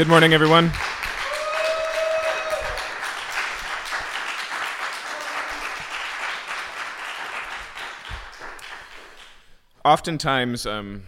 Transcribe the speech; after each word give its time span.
Good 0.00 0.08
morning, 0.08 0.32
everyone. 0.32 0.72
Oftentimes, 9.84 10.64
um, 10.64 11.02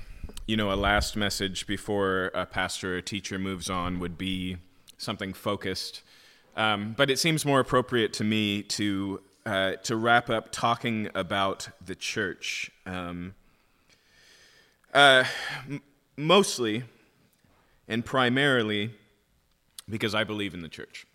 you 0.47 0.59
know, 0.59 0.71
a 0.71 0.77
last 0.77 1.17
message 1.17 1.67
before 1.67 2.33
a 2.35 2.45
pastor 2.45 2.93
or 2.93 2.99
a 2.99 3.03
teacher 3.03 3.39
moves 3.39 3.71
on 3.71 3.99
would 3.99 4.19
be 4.19 4.59
something 4.99 5.33
focused. 5.33 6.03
Um, 6.55 6.93
but 6.95 7.09
it 7.09 7.19
seems 7.19 7.47
more 7.47 7.61
appropriate 7.61 8.13
to 8.13 8.25
me 8.25 8.63
to 8.63 9.23
uh, 9.47 9.77
to 9.85 9.97
wrap 9.97 10.29
up 10.29 10.53
talking 10.53 11.09
about 11.15 11.67
the 11.83 11.95
church. 11.95 12.71
Um, 12.85 13.37
uh, 14.93 15.25
m- 15.67 15.81
mostly 16.19 16.85
and 17.93 18.07
primarily 18.07 18.91
because 19.87 20.15
I 20.15 20.25
believe 20.25 20.55
in 20.55 20.63
the 20.63 20.69
church. 20.69 21.07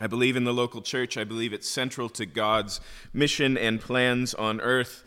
I 0.00 0.06
believe 0.06 0.34
in 0.34 0.44
the 0.44 0.54
local 0.54 0.80
church. 0.80 1.18
I 1.18 1.24
believe 1.24 1.52
it's 1.52 1.68
central 1.68 2.08
to 2.10 2.24
God's 2.24 2.80
mission 3.12 3.58
and 3.58 3.78
plans 3.78 4.32
on 4.32 4.62
earth. 4.62 5.04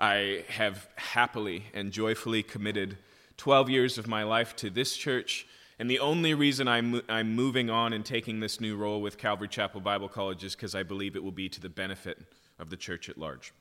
I 0.00 0.44
have 0.48 0.88
happily 0.96 1.66
and 1.72 1.92
joyfully 1.92 2.42
committed 2.42 2.98
12 3.36 3.70
years 3.70 3.98
of 3.98 4.08
my 4.08 4.24
life 4.24 4.56
to 4.56 4.68
this 4.68 4.96
church. 4.96 5.46
And 5.78 5.88
the 5.88 6.00
only 6.00 6.34
reason 6.34 6.66
I'm, 6.66 7.02
I'm 7.08 7.36
moving 7.36 7.70
on 7.70 7.92
and 7.92 8.04
taking 8.04 8.40
this 8.40 8.60
new 8.60 8.76
role 8.76 9.00
with 9.00 9.16
Calvary 9.16 9.48
Chapel 9.48 9.80
Bible 9.80 10.08
College 10.08 10.42
is 10.42 10.56
because 10.56 10.74
I 10.74 10.82
believe 10.82 11.14
it 11.14 11.22
will 11.22 11.30
be 11.30 11.48
to 11.48 11.60
the 11.60 11.68
benefit 11.68 12.18
of 12.58 12.68
the 12.68 12.76
church 12.76 13.08
at 13.08 13.16
large. 13.16 13.52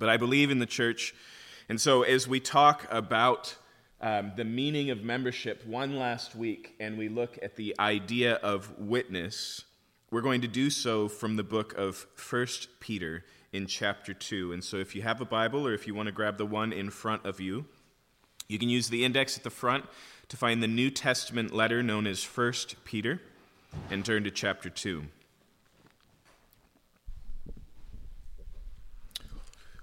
But 0.00 0.08
I 0.08 0.16
believe 0.16 0.50
in 0.50 0.58
the 0.58 0.66
church. 0.66 1.14
And 1.68 1.80
so 1.80 2.02
as 2.02 2.26
we 2.26 2.40
talk 2.40 2.84
about 2.90 3.56
um, 4.00 4.32
the 4.36 4.44
meaning 4.44 4.90
of 4.90 5.02
membership 5.02 5.66
one 5.66 5.96
last 5.98 6.36
week 6.36 6.74
and 6.78 6.96
we 6.96 7.08
look 7.08 7.38
at 7.42 7.56
the 7.56 7.74
idea 7.80 8.34
of 8.34 8.78
witness, 8.78 9.64
we're 10.10 10.22
going 10.22 10.40
to 10.40 10.48
do 10.48 10.70
so 10.70 11.08
from 11.08 11.36
the 11.36 11.42
book 11.42 11.74
of 11.76 12.06
1 12.30 12.46
Peter 12.80 13.24
in 13.52 13.66
chapter 13.66 14.14
2. 14.14 14.52
And 14.52 14.62
so 14.62 14.76
if 14.76 14.94
you 14.94 15.02
have 15.02 15.20
a 15.20 15.24
Bible 15.24 15.66
or 15.66 15.74
if 15.74 15.86
you 15.86 15.94
want 15.94 16.06
to 16.06 16.12
grab 16.12 16.38
the 16.38 16.46
one 16.46 16.72
in 16.72 16.90
front 16.90 17.26
of 17.26 17.40
you, 17.40 17.66
you 18.48 18.58
can 18.58 18.68
use 18.68 18.88
the 18.88 19.04
index 19.04 19.36
at 19.36 19.44
the 19.44 19.50
front 19.50 19.84
to 20.28 20.36
find 20.36 20.62
the 20.62 20.68
New 20.68 20.90
Testament 20.90 21.52
letter 21.52 21.82
known 21.82 22.06
as 22.06 22.24
1 22.24 22.52
Peter 22.84 23.20
and 23.90 24.04
turn 24.04 24.24
to 24.24 24.30
chapter 24.30 24.70
2. 24.70 25.04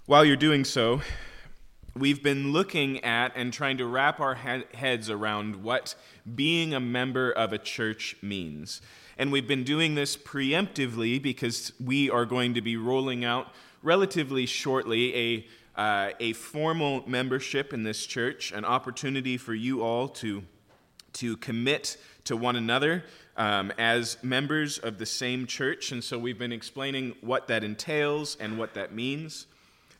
While 0.06 0.24
you're 0.24 0.36
doing 0.36 0.64
so, 0.64 1.02
we've 1.98 2.22
been 2.22 2.52
looking 2.52 3.02
at 3.06 3.32
and 3.36 3.54
trying 3.54 3.78
to 3.78 3.86
wrap 3.86 4.20
our 4.20 4.36
heads 4.36 5.10
around 5.10 5.64
what 5.64 5.96
being 6.36 6.74
a 6.74 6.80
member 6.80 7.32
of 7.32 7.54
a 7.54 7.58
church 7.58 8.18
means. 8.22 8.82
And 9.18 9.32
we've 9.32 9.48
been 9.48 9.64
doing 9.64 9.96
this 9.96 10.18
preemptively 10.18 11.22
because 11.22 11.72
we 11.80 12.10
are 12.10 12.26
going 12.26 12.54
to 12.56 12.62
be 12.62 12.76
rolling 12.76 13.24
out 13.24 13.54
relatively 13.82 14.46
shortly 14.46 15.16
a, 15.16 15.80
uh, 15.80 16.12
a 16.20 16.34
formal 16.34 17.08
membership 17.08 17.74
in 17.74 17.84
this 17.84 18.06
church, 18.06 18.52
an 18.52 18.66
opportunity 18.66 19.38
for 19.38 19.54
you 19.54 19.82
all 19.82 20.10
to, 20.10 20.44
to 21.14 21.38
commit 21.38 21.96
to 22.26 22.36
one 22.36 22.58
another 22.58 23.06
um, 23.38 23.72
as 23.78 24.18
members 24.22 24.80
of 24.80 24.98
the 24.98 25.06
same 25.06 25.46
church. 25.46 25.94
And 25.94 26.04
so 26.04 26.20
we've 26.20 26.40
been 26.40 26.52
explaining 26.52 27.16
what 27.22 27.48
that 27.48 27.64
entails 27.64 28.36
and 28.38 28.58
what 28.58 28.74
that 28.74 28.94
means. 28.94 29.48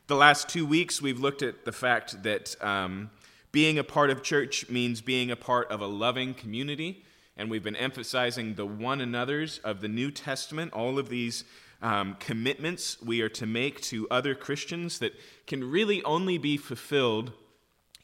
The 0.08 0.14
last 0.14 0.48
two 0.48 0.64
weeks, 0.64 1.02
we've 1.02 1.18
looked 1.18 1.42
at 1.42 1.64
the 1.64 1.72
fact 1.72 2.22
that 2.22 2.54
um, 2.62 3.10
being 3.50 3.76
a 3.76 3.82
part 3.82 4.08
of 4.08 4.22
church 4.22 4.70
means 4.70 5.00
being 5.00 5.32
a 5.32 5.36
part 5.36 5.68
of 5.68 5.80
a 5.80 5.86
loving 5.88 6.32
community, 6.32 7.02
and 7.36 7.50
we've 7.50 7.64
been 7.64 7.74
emphasizing 7.74 8.54
the 8.54 8.64
one 8.64 9.00
another's 9.00 9.58
of 9.64 9.80
the 9.80 9.88
New 9.88 10.12
Testament, 10.12 10.72
all 10.72 11.00
of 11.00 11.08
these 11.08 11.42
um, 11.82 12.16
commitments 12.20 13.02
we 13.02 13.20
are 13.20 13.28
to 13.30 13.46
make 13.46 13.80
to 13.80 14.06
other 14.08 14.36
Christians 14.36 15.00
that 15.00 15.12
can 15.48 15.68
really 15.68 16.04
only 16.04 16.38
be 16.38 16.56
fulfilled 16.56 17.32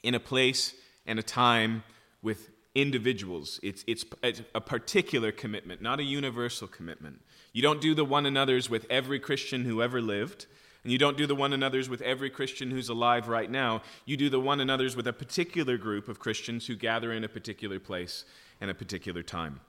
in 0.02 0.16
a 0.16 0.20
place 0.20 0.74
and 1.06 1.20
a 1.20 1.22
time 1.22 1.84
with 2.20 2.50
individuals. 2.74 3.60
It's, 3.62 3.84
it's, 3.86 4.04
it's, 4.24 4.42
a 4.56 4.60
particular 4.60 5.30
commitment, 5.30 5.80
not 5.80 6.00
a 6.00 6.04
universal 6.04 6.66
commitment. 6.66 7.20
You 7.52 7.62
don't 7.62 7.80
do 7.80 7.94
the 7.94 8.04
one 8.04 8.26
another's 8.26 8.68
with 8.68 8.86
every 8.90 9.20
Christian 9.20 9.64
who 9.64 9.80
ever 9.80 10.00
lived. 10.00 10.46
And 10.82 10.90
you 10.90 10.98
don't 10.98 11.16
do 11.16 11.26
the 11.26 11.34
one 11.34 11.52
another's 11.52 11.88
with 11.88 12.02
every 12.02 12.28
Christian 12.28 12.70
who's 12.70 12.88
alive 12.88 13.28
right 13.28 13.50
now. 13.50 13.82
You 14.04 14.16
do 14.16 14.28
the 14.28 14.40
one 14.40 14.60
another's 14.60 14.96
with 14.96 15.06
a 15.06 15.12
particular 15.12 15.76
group 15.78 16.08
of 16.08 16.18
Christians 16.18 16.66
who 16.66 16.74
gather 16.74 17.12
in 17.12 17.22
a 17.22 17.28
particular 17.28 17.78
place 17.78 18.24
and 18.60 18.70
a 18.70 18.74
particular 18.74 19.22
time. 19.22 19.60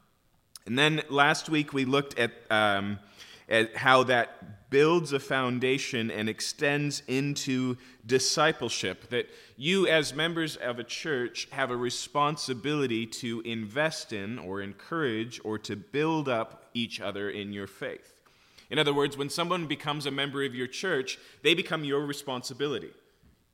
And 0.66 0.80
then 0.80 1.02
last 1.10 1.50
week 1.50 1.74
we 1.74 1.86
looked 1.86 2.18
at, 2.18 2.32
um, 2.50 3.00
at 3.48 3.76
how 3.76 4.04
that 4.04 4.70
builds 4.72 5.14
a 5.14 5.20
foundation 5.20 6.10
and 6.10 6.28
extends 6.28 7.04
into 7.08 7.78
discipleship. 8.08 9.10
That 9.10 9.30
you, 9.56 9.86
as 9.88 10.16
members 10.16 10.56
of 10.56 10.80
a 10.80 10.84
church, 10.84 11.48
have 11.52 11.70
a 11.70 11.78
responsibility 11.78 13.06
to 13.06 13.42
invest 13.42 14.14
in 14.14 14.40
or 14.40 14.62
encourage 14.62 15.40
or 15.44 15.60
to 15.60 15.76
build 15.76 16.28
up 16.28 16.70
each 16.74 17.00
other 17.00 17.30
in 17.30 17.54
your 17.54 17.68
faith. 17.68 18.13
In 18.74 18.80
other 18.80 18.92
words, 18.92 19.16
when 19.16 19.30
someone 19.30 19.68
becomes 19.68 20.08
a 20.08 20.12
member 20.12 20.44
of 20.44 20.56
your 20.56 20.66
church, 20.66 21.20
they 21.44 21.54
become 21.54 21.84
your 21.84 22.04
responsibility. 22.08 22.90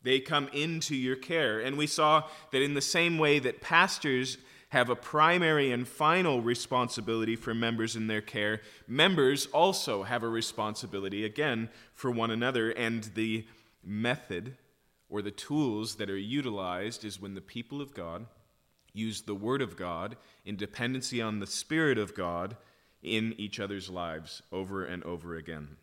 They 0.02 0.22
come 0.22 0.47
into 0.53 0.96
your 0.96 1.18
care. 1.18 1.59
And 1.59 1.78
we 1.78 1.88
saw 1.88 2.24
that 2.53 2.62
in 2.62 2.74
the 2.74 2.80
same 2.80 3.18
way 3.18 3.38
that 3.40 3.59
pastors 3.59 4.38
have 4.69 4.90
a 4.90 4.96
primary 4.96 5.74
and 5.74 5.85
final 5.85 6.41
responsibility 6.41 7.35
for 7.35 7.53
members 7.53 7.97
in 7.97 8.08
their 8.08 8.22
care, 8.22 8.62
members 8.88 9.47
also 9.47 10.03
have 10.03 10.24
a 10.24 10.29
responsibility, 10.29 11.25
again, 11.25 11.68
for 11.94 12.09
one 12.09 12.31
another. 12.31 12.69
And 12.69 13.03
the 13.13 13.46
method 13.84 14.56
or 15.09 15.22
the 15.22 15.31
tools 15.31 15.96
that 15.96 16.09
are 16.09 16.18
utilized 16.18 17.03
is 17.03 17.19
when 17.19 17.34
the 17.34 17.41
people 17.41 17.81
of 17.81 17.94
God 17.94 18.25
use 18.94 19.24
the 19.24 19.35
Word 19.35 19.62
of 19.62 19.75
God 19.75 20.16
in 20.46 20.56
dependency 20.56 21.22
on 21.22 21.40
the 21.40 21.46
Spirit 21.46 21.97
of 21.97 22.16
God 22.16 22.56
in 23.01 23.33
each 23.37 23.59
other's 23.59 23.89
lives 23.89 24.41
over 24.51 24.83
and 24.85 25.03
over 25.03 25.35
again. 25.35 25.77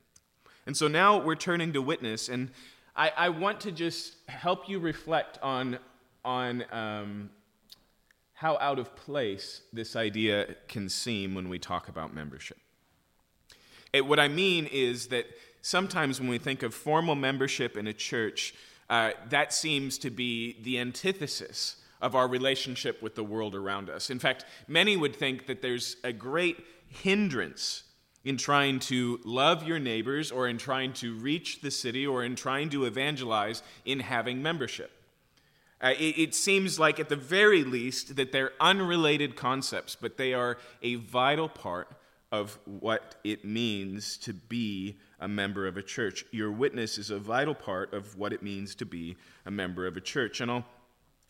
And 0.67 0.77
so 0.77 0.89
now 0.89 1.19
we're 1.19 1.37
turning 1.37 1.73
to 1.73 1.83
witness, 1.83 2.29
and 2.29 2.51
I, 2.95 3.13
I 3.17 3.29
want 3.29 3.61
to 3.61 3.73
just 3.73 4.17
help 4.29 4.69
you 4.69 4.79
reflect 4.79 5.39
on, 5.43 5.79
on 6.25 6.65
um, 6.73 7.31
how 8.33 8.59
out 8.59 8.79
of 8.79 8.95
place 8.97 9.63
this 9.73 9.97
idea 9.97 10.57
can 10.69 10.89
seem 10.89 11.35
when 11.35 11.49
we 11.49 11.59
talk 11.59 11.89
about 11.89 12.15
membership. 12.15 12.59
It, 13.93 14.05
what 14.07 14.21
I 14.21 14.29
mean 14.29 14.67
is 14.67 15.07
that 15.09 15.27
sometimes 15.63 16.21
when 16.21 16.29
we 16.29 16.39
think 16.39 16.63
of 16.63 16.75
formal 16.75 17.15
membership 17.15 17.77
in 17.77 17.87
a 17.87 17.93
church, 17.93 18.55
uh, 18.91 19.13
that 19.31 19.53
seems 19.53 19.99
to 19.99 20.11
be 20.11 20.61
the 20.63 20.79
antithesis 20.79 21.77
of 22.01 22.15
our 22.15 22.29
relationship 22.29 23.03
with 23.03 23.15
the 23.15 23.25
world 23.25 23.55
around 23.55 23.89
us. 23.89 24.11
In 24.11 24.19
fact, 24.19 24.45
many 24.69 24.97
would 24.97 25.17
think 25.17 25.47
that 25.47 25.63
there's 25.63 25.97
a 26.05 26.13
great 26.13 26.59
hindrance 26.89 27.85
in 28.25 28.37
trying 28.37 28.81
to 28.81 29.21
love 29.25 29.67
your 29.67 29.79
neighbors 29.79 30.33
or 30.33 30.49
in 30.49 30.59
trying 30.59 30.93
to 30.93 31.15
reach 31.15 31.61
the 31.61 31.71
city 31.71 32.07
or 32.07 32.25
in 32.25 32.35
trying 32.35 32.69
to 32.69 32.85
evangelize 32.85 33.63
in 33.85 34.01
having 34.01 34.43
membership. 34.43 34.91
Uh, 35.81 35.93
it, 35.99 36.19
it, 36.19 36.35
seems 36.35 36.79
like, 36.79 36.99
at 36.99 37.09
the 37.09 37.17
very 37.17 37.63
least, 37.63 38.17
that 38.17 38.33
they're 38.33 38.53
unrelated 38.61 39.37
concepts, 39.37 39.95
but 39.95 40.17
they 40.17 40.33
are 40.33 40.57
a 40.83 40.95
vital 40.97 41.49
part 41.49 41.89
of 42.33 42.59
what 42.65 43.15
it 43.23 43.45
means 43.45 44.17
to 44.17 44.33
be 44.33 44.97
a 45.21 45.29
member 45.29 45.67
of 45.67 45.77
a 45.77 45.83
church. 45.83 46.25
Your 46.33 46.51
witness 46.51 46.99
is 46.99 47.11
a 47.11 47.19
vital 47.19 47.55
part 47.55 47.93
of 47.95 48.17
what 48.17 48.33
it 48.33 48.43
means 48.43 48.75
to 48.77 48.87
be 48.87 49.17
a 49.45 49.51
member 49.51 49.87
of 49.87 49.97
a 49.97 50.01
church. 50.01 50.41
And 50.41 50.51
I'll 50.51 50.67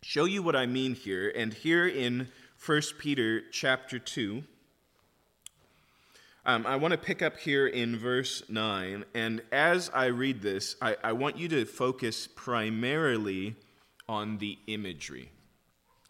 show 0.02 0.25
you 0.25 0.42
what 0.42 0.56
I 0.56 0.66
mean 0.66 0.94
here. 0.94 1.32
And 1.36 1.52
here 1.52 1.86
in 1.86 2.28
1 2.64 2.82
Peter 2.98 3.42
chapter 3.50 3.98
2, 3.98 4.42
um, 6.46 6.64
I 6.64 6.76
want 6.76 6.93
to 6.93 6.98
pick 6.98 7.22
up 7.22 7.37
here 7.38 7.66
in 7.66 7.98
verse 7.98 8.43
9, 8.48 9.04
and 9.14 9.43
as 9.50 9.90
I 9.93 10.06
read 10.06 10.43
this, 10.43 10.76
I, 10.81 10.96
I 11.02 11.12
want 11.12 11.37
you 11.37 11.48
to 11.48 11.64
focus 11.64 12.28
primarily 12.28 13.56
on 14.08 14.38
the 14.38 14.56
imagery. 14.69 15.32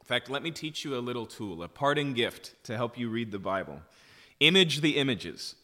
In 0.00 0.06
fact, 0.06 0.29
let 0.29 0.43
me 0.43 0.50
teach 0.50 0.85
you 0.85 0.94
a 0.94 1.00
little 1.00 1.25
tool, 1.25 1.62
a 1.62 1.69
parting 1.69 2.12
gift 2.12 2.55
to 2.65 2.77
help 2.77 2.99
you 2.99 3.09
read 3.09 3.33
the 3.33 3.38
Bible. 3.38 3.81
Image 4.38 4.83
the 4.83 4.99
images. 4.99 5.55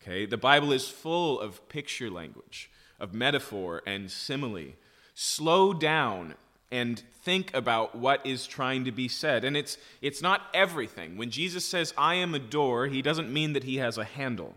Okay? 0.00 0.26
The 0.26 0.36
Bible 0.36 0.70
is 0.70 0.88
full 0.88 1.40
of 1.40 1.68
picture 1.68 2.08
language, 2.08 2.70
of 3.00 3.12
metaphor 3.14 3.82
and 3.84 4.10
simile. 4.12 4.74
Slow 5.14 5.74
down 5.74 6.36
and 6.74 7.00
think 7.22 7.54
about 7.54 7.94
what 7.94 8.26
is 8.26 8.48
trying 8.48 8.84
to 8.84 8.90
be 8.90 9.06
said. 9.06 9.44
And 9.44 9.56
it's, 9.56 9.78
it's 10.02 10.20
not 10.20 10.42
everything. 10.52 11.16
When 11.16 11.30
Jesus 11.30 11.64
says, 11.64 11.94
I 11.96 12.16
am 12.16 12.34
a 12.34 12.40
door, 12.40 12.88
he 12.88 13.00
doesn't 13.00 13.32
mean 13.32 13.52
that 13.52 13.62
he 13.62 13.76
has 13.76 13.96
a 13.96 14.02
handle, 14.02 14.54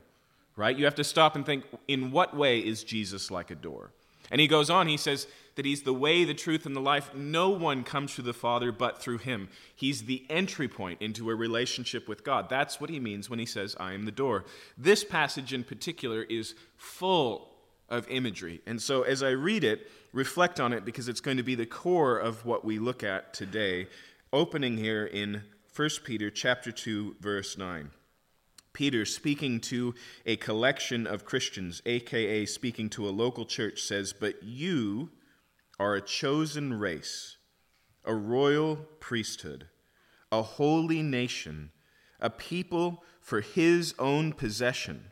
right? 0.55 0.75
You 0.75 0.85
have 0.85 0.95
to 0.95 1.03
stop 1.03 1.35
and 1.35 1.45
think, 1.45 1.65
in 1.87 2.09
what 2.09 2.35
way 2.35 2.57
is 2.59 2.83
Jesus 2.83 3.29
like 3.29 3.51
a 3.51 3.55
door? 3.55 3.91
And 4.31 4.41
he 4.41 4.47
goes 4.47 4.71
on, 4.71 4.87
he 4.87 4.97
says 4.97 5.27
that 5.55 5.65
he's 5.65 5.83
the 5.83 5.93
way, 5.93 6.23
the 6.23 6.33
truth, 6.33 6.65
and 6.65 6.75
the 6.75 6.81
life. 6.81 7.13
No 7.13 7.49
one 7.49 7.83
comes 7.83 8.15
to 8.15 8.23
the 8.23 8.33
Father 8.33 8.71
but 8.71 8.99
through 8.99 9.19
him. 9.19 9.47
He's 9.75 10.03
the 10.03 10.25
entry 10.27 10.67
point 10.67 10.99
into 10.99 11.29
a 11.29 11.35
relationship 11.35 12.07
with 12.07 12.23
God. 12.23 12.49
That's 12.49 12.81
what 12.81 12.89
he 12.89 12.99
means 12.99 13.29
when 13.29 13.37
he 13.37 13.45
says, 13.45 13.75
I 13.79 13.93
am 13.93 14.05
the 14.05 14.11
door. 14.11 14.43
This 14.75 15.03
passage 15.03 15.53
in 15.53 15.63
particular 15.63 16.23
is 16.23 16.55
full 16.77 17.56
of 17.89 18.07
imagery. 18.10 18.62
And 18.66 18.81
so 18.81 19.04
as 19.04 19.24
I 19.24 19.30
read 19.30 19.63
it, 19.63 19.89
reflect 20.13 20.60
on 20.60 20.74
it 20.74 20.86
because 20.86 21.07
it's 21.07 21.22
going 21.22 21.38
to 21.38 21.44
be 21.44 21.56
the 21.56 21.66
core 21.66 22.18
of 22.18 22.45
what 22.45 22.66
we 22.66 22.80
look 22.80 23.04
at 23.04 23.34
today, 23.34 23.88
opening 24.34 24.78
here 24.78 25.06
in 25.06 25.44
1 25.75 25.89
Peter 26.04 26.30
chapter 26.30 26.72
2 26.72 27.18
verse 27.19 27.57
9. 27.57 27.92
Peter, 28.74 29.06
speaking 29.06 29.60
to 29.60 29.95
a 30.25 30.36
collection 30.36 31.07
of 31.07 31.25
Christians, 31.25 31.81
aka 31.88 32.45
speaking 32.45 32.89
to 32.92 33.07
a 33.07 33.10
local 33.10 33.44
church, 33.45 33.81
says, 33.81 34.13
But 34.13 34.44
you 34.44 35.10
are 35.80 35.95
a 35.95 36.01
chosen 36.01 36.75
race, 36.75 37.38
a 38.06 38.13
royal 38.13 38.75
priesthood, 39.00 39.68
a 40.31 40.44
holy 40.44 41.01
nation, 41.01 41.72
a 42.19 42.30
people 42.30 43.04
for 43.19 43.42
his 43.42 43.95
own 43.98 44.31
possession, 44.34 45.12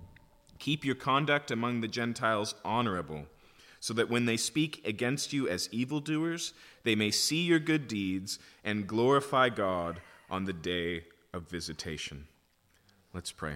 Keep 0.61 0.85
your 0.85 0.93
conduct 0.93 1.49
among 1.49 1.81
the 1.81 1.87
Gentiles 1.87 2.53
honorable, 2.63 3.25
so 3.79 3.95
that 3.95 4.11
when 4.11 4.27
they 4.27 4.37
speak 4.37 4.79
against 4.85 5.33
you 5.33 5.49
as 5.49 5.67
evildoers, 5.71 6.53
they 6.83 6.93
may 6.93 7.09
see 7.09 7.41
your 7.41 7.57
good 7.57 7.87
deeds 7.87 8.37
and 8.63 8.85
glorify 8.85 9.49
God 9.49 10.01
on 10.29 10.45
the 10.45 10.53
day 10.53 11.05
of 11.33 11.49
visitation. 11.49 12.27
Let's 13.11 13.31
pray. 13.31 13.55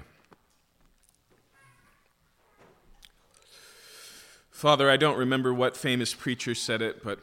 Father, 4.50 4.90
I 4.90 4.98
don't 4.98 5.20
remember 5.20 5.54
what 5.54 5.78
famous 5.78 6.16
preacher 6.16 6.56
said 6.56 6.82
it, 6.82 7.04
but 7.04 7.20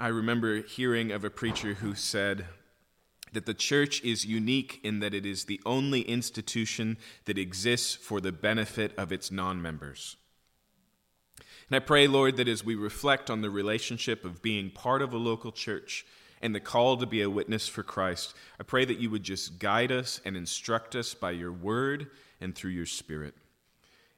I 0.00 0.08
remember 0.08 0.62
hearing 0.62 1.12
of 1.12 1.24
a 1.24 1.30
preacher 1.30 1.74
who 1.74 1.94
said 1.94 2.46
that 3.36 3.46
the 3.46 3.54
church 3.54 4.02
is 4.02 4.24
unique 4.24 4.80
in 4.82 5.00
that 5.00 5.12
it 5.14 5.26
is 5.26 5.44
the 5.44 5.60
only 5.66 6.00
institution 6.00 6.96
that 7.26 7.36
exists 7.36 7.94
for 7.94 8.20
the 8.20 8.32
benefit 8.32 8.92
of 8.96 9.12
its 9.12 9.30
non 9.30 9.60
members. 9.60 10.16
And 11.68 11.76
I 11.76 11.80
pray, 11.80 12.06
Lord, 12.06 12.36
that 12.38 12.48
as 12.48 12.64
we 12.64 12.74
reflect 12.74 13.28
on 13.28 13.42
the 13.42 13.50
relationship 13.50 14.24
of 14.24 14.40
being 14.40 14.70
part 14.70 15.02
of 15.02 15.12
a 15.12 15.18
local 15.18 15.52
church, 15.52 16.06
and 16.40 16.54
the 16.54 16.60
call 16.60 16.96
to 16.96 17.06
be 17.06 17.22
a 17.22 17.30
witness 17.30 17.68
for 17.68 17.82
Christ, 17.82 18.34
I 18.58 18.62
pray 18.62 18.84
that 18.84 18.98
you 18.98 19.10
would 19.10 19.22
just 19.22 19.58
guide 19.58 19.92
us 19.92 20.20
and 20.24 20.36
instruct 20.36 20.94
us 20.94 21.14
by 21.14 21.32
your 21.32 21.52
word 21.52 22.08
and 22.40 22.54
through 22.54 22.70
your 22.70 22.86
spirit. 22.86 23.34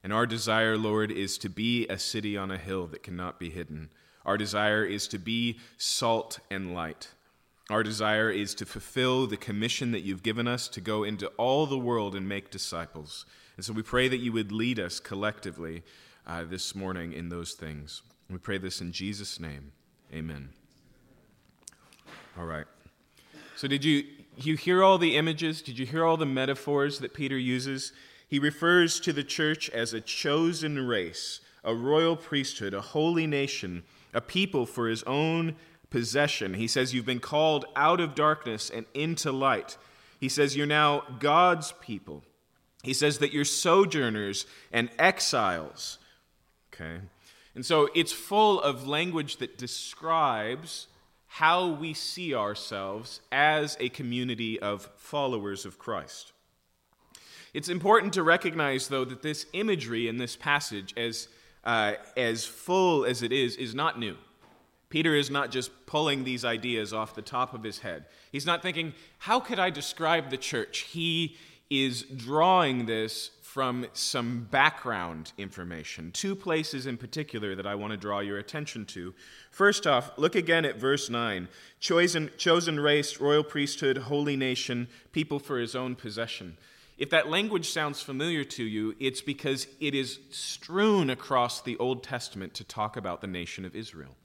And 0.03 0.13
our 0.13 0.25
desire, 0.25 0.77
Lord, 0.77 1.11
is 1.11 1.37
to 1.39 1.49
be 1.49 1.87
a 1.87 1.99
city 1.99 2.37
on 2.37 2.51
a 2.51 2.57
hill 2.57 2.87
that 2.87 3.03
cannot 3.03 3.39
be 3.39 3.49
hidden. 3.49 3.89
Our 4.25 4.37
desire 4.37 4.85
is 4.85 5.07
to 5.09 5.19
be 5.19 5.59
salt 5.77 6.39
and 6.49 6.73
light. 6.73 7.09
Our 7.69 7.83
desire 7.83 8.31
is 8.31 8.55
to 8.55 8.65
fulfill 8.65 9.27
the 9.27 9.37
commission 9.37 9.91
that 9.91 10.01
you've 10.01 10.23
given 10.23 10.47
us 10.47 10.67
to 10.69 10.81
go 10.81 11.03
into 11.03 11.27
all 11.37 11.67
the 11.67 11.77
world 11.77 12.15
and 12.15 12.27
make 12.27 12.49
disciples. 12.49 13.25
And 13.57 13.65
so 13.65 13.73
we 13.73 13.83
pray 13.83 14.07
that 14.07 14.17
you 14.17 14.31
would 14.31 14.51
lead 14.51 14.79
us 14.79 14.99
collectively 14.99 15.83
uh, 16.25 16.45
this 16.45 16.73
morning 16.73 17.13
in 17.13 17.29
those 17.29 17.53
things. 17.53 18.01
We 18.27 18.39
pray 18.39 18.57
this 18.57 18.81
in 18.81 18.91
Jesus' 18.91 19.39
name. 19.39 19.71
Amen. 20.11 20.49
All 22.37 22.45
right. 22.45 22.65
So 23.55 23.67
did 23.67 23.83
you 23.83 24.03
you 24.37 24.55
hear 24.55 24.83
all 24.83 24.97
the 24.97 25.17
images? 25.17 25.61
Did 25.61 25.77
you 25.77 25.85
hear 25.85 26.05
all 26.05 26.17
the 26.17 26.25
metaphors 26.25 26.99
that 26.99 27.13
Peter 27.13 27.37
uses? 27.37 27.91
He 28.27 28.39
refers 28.39 28.99
to 29.01 29.11
the 29.11 29.23
church 29.23 29.69
as 29.71 29.93
a 29.93 29.99
chosen 29.99 30.87
race, 30.87 31.41
a 31.63 31.75
royal 31.75 32.15
priesthood, 32.15 32.73
a 32.73 32.81
holy 32.81 33.27
nation, 33.27 33.83
a 34.13 34.21
people 34.21 34.65
for 34.65 34.87
his 34.87 35.03
own 35.03 35.55
possession. 35.89 36.53
He 36.53 36.67
says 36.67 36.93
you've 36.93 37.05
been 37.05 37.19
called 37.19 37.65
out 37.75 37.99
of 37.99 38.15
darkness 38.15 38.69
and 38.69 38.85
into 38.93 39.31
light. 39.31 39.77
He 40.19 40.29
says 40.29 40.55
you're 40.55 40.67
now 40.67 41.03
God's 41.19 41.73
people. 41.79 42.23
He 42.83 42.93
says 42.93 43.19
that 43.19 43.33
you're 43.33 43.45
sojourners 43.45 44.45
and 44.71 44.89
exiles. 44.97 45.97
Okay? 46.73 47.01
And 47.55 47.65
so 47.65 47.89
it's 47.95 48.13
full 48.13 48.61
of 48.61 48.87
language 48.87 49.37
that 49.37 49.57
describes 49.57 50.87
how 51.27 51.67
we 51.67 51.93
see 51.93 52.33
ourselves 52.33 53.21
as 53.31 53.77
a 53.79 53.89
community 53.89 54.59
of 54.59 54.89
followers 54.97 55.65
of 55.65 55.77
Christ. 55.77 56.31
It's 57.53 57.69
important 57.69 58.13
to 58.13 58.23
recognize, 58.23 58.87
though, 58.87 59.05
that 59.05 59.21
this 59.21 59.45
imagery 59.53 60.07
in 60.07 60.17
this 60.17 60.35
passage, 60.35 60.93
as, 60.95 61.27
uh, 61.63 61.93
as 62.15 62.45
full 62.45 63.05
as 63.05 63.21
it 63.21 63.31
is, 63.31 63.55
is 63.57 63.75
not 63.75 63.99
new. 63.99 64.15
Peter 64.89 65.15
is 65.15 65.29
not 65.29 65.51
just 65.51 65.85
pulling 65.85 66.23
these 66.23 66.43
ideas 66.43 66.93
off 66.93 67.15
the 67.15 67.21
top 67.21 67.53
of 67.53 67.63
his 67.63 67.79
head. 67.79 68.05
He's 68.31 68.45
not 68.45 68.61
thinking, 68.61 68.93
how 69.19 69.39
could 69.39 69.59
I 69.59 69.69
describe 69.69 70.29
the 70.29 70.37
church? 70.37 70.79
He 70.79 71.37
is 71.69 72.01
drawing 72.03 72.87
this 72.87 73.29
from 73.41 73.85
some 73.93 74.47
background 74.51 75.31
information. 75.37 76.11
Two 76.11 76.35
places 76.35 76.85
in 76.85 76.97
particular 76.97 77.55
that 77.55 77.65
I 77.65 77.75
want 77.75 77.91
to 77.91 77.97
draw 77.97 78.19
your 78.19 78.37
attention 78.37 78.85
to. 78.87 79.13
First 79.51 79.87
off, 79.87 80.11
look 80.17 80.35
again 80.35 80.65
at 80.65 80.79
verse 80.79 81.09
9 81.09 81.47
chosen, 81.79 82.29
chosen 82.37 82.79
race, 82.79 83.19
royal 83.19 83.43
priesthood, 83.43 83.97
holy 83.97 84.35
nation, 84.35 84.87
people 85.11 85.39
for 85.39 85.59
his 85.59 85.75
own 85.75 85.95
possession. 85.95 86.57
If 86.97 87.09
that 87.11 87.29
language 87.29 87.69
sounds 87.69 88.01
familiar 88.01 88.43
to 88.43 88.63
you, 88.63 88.95
it's 88.99 89.21
because 89.21 89.67
it 89.79 89.95
is 89.95 90.19
strewn 90.31 91.09
across 91.09 91.61
the 91.61 91.77
Old 91.77 92.03
Testament 92.03 92.53
to 92.55 92.63
talk 92.63 92.97
about 92.97 93.21
the 93.21 93.27
nation 93.27 93.65
of 93.65 93.75
Israel. 93.75 94.15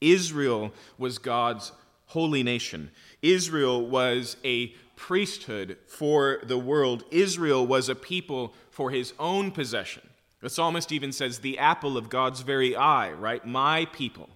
Israel 0.00 0.72
was 0.98 1.18
God's 1.18 1.72
holy 2.06 2.42
nation. 2.42 2.90
Israel 3.22 3.86
was 3.86 4.36
a 4.44 4.68
priesthood 4.94 5.76
for 5.86 6.40
the 6.44 6.58
world. 6.58 7.04
Israel 7.10 7.66
was 7.66 7.88
a 7.88 7.94
people 7.94 8.54
for 8.70 8.90
his 8.90 9.12
own 9.18 9.50
possession. 9.50 10.02
The 10.40 10.50
psalmist 10.50 10.92
even 10.92 11.12
says, 11.12 11.38
the 11.38 11.58
apple 11.58 11.96
of 11.96 12.08
God's 12.08 12.42
very 12.42 12.76
eye, 12.76 13.12
right? 13.12 13.44
My 13.44 13.86
people 13.86 14.28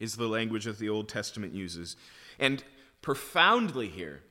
is 0.00 0.16
the 0.16 0.28
language 0.28 0.64
that 0.64 0.78
the 0.78 0.88
Old 0.88 1.08
Testament 1.08 1.54
uses. 1.54 1.96
And 2.38 2.62
profoundly 3.02 3.88
here, 3.88 4.22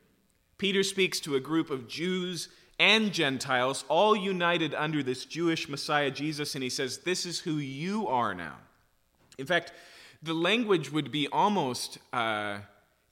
Peter 0.57 0.83
speaks 0.83 1.19
to 1.21 1.35
a 1.35 1.39
group 1.39 1.69
of 1.69 1.87
Jews 1.87 2.49
and 2.79 3.13
Gentiles, 3.13 3.85
all 3.87 4.15
united 4.15 4.73
under 4.73 5.03
this 5.03 5.25
Jewish 5.25 5.69
Messiah 5.69 6.11
Jesus, 6.11 6.55
and 6.55 6.63
he 6.63 6.69
says, 6.69 6.99
This 6.99 7.25
is 7.25 7.39
who 7.39 7.57
you 7.57 8.07
are 8.07 8.33
now. 8.33 8.55
In 9.37 9.45
fact, 9.45 9.73
the 10.23 10.33
language 10.33 10.91
would 10.91 11.11
be 11.11 11.27
almost 11.27 11.97
uh, 12.13 12.59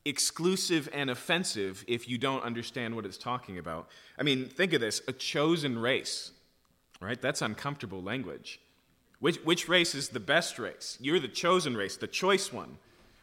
exclusive 0.06 0.90
and 0.94 1.10
offensive 1.10 1.84
if 1.88 2.08
you 2.08 2.18
don't 2.18 2.44
understand 2.44 2.96
what 2.96 3.06
it's 3.06 3.18
talking 3.18 3.58
about. 3.58 3.90
I 4.18 4.24
mean, 4.24 4.48
think 4.48 4.74
of 4.74 4.82
this 4.82 5.02
a 5.08 5.14
chosen 5.14 5.78
race, 5.78 6.32
right? 7.02 7.22
That's 7.22 7.42
uncomfortable 7.42 8.02
language. 8.02 8.60
Which, 9.20 9.38
which 9.44 9.68
race 9.70 9.94
is 9.94 10.10
the 10.10 10.20
best 10.20 10.58
race? 10.58 10.98
You're 11.00 11.20
the 11.20 11.28
chosen 11.28 11.76
race, 11.76 11.98
the 11.98 12.08
choice 12.08 12.52
one. 12.52 12.78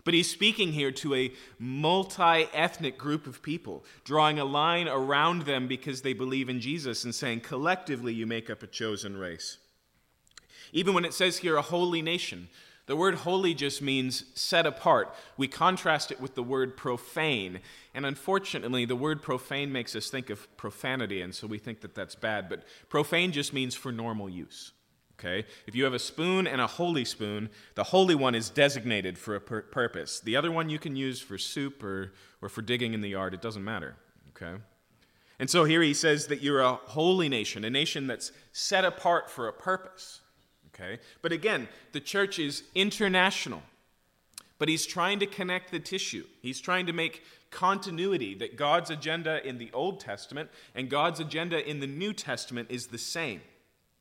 But 0.05 0.15
he's 0.15 0.31
speaking 0.31 0.73
here 0.73 0.93
to 0.93 1.15
a 1.15 1.33
multi 1.59 2.47
ethnic 2.55 2.97
group 2.97 3.27
of 3.27 3.43
people, 3.43 3.85
drawing 4.05 4.39
a 4.39 4.45
line 4.45 4.87
around 4.87 5.43
them 5.43 5.67
because 5.67 6.03
they 6.03 6.13
believe 6.13 6.49
in 6.49 6.61
Jesus 6.61 7.05
and 7.05 7.15
saying, 7.15 7.41
collectively, 7.41 8.15
you 8.15 8.27
make 8.27 8.49
up 8.49 8.63
a 8.63 8.67
chosen 8.69 9.17
race. 9.17 9.59
Even 10.73 10.95
when 10.95 11.05
it 11.05 11.15
says 11.15 11.39
here, 11.39 11.57
a 11.57 11.63
holy 11.63 12.01
nation, 12.01 12.49
the 12.89 12.97
word 12.97 13.17
holy 13.17 13.53
just 13.53 13.83
means 13.83 14.25
set 14.35 14.67
apart. 14.67 15.15
We 15.37 15.47
contrast 15.47 16.11
it 16.11 16.21
with 16.21 16.35
the 16.35 16.43
word 16.43 16.75
profane. 16.77 17.61
And 17.95 18.07
unfortunately, 18.07 18.87
the 18.87 18.97
word 18.97 19.23
profane 19.23 19.71
makes 19.71 19.95
us 19.95 20.09
think 20.09 20.31
of 20.31 20.57
profanity, 20.57 21.21
and 21.21 21.35
so 21.35 21.47
we 21.47 21.59
think 21.59 21.83
that 21.83 21.95
that's 21.95 22.15
bad. 22.15 22.49
But 22.49 22.65
profane 22.89 23.31
just 23.31 23.53
means 23.53 23.75
for 23.75 23.93
normal 23.93 24.31
use. 24.31 24.73
Okay? 25.19 25.47
If 25.67 25.75
you 25.75 25.85
have 25.85 25.93
a 25.93 25.99
spoon 25.99 26.47
and 26.47 26.63
a 26.63 26.67
holy 26.67 27.05
spoon, 27.05 27.51
the 27.75 27.85
holy 27.85 28.15
one 28.15 28.35
is 28.35 28.49
designated 28.49 29.19
for 29.19 29.35
a 29.35 29.41
pur- 29.41 29.63
purpose. 29.63 30.21
The 30.21 30.37
other 30.37 30.51
one 30.51 30.71
you 30.71 30.79
can 30.79 30.97
use 30.97 31.21
for 31.21 31.37
soup 31.37 31.83
or, 31.83 32.15
or 32.41 32.49
for 32.49 32.63
digging 32.63 32.95
in 32.95 33.03
the 33.03 33.11
yard. 33.11 33.35
It 33.35 33.43
doesn't 33.43 33.65
matter. 33.65 33.97
Okay? 34.31 34.63
And 35.39 35.51
so 35.51 35.65
here 35.65 35.83
he 35.83 35.93
says 35.93 36.29
that 36.29 36.41
you're 36.43 36.61
a 36.61 36.75
holy 36.75 37.29
nation, 37.29 37.65
a 37.65 37.71
nation 37.71 38.07
that's 38.07 38.33
set 38.53 38.87
apart 38.87 39.31
for 39.31 39.47
a 39.47 39.53
purpose. 39.53 40.21
Okay? 40.79 41.01
But 41.23 41.33
again, 41.33 41.69
the 41.93 42.01
church 42.01 42.39
is 42.39 42.63
international. 42.75 43.63
But 44.59 44.69
he's 44.69 44.87
trying 44.87 45.21
to 45.21 45.27
connect 45.27 45.71
the 45.71 45.79
tissue. 45.79 46.25
He's 46.43 46.61
trying 46.61 46.87
to 46.87 46.93
make 46.93 47.23
continuity 47.51 48.35
that 48.35 48.57
God's 48.57 48.91
agenda 48.91 49.47
in 49.47 49.59
the 49.59 49.71
Old 49.73 50.01
Testament 50.01 50.51
and 50.75 50.91
God's 50.91 51.21
agenda 51.21 51.67
in 51.69 51.81
the 51.81 51.87
New 51.87 52.13
Testament 52.13 52.69
is 52.71 52.89
the 52.89 52.99
same. 52.99 53.41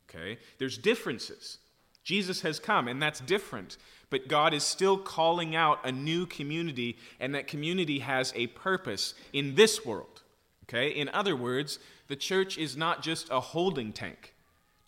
Okay? 0.10 0.40
There's 0.58 0.78
differences. 0.78 1.60
Jesus 2.04 2.42
has 2.42 2.60
come, 2.60 2.88
and 2.88 3.02
that's 3.02 3.20
different. 3.20 3.78
But 4.10 4.28
God 4.28 4.54
is 4.54 4.64
still 4.64 4.98
calling 4.98 5.56
out 5.56 5.86
a 5.86 5.92
new 5.92 6.26
community, 6.26 6.98
and 7.20 7.36
that 7.36 7.48
community 7.48 8.00
has 8.00 8.34
a 8.36 8.48
purpose 8.48 9.14
in 9.34 9.56
this 9.56 9.86
world. 9.86 10.24
Okay? 10.64 10.90
In 10.90 11.10
other 11.10 11.36
words, 11.36 11.80
the 12.08 12.16
church 12.16 12.58
is 12.58 12.78
not 12.78 13.04
just 13.04 13.30
a 13.30 13.40
holding 13.40 13.92
tank 13.92 14.34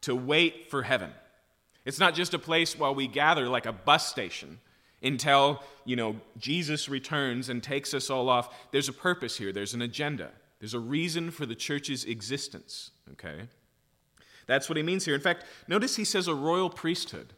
to 0.01 0.15
wait 0.15 0.69
for 0.69 0.83
heaven. 0.83 1.11
It's 1.85 1.99
not 1.99 2.13
just 2.13 2.33
a 2.33 2.39
place 2.39 2.77
while 2.77 2.93
we 2.93 3.07
gather 3.07 3.47
like 3.47 3.65
a 3.65 3.71
bus 3.71 4.07
station 4.07 4.59
until, 5.01 5.63
you 5.85 5.95
know, 5.95 6.17
Jesus 6.37 6.89
returns 6.89 7.49
and 7.49 7.63
takes 7.63 7.93
us 7.93 8.09
all 8.09 8.29
off. 8.29 8.53
There's 8.71 8.89
a 8.89 8.93
purpose 8.93 9.37
here, 9.37 9.51
there's 9.51 9.73
an 9.73 9.81
agenda, 9.81 10.31
there's 10.59 10.73
a 10.73 10.79
reason 10.79 11.31
for 11.31 11.45
the 11.45 11.55
church's 11.55 12.03
existence, 12.05 12.91
okay? 13.13 13.43
That's 14.45 14.67
what 14.67 14.77
he 14.77 14.83
means 14.83 15.05
here. 15.05 15.15
In 15.15 15.21
fact, 15.21 15.45
notice 15.67 15.95
he 15.95 16.03
says 16.03 16.27
a 16.27 16.35
royal 16.35 16.69
priesthood. 16.69 17.33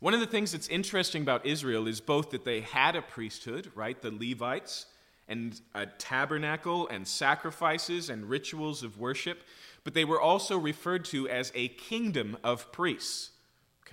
One 0.00 0.14
of 0.14 0.20
the 0.20 0.26
things 0.26 0.52
that's 0.52 0.68
interesting 0.68 1.22
about 1.22 1.46
Israel 1.46 1.86
is 1.86 2.00
both 2.00 2.30
that 2.30 2.44
they 2.44 2.60
had 2.60 2.96
a 2.96 3.02
priesthood, 3.02 3.70
right, 3.74 4.00
the 4.00 4.10
Levites, 4.10 4.86
and 5.28 5.58
a 5.74 5.86
tabernacle 5.86 6.88
and 6.88 7.08
sacrifices 7.08 8.10
and 8.10 8.28
rituals 8.28 8.82
of 8.82 8.98
worship, 8.98 9.42
but 9.82 9.94
they 9.94 10.04
were 10.04 10.20
also 10.20 10.58
referred 10.58 11.04
to 11.06 11.28
as 11.28 11.50
a 11.54 11.68
kingdom 11.68 12.36
of 12.44 12.70
priests. 12.72 13.30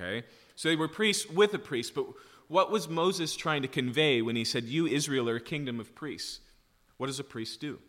Okay? 0.02 0.26
So 0.56 0.70
they 0.70 0.76
were 0.76 0.88
priests 0.88 1.30
with 1.30 1.54
a 1.54 1.60
priest, 1.60 1.94
but 1.94 2.06
what 2.48 2.72
was 2.72 2.90
Moses 2.90 3.36
trying 3.36 3.62
to 3.62 3.68
convey 3.68 4.22
when 4.22 4.36
he 4.36 4.44
said, 4.44 4.66
You, 4.66 4.86
Israel, 4.88 5.30
are 5.30 5.38
a 5.38 5.42
kingdom 5.42 5.80
of 5.80 5.96
priests? 5.96 6.40
What 6.98 7.08
does 7.08 7.20
a 7.20 7.24
priest 7.24 7.62
do? 7.62 7.80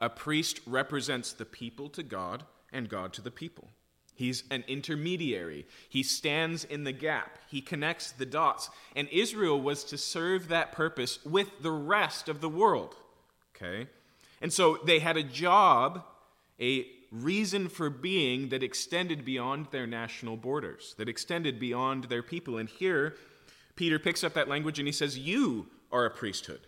A 0.00 0.08
priest 0.08 0.60
represents 0.66 1.32
the 1.32 1.44
people 1.44 1.88
to 1.90 2.02
God 2.02 2.44
and 2.72 2.88
God 2.88 3.12
to 3.14 3.22
the 3.22 3.30
people. 3.30 3.68
He's 4.14 4.42
an 4.50 4.64
intermediary. 4.66 5.66
He 5.88 6.02
stands 6.02 6.64
in 6.64 6.82
the 6.82 6.92
gap. 6.92 7.38
He 7.48 7.60
connects 7.60 8.10
the 8.10 8.26
dots. 8.26 8.68
And 8.96 9.08
Israel 9.10 9.60
was 9.60 9.84
to 9.84 9.98
serve 9.98 10.48
that 10.48 10.72
purpose 10.72 11.24
with 11.24 11.62
the 11.62 11.70
rest 11.70 12.28
of 12.28 12.40
the 12.40 12.48
world. 12.48 12.96
Okay? 13.54 13.88
And 14.40 14.52
so 14.52 14.78
they 14.84 14.98
had 14.98 15.16
a 15.16 15.22
job, 15.22 16.04
a 16.60 16.86
reason 17.10 17.68
for 17.68 17.90
being 17.90 18.48
that 18.50 18.62
extended 18.62 19.24
beyond 19.24 19.66
their 19.70 19.86
national 19.86 20.36
borders, 20.36 20.94
that 20.98 21.08
extended 21.08 21.58
beyond 21.58 22.04
their 22.04 22.22
people. 22.22 22.58
And 22.58 22.68
here, 22.68 23.16
Peter 23.76 23.98
picks 23.98 24.24
up 24.24 24.34
that 24.34 24.48
language 24.48 24.78
and 24.78 24.88
he 24.88 24.92
says, 24.92 25.18
You 25.18 25.66
are 25.90 26.04
a 26.04 26.10
priesthood. 26.10 26.66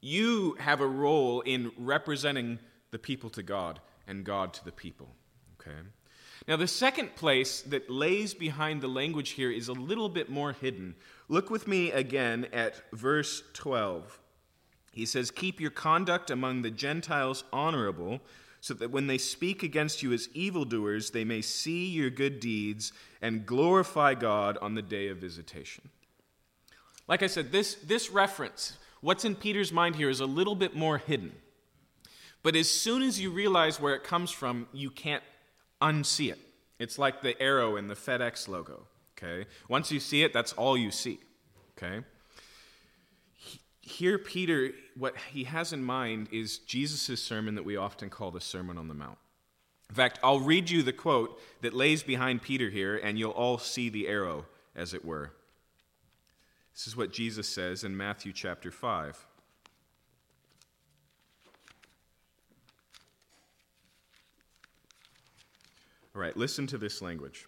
You 0.00 0.56
have 0.60 0.80
a 0.80 0.86
role 0.86 1.40
in 1.40 1.72
representing 1.78 2.58
the 2.90 2.98
people 2.98 3.30
to 3.30 3.42
God 3.42 3.80
and 4.06 4.24
God 4.24 4.52
to 4.54 4.64
the 4.64 4.72
people. 4.72 5.08
Okay? 5.60 5.78
Now, 6.46 6.56
the 6.56 6.68
second 6.68 7.16
place 7.16 7.62
that 7.62 7.90
lays 7.90 8.32
behind 8.34 8.80
the 8.80 8.88
language 8.88 9.30
here 9.30 9.50
is 9.50 9.68
a 9.68 9.72
little 9.72 10.08
bit 10.08 10.30
more 10.30 10.52
hidden. 10.52 10.94
Look 11.28 11.50
with 11.50 11.66
me 11.66 11.90
again 11.90 12.46
at 12.52 12.82
verse 12.92 13.42
12. 13.54 14.20
He 14.92 15.06
says, 15.06 15.30
Keep 15.30 15.60
your 15.60 15.70
conduct 15.70 16.30
among 16.30 16.62
the 16.62 16.70
Gentiles 16.70 17.44
honorable 17.52 18.20
so 18.60 18.74
that 18.74 18.90
when 18.90 19.06
they 19.06 19.18
speak 19.18 19.62
against 19.62 20.02
you 20.02 20.12
as 20.12 20.28
evildoers, 20.34 21.10
they 21.10 21.24
may 21.24 21.40
see 21.40 21.86
your 21.86 22.10
good 22.10 22.40
deeds 22.40 22.92
and 23.22 23.46
glorify 23.46 24.14
God 24.14 24.58
on 24.60 24.74
the 24.74 24.82
day 24.82 25.08
of 25.08 25.18
visitation. 25.18 25.88
Like 27.08 27.22
I 27.22 27.28
said, 27.28 27.52
this, 27.52 27.74
this 27.74 28.10
reference, 28.10 28.76
what's 29.00 29.24
in 29.24 29.36
Peter's 29.36 29.72
mind 29.72 29.96
here, 29.96 30.10
is 30.10 30.20
a 30.20 30.26
little 30.26 30.56
bit 30.56 30.74
more 30.74 30.98
hidden. 30.98 31.32
But 32.42 32.56
as 32.56 32.70
soon 32.70 33.02
as 33.02 33.20
you 33.20 33.30
realize 33.30 33.80
where 33.80 33.94
it 33.94 34.04
comes 34.04 34.30
from, 34.30 34.68
you 34.72 34.90
can't 34.90 35.22
unsee 35.80 36.30
it. 36.30 36.38
It's 36.78 36.98
like 36.98 37.22
the 37.22 37.40
arrow 37.40 37.76
in 37.76 37.88
the 37.88 37.94
FedEx 37.94 38.48
logo. 38.48 38.86
Okay? 39.16 39.48
Once 39.68 39.90
you 39.90 40.00
see 40.00 40.22
it, 40.22 40.32
that's 40.32 40.52
all 40.52 40.76
you 40.76 40.90
see. 40.90 41.18
Okay? 41.76 42.04
Here, 43.86 44.18
Peter, 44.18 44.72
what 44.96 45.16
he 45.32 45.44
has 45.44 45.72
in 45.72 45.84
mind 45.84 46.28
is 46.32 46.58
Jesus' 46.58 47.22
sermon 47.22 47.54
that 47.54 47.64
we 47.64 47.76
often 47.76 48.10
call 48.10 48.32
the 48.32 48.40
Sermon 48.40 48.76
on 48.76 48.88
the 48.88 48.94
Mount. 48.94 49.18
In 49.88 49.94
fact, 49.94 50.18
I'll 50.24 50.40
read 50.40 50.68
you 50.68 50.82
the 50.82 50.92
quote 50.92 51.40
that 51.60 51.72
lays 51.72 52.02
behind 52.02 52.42
Peter 52.42 52.68
here, 52.68 52.96
and 52.96 53.16
you'll 53.16 53.30
all 53.30 53.58
see 53.58 53.88
the 53.88 54.08
arrow, 54.08 54.46
as 54.74 54.92
it 54.92 55.04
were. 55.04 55.30
This 56.74 56.88
is 56.88 56.96
what 56.96 57.12
Jesus 57.12 57.48
says 57.48 57.84
in 57.84 57.96
Matthew 57.96 58.32
chapter 58.32 58.72
5. 58.72 59.24
All 66.14 66.20
right, 66.20 66.36
listen 66.36 66.66
to 66.66 66.78
this 66.78 67.00
language. 67.00 67.46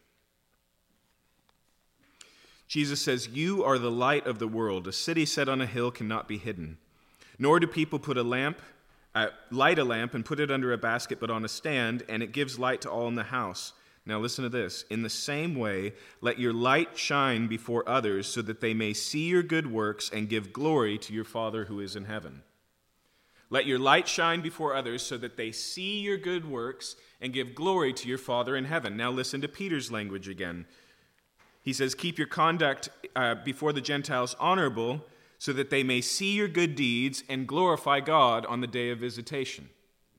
Jesus 2.69 3.01
says, 3.01 3.29
You 3.29 3.65
are 3.65 3.79
the 3.79 3.91
light 3.91 4.27
of 4.27 4.39
the 4.39 4.47
world. 4.47 4.87
A 4.87 4.93
city 4.93 5.25
set 5.25 5.49
on 5.49 5.61
a 5.61 5.67
hill 5.67 5.91
cannot 5.91 6.29
be 6.29 6.39
hidden. 6.39 6.77
Nor 7.39 7.59
do 7.59 7.67
people 7.67 7.99
put 7.99 8.19
a 8.19 8.23
lamp, 8.23 8.61
uh, 9.15 9.29
light 9.51 9.79
a 9.79 9.85
lamp 9.85 10.15
and 10.15 10.25
put 10.25 10.39
it 10.39 10.51
under 10.51 10.73
a 10.73 10.79
basket, 10.79 11.19
but 11.19 11.31
on 11.31 11.45
a 11.45 11.49
stand, 11.49 12.05
and 12.09 12.23
it 12.23 12.33
gives 12.33 12.59
light 12.59 12.83
to 12.83 12.91
all 12.91 13.09
in 13.09 13.15
the 13.15 13.25
house. 13.25 13.73
Now 14.05 14.19
listen 14.19 14.45
to 14.45 14.51
this. 14.51 14.85
In 14.91 15.03
the 15.03 15.11
same 15.11 15.55
way, 15.55 15.95
let 16.21 16.39
your 16.39 16.53
light 16.53 16.97
shine 16.97 17.47
before 17.47 17.89
others, 17.89 18.27
so 18.27 18.43
that 18.43 18.61
they 18.61 18.75
may 18.75 18.93
see 18.93 19.29
your 19.29 19.43
good 19.43 19.71
works 19.71 20.11
and 20.11 20.29
give 20.29 20.53
glory 20.53 20.99
to 20.99 21.13
your 21.13 21.25
Father 21.25 21.65
who 21.65 21.81
is 21.81 21.97
in 21.97 22.05
heaven. 22.05 22.43
Let 23.51 23.67
your 23.67 23.79
light 23.79 24.09
shine 24.09 24.43
before 24.43 24.75
others, 24.75 25.03
so 25.03 25.17
that 25.19 25.39
they 25.39 25.53
see 25.53 26.01
your 26.01 26.19
good 26.19 26.49
works 26.49 26.97
and 27.21 27.33
give 27.33 27.55
glory 27.55 27.95
to 27.95 28.09
your 28.09 28.19
Father 28.19 28.57
in 28.57 28.67
heaven. 28.67 28.97
Now 28.97 29.11
listen 29.11 29.41
to 29.41 29.49
Peter's 29.49 29.91
language 29.91 30.29
again. 30.29 30.67
He 31.69 31.75
says, 31.75 31.95
Keep 31.95 32.17
your 32.17 32.27
conduct 32.27 32.89
uh, 33.15 33.35
before 33.35 33.75
the 33.75 33.83
Gentiles 33.83 34.35
honorable, 34.41 35.05
so 35.37 35.53
that 35.53 35.69
they 35.69 35.83
may 35.83 36.01
see 36.01 36.33
your 36.33 36.49
good 36.49 36.75
deeds 36.75 37.23
and 37.29 37.47
glorify 37.47 38.01
God 38.01 38.47
on 38.47 38.63
the 38.63 38.67
day 38.67 38.89
of 38.89 39.01
visitation. 39.01 39.69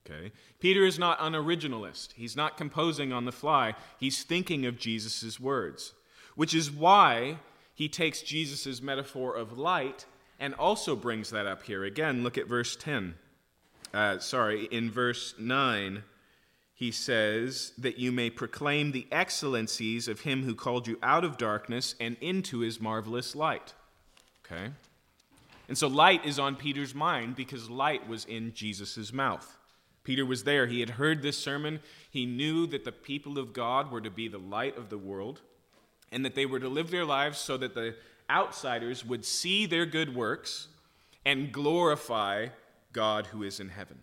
Okay? 0.05 0.31
Peter 0.59 0.85
is 0.85 0.99
not 0.99 1.17
an 1.19 1.33
originalist. 1.33 2.13
He's 2.13 2.35
not 2.35 2.55
composing 2.55 3.11
on 3.11 3.25
the 3.25 3.31
fly. 3.31 3.73
He's 3.99 4.21
thinking 4.21 4.67
of 4.67 4.77
Jesus' 4.77 5.39
words, 5.39 5.95
which 6.35 6.53
is 6.53 6.69
why 6.69 7.39
he 7.73 7.89
takes 7.89 8.21
Jesus' 8.21 8.79
metaphor 8.79 9.35
of 9.35 9.57
light 9.57 10.05
and 10.39 10.53
also 10.53 10.95
brings 10.95 11.31
that 11.31 11.47
up 11.47 11.63
here. 11.63 11.83
Again, 11.83 12.21
look 12.21 12.37
at 12.37 12.45
verse 12.45 12.75
10. 12.75 13.15
Uh, 13.91 14.19
sorry, 14.19 14.65
in 14.65 14.91
verse 14.91 15.33
9 15.39 16.03
he 16.79 16.91
says, 16.91 17.73
that 17.77 17.99
you 17.99 18.09
may 18.09 18.29
proclaim 18.29 18.93
the 18.93 19.05
excellencies 19.11 20.07
of 20.07 20.21
him 20.21 20.43
who 20.43 20.55
called 20.55 20.87
you 20.87 20.97
out 21.03 21.25
of 21.25 21.37
darkness 21.37 21.93
and 21.99 22.15
into 22.21 22.59
his 22.59 22.79
marvelous 22.79 23.35
light. 23.35 23.73
Okay? 24.45 24.71
And 25.67 25.77
so 25.77 25.89
light 25.89 26.25
is 26.25 26.39
on 26.39 26.55
Peter's 26.55 26.95
mind 26.95 27.35
because 27.35 27.69
light 27.69 28.07
was 28.07 28.23
in 28.23 28.53
Jesus' 28.53 29.11
mouth. 29.11 29.57
Peter 30.05 30.25
was 30.25 30.45
there. 30.45 30.67
He 30.67 30.79
had 30.79 30.91
heard 30.91 31.21
this 31.21 31.37
sermon. 31.37 31.81
He 32.09 32.25
knew 32.25 32.65
that 32.67 32.85
the 32.85 32.93
people 32.93 33.37
of 33.37 33.51
God 33.51 33.91
were 33.91 33.99
to 33.99 34.09
be 34.09 34.29
the 34.29 34.37
light 34.37 34.77
of 34.77 34.89
the 34.89 34.97
world 34.97 35.41
and 36.13 36.23
that 36.23 36.33
they 36.33 36.45
were 36.45 36.61
to 36.61 36.69
live 36.69 36.91
their 36.91 37.03
lives 37.03 37.39
so 37.39 37.57
that 37.57 37.73
the 37.73 37.93
outsiders 38.29 39.03
would 39.03 39.25
see 39.25 39.65
their 39.65 39.85
good 39.85 40.15
works 40.15 40.69
and 41.25 41.51
glorify 41.51 42.47
God 42.93 43.25
who 43.27 43.43
is 43.43 43.59
in 43.59 43.67
heaven. 43.67 43.99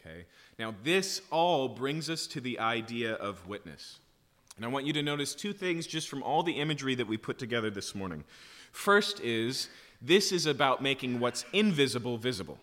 Okay? 0.00 0.24
Now, 0.58 0.74
this 0.82 1.20
all 1.30 1.68
brings 1.68 2.08
us 2.08 2.26
to 2.28 2.40
the 2.40 2.58
idea 2.58 3.14
of 3.14 3.46
witness. 3.46 3.98
And 4.56 4.64
I 4.64 4.68
want 4.68 4.86
you 4.86 4.92
to 4.94 5.02
notice 5.02 5.34
two 5.34 5.52
things 5.52 5.86
just 5.86 6.08
from 6.08 6.22
all 6.22 6.42
the 6.42 6.54
imagery 6.54 6.94
that 6.94 7.06
we 7.06 7.18
put 7.18 7.38
together 7.38 7.70
this 7.70 7.94
morning. 7.94 8.24
First 8.72 9.20
is 9.20 9.68
this 10.00 10.32
is 10.32 10.46
about 10.46 10.82
making 10.82 11.20
what's 11.20 11.44
invisible 11.52 12.16
visible. 12.16 12.58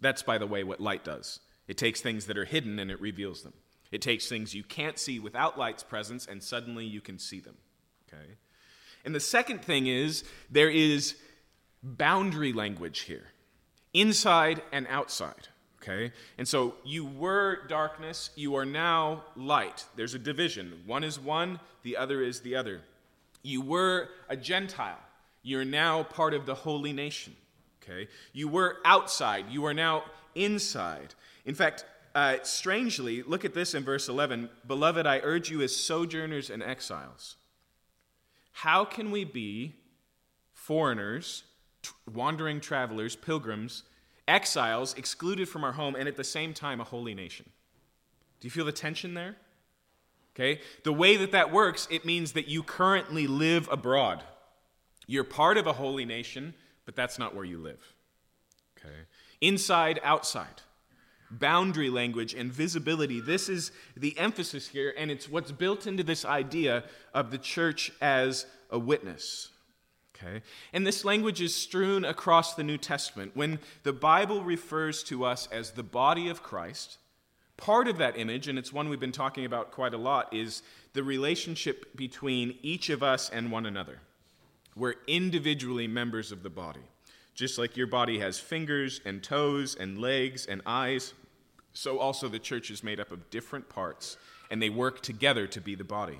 That's, 0.00 0.22
by 0.22 0.38
the 0.38 0.46
way, 0.46 0.64
what 0.64 0.80
light 0.80 1.04
does. 1.04 1.40
It 1.68 1.76
takes 1.76 2.00
things 2.00 2.26
that 2.26 2.38
are 2.38 2.44
hidden 2.44 2.78
and 2.78 2.90
it 2.90 3.00
reveals 3.00 3.42
them. 3.42 3.52
It 3.92 4.02
takes 4.02 4.28
things 4.28 4.54
you 4.54 4.64
can't 4.64 4.98
see 4.98 5.18
without 5.18 5.58
light's 5.58 5.82
presence 5.82 6.26
and 6.26 6.42
suddenly 6.42 6.84
you 6.84 7.00
can 7.00 7.18
see 7.18 7.40
them. 7.40 7.56
Okay? 8.08 8.36
And 9.04 9.14
the 9.14 9.20
second 9.20 9.64
thing 9.64 9.86
is 9.86 10.24
there 10.50 10.70
is 10.70 11.16
boundary 11.82 12.52
language 12.52 13.00
here 13.00 13.28
inside 13.94 14.62
and 14.72 14.86
outside. 14.88 15.48
Okay? 15.82 16.12
And 16.36 16.46
so 16.46 16.74
you 16.84 17.04
were 17.04 17.66
darkness, 17.68 18.30
you 18.34 18.56
are 18.56 18.64
now 18.64 19.24
light. 19.36 19.84
There's 19.96 20.14
a 20.14 20.18
division. 20.18 20.82
One 20.86 21.04
is 21.04 21.18
one, 21.18 21.60
the 21.82 21.96
other 21.96 22.22
is 22.22 22.40
the 22.40 22.56
other. 22.56 22.82
You 23.42 23.62
were 23.62 24.08
a 24.28 24.36
Gentile, 24.36 24.98
you're 25.42 25.64
now 25.64 26.02
part 26.02 26.34
of 26.34 26.46
the 26.46 26.54
holy 26.54 26.92
nation. 26.92 27.36
Okay? 27.82 28.08
You 28.32 28.48
were 28.48 28.78
outside, 28.84 29.46
you 29.50 29.64
are 29.66 29.74
now 29.74 30.04
inside. 30.34 31.14
In 31.44 31.54
fact, 31.54 31.84
uh, 32.14 32.38
strangely, 32.42 33.22
look 33.22 33.44
at 33.44 33.54
this 33.54 33.74
in 33.74 33.84
verse 33.84 34.08
11 34.08 34.50
Beloved, 34.66 35.06
I 35.06 35.20
urge 35.22 35.50
you 35.50 35.62
as 35.62 35.74
sojourners 35.74 36.50
and 36.50 36.62
exiles. 36.62 37.36
How 38.52 38.84
can 38.84 39.12
we 39.12 39.24
be 39.24 39.76
foreigners, 40.52 41.44
t- 41.82 41.90
wandering 42.12 42.60
travelers, 42.60 43.14
pilgrims, 43.14 43.84
exiles, 44.28 44.94
excluded 44.94 45.48
from 45.48 45.64
our 45.64 45.72
home, 45.72 45.96
and 45.96 46.06
at 46.06 46.16
the 46.16 46.24
same 46.24 46.54
time, 46.54 46.80
a 46.80 46.84
holy 46.84 47.14
nation. 47.14 47.46
Do 48.40 48.46
you 48.46 48.50
feel 48.50 48.64
the 48.64 48.72
tension 48.72 49.14
there? 49.14 49.36
Okay? 50.36 50.60
The 50.84 50.92
way 50.92 51.16
that 51.16 51.32
that 51.32 51.52
works, 51.52 51.88
it 51.90 52.04
means 52.04 52.32
that 52.32 52.46
you 52.46 52.62
currently 52.62 53.26
live 53.26 53.68
abroad. 53.72 54.22
You're 55.06 55.24
part 55.24 55.56
of 55.56 55.66
a 55.66 55.72
holy 55.72 56.04
nation, 56.04 56.54
but 56.84 56.94
that's 56.94 57.18
not 57.18 57.34
where 57.34 57.44
you 57.44 57.58
live. 57.58 57.94
Okay? 58.78 58.94
Inside, 59.40 59.98
outside. 60.04 60.62
Boundary 61.30 61.90
language 61.90 62.34
and 62.34 62.52
visibility. 62.52 63.20
This 63.20 63.48
is 63.48 63.72
the 63.96 64.16
emphasis 64.18 64.68
here, 64.68 64.94
and 64.96 65.10
it's 65.10 65.28
what's 65.28 65.52
built 65.52 65.86
into 65.86 66.02
this 66.02 66.24
idea 66.24 66.84
of 67.12 67.30
the 67.30 67.38
church 67.38 67.90
as 68.00 68.46
a 68.70 68.78
witness. 68.78 69.48
Okay? 70.22 70.42
And 70.72 70.86
this 70.86 71.04
language 71.04 71.40
is 71.40 71.54
strewn 71.54 72.04
across 72.04 72.54
the 72.54 72.64
New 72.64 72.78
Testament. 72.78 73.32
When 73.34 73.58
the 73.82 73.92
Bible 73.92 74.42
refers 74.42 75.02
to 75.04 75.24
us 75.24 75.48
as 75.52 75.72
the 75.72 75.82
body 75.82 76.28
of 76.28 76.42
Christ, 76.42 76.98
part 77.56 77.88
of 77.88 77.98
that 77.98 78.18
image, 78.18 78.48
and 78.48 78.58
it's 78.58 78.72
one 78.72 78.88
we've 78.88 79.00
been 79.00 79.12
talking 79.12 79.44
about 79.44 79.70
quite 79.70 79.94
a 79.94 79.98
lot, 79.98 80.32
is 80.34 80.62
the 80.92 81.02
relationship 81.02 81.96
between 81.96 82.58
each 82.62 82.90
of 82.90 83.02
us 83.02 83.30
and 83.30 83.52
one 83.52 83.66
another. 83.66 84.00
We're 84.74 84.96
individually 85.06 85.86
members 85.86 86.32
of 86.32 86.42
the 86.42 86.50
body. 86.50 86.88
Just 87.34 87.58
like 87.58 87.76
your 87.76 87.86
body 87.86 88.18
has 88.18 88.40
fingers 88.40 89.00
and 89.04 89.22
toes 89.22 89.76
and 89.78 89.98
legs 89.98 90.46
and 90.46 90.62
eyes, 90.66 91.14
so 91.72 91.98
also 91.98 92.28
the 92.28 92.38
church 92.40 92.70
is 92.70 92.82
made 92.82 92.98
up 92.98 93.12
of 93.12 93.30
different 93.30 93.68
parts, 93.68 94.16
and 94.50 94.60
they 94.60 94.70
work 94.70 95.00
together 95.00 95.46
to 95.46 95.60
be 95.60 95.76
the 95.76 95.84
body. 95.84 96.18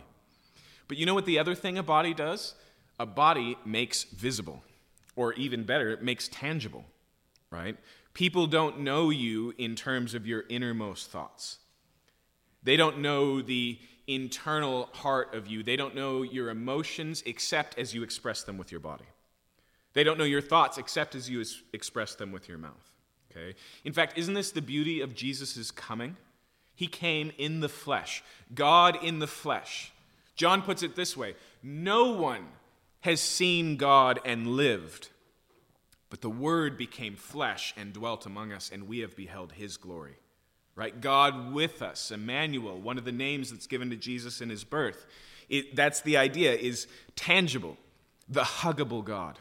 But 0.87 0.97
you 0.97 1.07
know 1.07 1.15
what 1.15 1.27
the 1.27 1.39
other 1.39 1.55
thing 1.55 1.77
a 1.77 1.83
body 1.83 2.15
does? 2.15 2.55
A 2.99 3.07
body 3.07 3.57
makes 3.65 4.05
visible, 4.05 4.63
or 5.17 5.33
even 5.35 5.65
better, 5.65 5.91
it 5.91 6.03
makes 6.03 6.29
tangible, 6.29 6.85
right? 7.51 7.77
People 8.15 8.47
don't 8.47 8.81
know 8.81 9.11
you 9.11 9.55
in 9.59 9.77
terms 9.77 10.15
of 10.15 10.27
your 10.27 10.45
innermost 10.49 11.11
thoughts. 11.11 11.59
They 12.63 12.77
don't 12.77 12.99
know 12.99 13.41
the 13.41 13.79
internal 14.07 14.89
heart 14.93 15.35
of 15.35 15.47
you. 15.47 15.63
They 15.63 15.77
don't 15.77 15.95
know 15.95 16.23
your 16.23 16.51
emotions 16.51 17.23
except 17.27 17.79
as 17.79 17.95
you 17.95 18.03
express 18.03 18.43
them 18.43 18.59
with 18.59 18.73
your 18.73 18.81
body. 18.81 19.05
They 19.93 20.03
don't 20.03 20.19
know 20.19 20.25
your 20.25 20.41
thoughts 20.41 20.79
except 20.79 21.15
as 21.15 21.31
you 21.31 21.45
express 21.73 22.15
them 22.15 22.33
with 22.33 22.49
your 22.49 22.59
mouth. 22.59 22.93
Okay? 23.31 23.55
In 23.85 23.93
fact, 23.93 24.19
isn't 24.19 24.35
this 24.35 24.51
the 24.51 24.63
beauty 24.63 25.01
of 25.01 25.15
Jesus' 25.15 25.71
coming? 25.71 26.17
He 26.75 26.87
came 26.87 27.33
in 27.39 27.61
the 27.61 27.69
flesh, 27.69 28.23
God 28.55 29.03
in 29.03 29.19
the 29.19 29.27
flesh. 29.27 29.93
John 30.37 30.63
puts 30.63 30.83
it 30.83 30.95
this 30.97 31.17
way 31.17 31.35
No 31.63 32.13
one 32.13 32.47
has 33.01 33.21
seen 33.21 33.77
God 33.77 34.21
and 34.25 34.49
lived. 34.49 35.09
But 36.11 36.21
the 36.21 36.31
Word 36.31 36.77
became 36.77 37.17
flesh 37.17 37.75
and 37.77 37.93
dwelt 37.93 38.27
among 38.27 38.53
us, 38.53 38.71
and 38.73 38.89
we 38.89 39.01
have 39.01 39.15
beheld 39.15 39.53
His 39.53 39.77
glory. 39.77 40.17
Right? 40.79 41.01
God 41.01 41.53
with 41.53 41.83
us, 41.83 42.13
Emmanuel, 42.13 42.79
one 42.81 42.99
of 42.99 43.05
the 43.05 43.11
names 43.11 43.51
that's 43.51 43.67
given 43.67 43.91
to 43.91 43.97
Jesus 43.97 44.41
in 44.41 44.49
his 44.49 44.63
birth. 44.63 45.07
It, 45.49 45.75
that's 45.75 46.03
the 46.03 46.17
idea, 46.17 46.55
is 46.55 46.87
tangible, 47.17 47.77
the 48.29 48.43
huggable 48.43 49.05
God. 49.05 49.41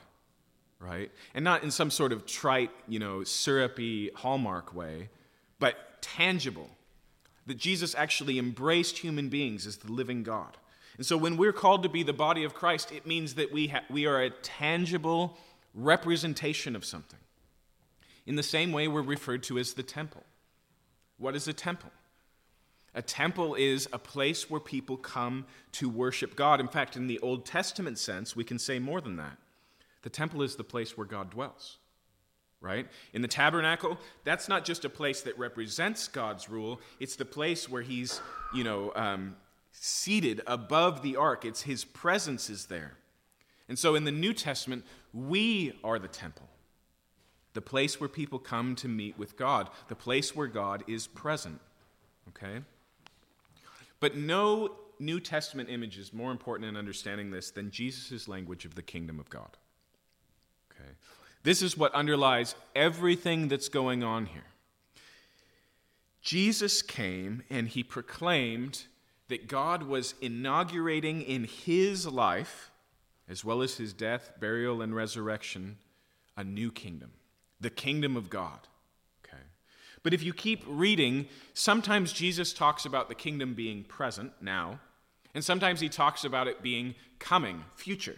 Right? 0.80 1.12
And 1.36 1.46
not 1.46 1.62
in 1.62 1.70
some 1.70 1.92
sort 1.92 2.12
of 2.12 2.26
trite, 2.26 2.72
you 2.88 2.98
know, 2.98 3.24
syrupy 3.24 4.10
hallmark 4.16 4.74
way, 4.74 5.10
but 5.60 6.02
tangible. 6.02 6.70
That 7.46 7.58
Jesus 7.58 7.94
actually 7.94 8.40
embraced 8.40 8.98
human 8.98 9.30
beings 9.30 9.68
as 9.68 9.78
the 9.78 9.92
living 9.92 10.24
God. 10.24 10.58
And 10.98 11.06
so 11.06 11.16
when 11.16 11.38
we're 11.38 11.54
called 11.54 11.84
to 11.84 11.90
be 11.90 12.04
the 12.04 12.14
body 12.14 12.44
of 12.44 12.54
Christ, 12.54 12.92
it 12.92 13.06
means 13.06 13.36
that 13.36 13.52
we, 13.52 13.68
ha- 13.68 13.84
we 13.90 14.08
are 14.08 14.22
a 14.22 14.30
tangible 14.30 15.38
representation 15.74 16.76
of 16.76 16.84
something. 16.84 17.20
In 18.26 18.36
the 18.36 18.44
same 18.44 18.72
way, 18.72 18.88
we're 18.88 19.02
referred 19.02 19.44
to 19.44 19.58
as 19.58 19.74
the 19.74 19.84
temple. 19.84 20.24
What 21.18 21.36
is 21.36 21.48
a 21.48 21.54
temple? 21.54 21.92
A 22.94 23.02
temple 23.02 23.54
is 23.54 23.88
a 23.94 24.00
place 24.00 24.50
where 24.50 24.60
people 24.60 24.98
come 24.98 25.46
to 25.74 25.88
worship 25.88 26.36
God. 26.36 26.60
In 26.60 26.68
fact, 26.68 26.96
in 26.96 27.06
the 27.06 27.20
Old 27.20 27.46
Testament 27.46 28.00
sense, 28.00 28.36
we 28.36 28.44
can 28.44 28.58
say 28.58 28.80
more 28.80 29.02
than 29.02 29.18
that. 29.18 29.38
The 30.02 30.10
temple 30.10 30.42
is 30.42 30.56
the 30.56 30.64
place 30.64 30.98
where 30.98 31.06
God 31.06 31.30
dwells, 31.30 31.78
right? 32.60 32.88
In 33.14 33.22
the 33.22 33.28
tabernacle, 33.28 34.00
that's 34.24 34.50
not 34.50 34.66
just 34.66 34.84
a 34.84 34.90
place 34.90 35.22
that 35.22 35.38
represents 35.38 36.08
God's 36.08 36.50
rule, 36.50 36.82
it's 37.00 37.16
the 37.18 37.26
place 37.26 37.70
where 37.70 37.82
He's, 37.82 38.20
you 38.54 38.64
know, 38.64 38.92
um, 38.96 39.36
seated 39.80 40.42
above 40.48 41.02
the 41.02 41.16
ark. 41.16 41.46
It's 41.46 41.64
his 41.64 41.86
presence 41.86 42.50
is 42.50 42.66
there. 42.66 42.98
And 43.70 43.78
so 43.78 43.96
in 43.96 44.06
the 44.06 44.12
New 44.12 44.34
Testament, 44.34 44.86
we 45.14 45.78
are 45.84 46.00
the 46.00 46.08
temple, 46.08 46.48
the 47.54 47.62
place 47.62 48.00
where 48.00 48.10
people 48.10 48.40
come 48.40 48.76
to 48.76 48.88
meet 48.88 49.18
with 49.18 49.38
God, 49.38 49.70
the 49.88 49.96
place 49.96 50.36
where 50.36 50.48
God 50.48 50.84
is 50.88 51.08
present. 51.08 51.60
Okay? 52.30 52.62
But 54.00 54.16
no 54.16 54.76
New 55.00 55.20
Testament 55.20 55.70
image 55.70 55.98
is 55.98 56.14
more 56.14 56.32
important 56.32 56.70
in 56.70 56.78
understanding 56.78 57.32
this 57.32 57.52
than 57.52 57.72
Jesus' 57.72 58.28
language 58.28 58.66
of 58.66 58.76
the 58.76 58.82
kingdom 58.82 59.20
of 59.20 59.30
God. 59.30 59.58
Okay? 60.72 60.90
This 61.44 61.62
is 61.62 61.78
what 61.78 61.94
underlies 61.94 62.56
everything 62.76 63.48
that's 63.48 63.70
going 63.70 64.04
on 64.04 64.28
here. 64.28 64.44
Jesus 66.22 66.82
came 66.82 67.44
and 67.50 67.68
he 67.68 67.84
proclaimed 67.84 68.86
that 69.30 69.48
God 69.48 69.84
was 69.84 70.16
inaugurating 70.22 71.22
in 71.22 71.44
his 71.44 72.08
life, 72.08 72.72
as 73.28 73.44
well 73.44 73.62
as 73.62 73.78
his 73.78 73.94
death, 73.94 74.32
burial, 74.40 74.82
and 74.82 74.96
resurrection, 74.96 75.78
a 76.38 76.44
new 76.44 76.72
kingdom, 76.72 77.12
the 77.60 77.70
kingdom 77.70 78.16
of 78.16 78.30
God. 78.30 78.60
Okay. 79.26 79.44
But 80.04 80.14
if 80.14 80.24
you 80.24 80.34
keep 80.34 80.64
reading, 80.66 81.28
sometimes 81.54 82.14
Jesus 82.14 82.54
talks 82.54 82.86
about 82.86 83.10
the 83.10 83.16
kingdom 83.16 83.54
being 83.54 83.84
present 83.84 84.32
now, 84.40 84.80
and 85.34 85.44
sometimes 85.44 85.82
he 85.82 85.90
talks 85.90 86.24
about 86.24 86.48
it 86.48 86.64
being 86.64 86.96
coming, 87.20 87.66
future. 87.76 88.18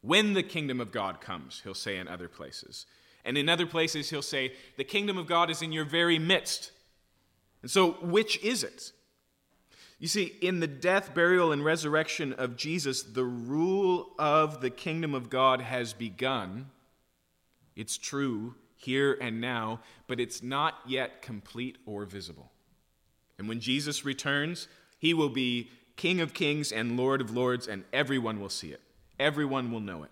When 0.00 0.34
the 0.34 0.42
kingdom 0.42 0.80
of 0.80 0.90
God 0.90 1.20
comes, 1.20 1.60
he'll 1.62 1.74
say 1.74 1.96
in 1.96 2.08
other 2.08 2.28
places. 2.28 2.86
And 3.24 3.38
in 3.38 3.48
other 3.48 3.66
places, 3.66 4.10
he'll 4.10 4.20
say, 4.20 4.52
the 4.76 4.84
kingdom 4.84 5.16
of 5.16 5.28
God 5.28 5.48
is 5.48 5.62
in 5.62 5.70
your 5.70 5.84
very 5.84 6.18
midst. 6.18 6.72
And 7.62 7.70
so, 7.70 7.92
which 8.02 8.42
is 8.42 8.64
it? 8.64 8.90
You 10.02 10.08
see, 10.08 10.34
in 10.40 10.58
the 10.58 10.66
death, 10.66 11.14
burial, 11.14 11.52
and 11.52 11.64
resurrection 11.64 12.32
of 12.32 12.56
Jesus, 12.56 13.04
the 13.04 13.22
rule 13.22 14.14
of 14.18 14.60
the 14.60 14.68
kingdom 14.68 15.14
of 15.14 15.30
God 15.30 15.60
has 15.60 15.92
begun. 15.92 16.70
It's 17.76 17.96
true 17.96 18.56
here 18.74 19.16
and 19.20 19.40
now, 19.40 19.78
but 20.08 20.18
it's 20.18 20.42
not 20.42 20.74
yet 20.88 21.22
complete 21.22 21.78
or 21.86 22.04
visible. 22.04 22.50
And 23.38 23.48
when 23.48 23.60
Jesus 23.60 24.04
returns, 24.04 24.66
he 24.98 25.14
will 25.14 25.28
be 25.28 25.70
King 25.94 26.20
of 26.20 26.34
kings 26.34 26.72
and 26.72 26.96
Lord 26.96 27.20
of 27.20 27.30
lords, 27.30 27.68
and 27.68 27.84
everyone 27.92 28.40
will 28.40 28.48
see 28.48 28.72
it. 28.72 28.80
Everyone 29.20 29.70
will 29.70 29.78
know 29.78 30.02
it. 30.02 30.10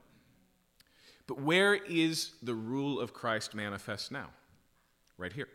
But 1.26 1.40
where 1.40 1.74
is 1.74 2.30
the 2.44 2.54
rule 2.54 3.00
of 3.00 3.12
Christ 3.12 3.56
manifest 3.56 4.12
now? 4.12 4.28
Right 5.18 5.32
here. 5.32 5.48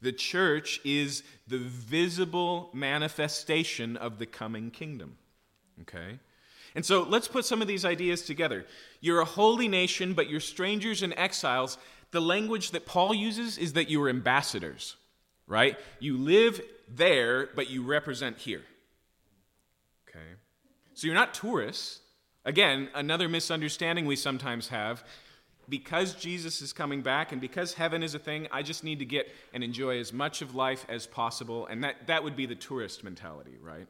The 0.00 0.12
church 0.12 0.80
is 0.84 1.22
the 1.46 1.58
visible 1.58 2.70
manifestation 2.72 3.96
of 3.96 4.18
the 4.18 4.26
coming 4.26 4.70
kingdom. 4.70 5.16
Okay? 5.82 6.18
And 6.74 6.84
so 6.84 7.02
let's 7.02 7.28
put 7.28 7.44
some 7.44 7.62
of 7.62 7.68
these 7.68 7.84
ideas 7.84 8.22
together. 8.22 8.64
You're 9.00 9.20
a 9.20 9.24
holy 9.24 9.68
nation, 9.68 10.14
but 10.14 10.28
you're 10.28 10.40
strangers 10.40 11.02
and 11.02 11.12
exiles. 11.16 11.78
The 12.10 12.20
language 12.20 12.70
that 12.70 12.86
Paul 12.86 13.14
uses 13.14 13.58
is 13.58 13.72
that 13.72 13.88
you 13.90 14.02
are 14.02 14.08
ambassadors, 14.08 14.96
right? 15.46 15.76
You 15.98 16.16
live 16.16 16.60
there, 16.88 17.48
but 17.54 17.70
you 17.70 17.82
represent 17.82 18.38
here. 18.38 18.62
Okay? 20.08 20.26
So 20.94 21.06
you're 21.06 21.14
not 21.14 21.34
tourists. 21.34 22.00
Again, 22.44 22.88
another 22.94 23.28
misunderstanding 23.28 24.06
we 24.06 24.16
sometimes 24.16 24.68
have 24.68 25.04
because 25.68 26.14
Jesus 26.14 26.62
is 26.62 26.72
coming 26.72 27.02
back 27.02 27.32
and 27.32 27.40
because 27.40 27.74
heaven 27.74 28.02
is 28.02 28.14
a 28.14 28.18
thing, 28.18 28.48
I 28.50 28.62
just 28.62 28.84
need 28.84 29.00
to 29.00 29.04
get 29.04 29.28
and 29.52 29.62
enjoy 29.62 29.98
as 29.98 30.12
much 30.12 30.40
of 30.42 30.54
life 30.54 30.86
as 30.88 31.06
possible. 31.06 31.66
And 31.66 31.84
that, 31.84 32.06
that 32.06 32.24
would 32.24 32.36
be 32.36 32.46
the 32.46 32.54
tourist 32.54 33.04
mentality, 33.04 33.58
right? 33.60 33.86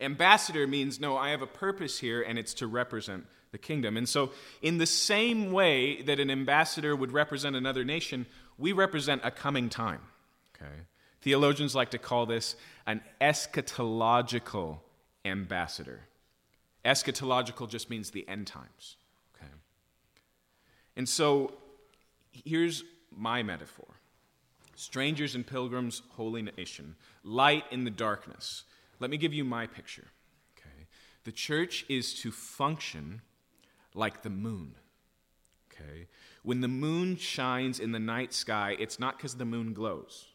Ambassador 0.00 0.66
means, 0.66 0.98
no, 0.98 1.16
I 1.16 1.30
have 1.30 1.42
a 1.42 1.46
purpose 1.46 1.98
here, 1.98 2.20
and 2.20 2.38
it's 2.38 2.54
to 2.54 2.66
represent 2.66 3.26
the 3.52 3.58
kingdom. 3.58 3.96
And 3.96 4.08
so, 4.08 4.32
in 4.60 4.78
the 4.78 4.86
same 4.86 5.52
way 5.52 6.02
that 6.02 6.18
an 6.18 6.30
ambassador 6.30 6.96
would 6.96 7.12
represent 7.12 7.54
another 7.54 7.84
nation, 7.84 8.26
we 8.58 8.72
represent 8.72 9.22
a 9.24 9.30
coming 9.30 9.68
time. 9.68 10.00
Okay? 10.56 10.72
Theologians 11.22 11.74
like 11.74 11.90
to 11.90 11.98
call 11.98 12.26
this 12.26 12.56
an 12.86 13.00
eschatological 13.20 14.80
ambassador. 15.24 16.00
Eschatological 16.84 17.68
just 17.68 17.88
means 17.88 18.10
the 18.10 18.28
end 18.28 18.48
times. 18.48 18.96
And 20.96 21.08
so 21.08 21.54
here's 22.32 22.84
my 23.10 23.42
metaphor 23.42 23.86
strangers 24.76 25.36
and 25.36 25.46
pilgrims, 25.46 26.02
holy 26.16 26.42
nation, 26.42 26.96
light 27.22 27.64
in 27.70 27.84
the 27.84 27.90
darkness. 27.90 28.64
Let 28.98 29.10
me 29.10 29.16
give 29.16 29.32
you 29.32 29.44
my 29.44 29.66
picture. 29.66 30.06
Okay? 30.58 30.86
The 31.24 31.32
church 31.32 31.84
is 31.88 32.14
to 32.20 32.32
function 32.32 33.20
like 33.94 34.22
the 34.22 34.30
moon. 34.30 34.74
Okay? 35.70 36.08
When 36.42 36.60
the 36.60 36.68
moon 36.68 37.16
shines 37.16 37.80
in 37.80 37.92
the 37.92 37.98
night 37.98 38.32
sky, 38.32 38.76
it's 38.78 38.98
not 38.98 39.16
because 39.16 39.36
the 39.36 39.44
moon 39.44 39.72
glows, 39.72 40.26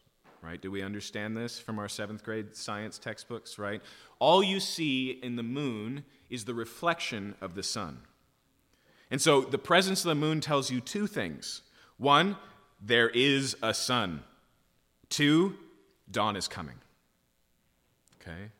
right? 0.42 0.60
Do 0.60 0.70
we 0.70 0.82
understand 0.82 1.36
this 1.36 1.58
from 1.58 1.78
our 1.78 1.88
seventh 1.88 2.24
grade 2.24 2.56
science 2.56 2.98
textbooks, 2.98 3.58
right? 3.58 3.80
All 4.18 4.42
you 4.42 4.58
see 4.58 5.18
in 5.22 5.36
the 5.36 5.42
moon 5.42 6.04
is 6.28 6.44
the 6.44 6.54
reflection 6.54 7.34
of 7.40 7.54
the 7.54 7.62
sun. 7.62 8.00
And 9.10 9.20
so 9.20 9.40
the 9.40 9.58
presence 9.58 10.04
of 10.04 10.08
the 10.08 10.14
moon 10.14 10.40
tells 10.40 10.70
you 10.70 10.80
two 10.80 11.06
things. 11.06 11.62
One, 11.98 12.36
there 12.80 13.10
is 13.10 13.56
a 13.62 13.74
sun. 13.74 14.22
Two, 15.08 15.56
dawn 16.10 16.36
is 16.36 16.48
coming. 16.48 16.76
Okay? 18.20 18.50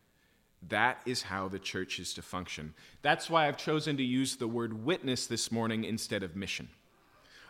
That 0.69 1.01
is 1.07 1.23
how 1.23 1.49
the 1.49 1.59
church 1.59 1.99
is 1.99 2.13
to 2.15 2.23
function. 2.23 2.75
That's 3.03 3.31
why 3.31 3.47
I've 3.47 3.57
chosen 3.57 3.97
to 3.97 4.03
use 4.03 4.37
the 4.37 4.49
word 4.49 4.85
witness 4.85 5.27
this 5.27 5.51
morning 5.51 5.85
instead 5.85 6.23
of 6.23 6.37
mission. 6.37 6.69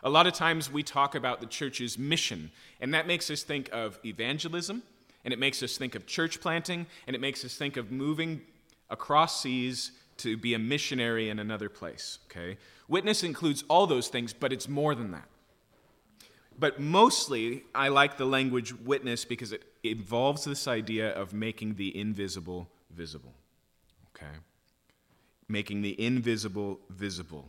A 0.03 0.09
lot 0.09 0.27
of 0.27 0.33
times 0.33 0.71
we 0.71 0.81
talk 0.81 1.13
about 1.13 1.41
the 1.41 1.45
church's 1.45 1.97
mission, 1.97 2.51
and 2.79 2.93
that 2.93 3.05
makes 3.05 3.29
us 3.29 3.43
think 3.43 3.69
of 3.71 3.99
evangelism, 4.05 4.81
and 5.23 5.33
it 5.33 5.39
makes 5.39 5.61
us 5.61 5.77
think 5.77 5.93
of 5.93 6.07
church 6.07 6.41
planting, 6.41 6.87
and 7.05 7.15
it 7.15 7.19
makes 7.19 7.45
us 7.45 7.55
think 7.55 7.77
of 7.77 7.91
moving 7.91 8.41
across 8.89 9.41
seas 9.41 9.91
to 10.21 10.37
be 10.37 10.53
a 10.53 10.59
missionary 10.59 11.29
in 11.29 11.39
another 11.39 11.69
place. 11.69 12.19
Okay? 12.25 12.57
Witness 12.87 13.23
includes 13.23 13.63
all 13.69 13.87
those 13.87 14.07
things, 14.07 14.33
but 14.33 14.51
it's 14.51 14.67
more 14.67 14.95
than 14.95 15.11
that. 15.11 15.27
But 16.57 16.79
mostly, 16.79 17.63
I 17.73 17.87
like 17.87 18.17
the 18.17 18.25
language 18.25 18.73
witness 18.73 19.25
because 19.25 19.51
it 19.51 19.63
involves 19.83 20.43
this 20.43 20.67
idea 20.67 21.09
of 21.09 21.33
making 21.33 21.75
the 21.75 21.97
invisible 21.97 22.69
visible. 22.95 23.33
Okay? 24.15 24.37
Making 25.47 25.81
the 25.81 25.99
invisible 25.99 26.79
visible. 26.89 27.47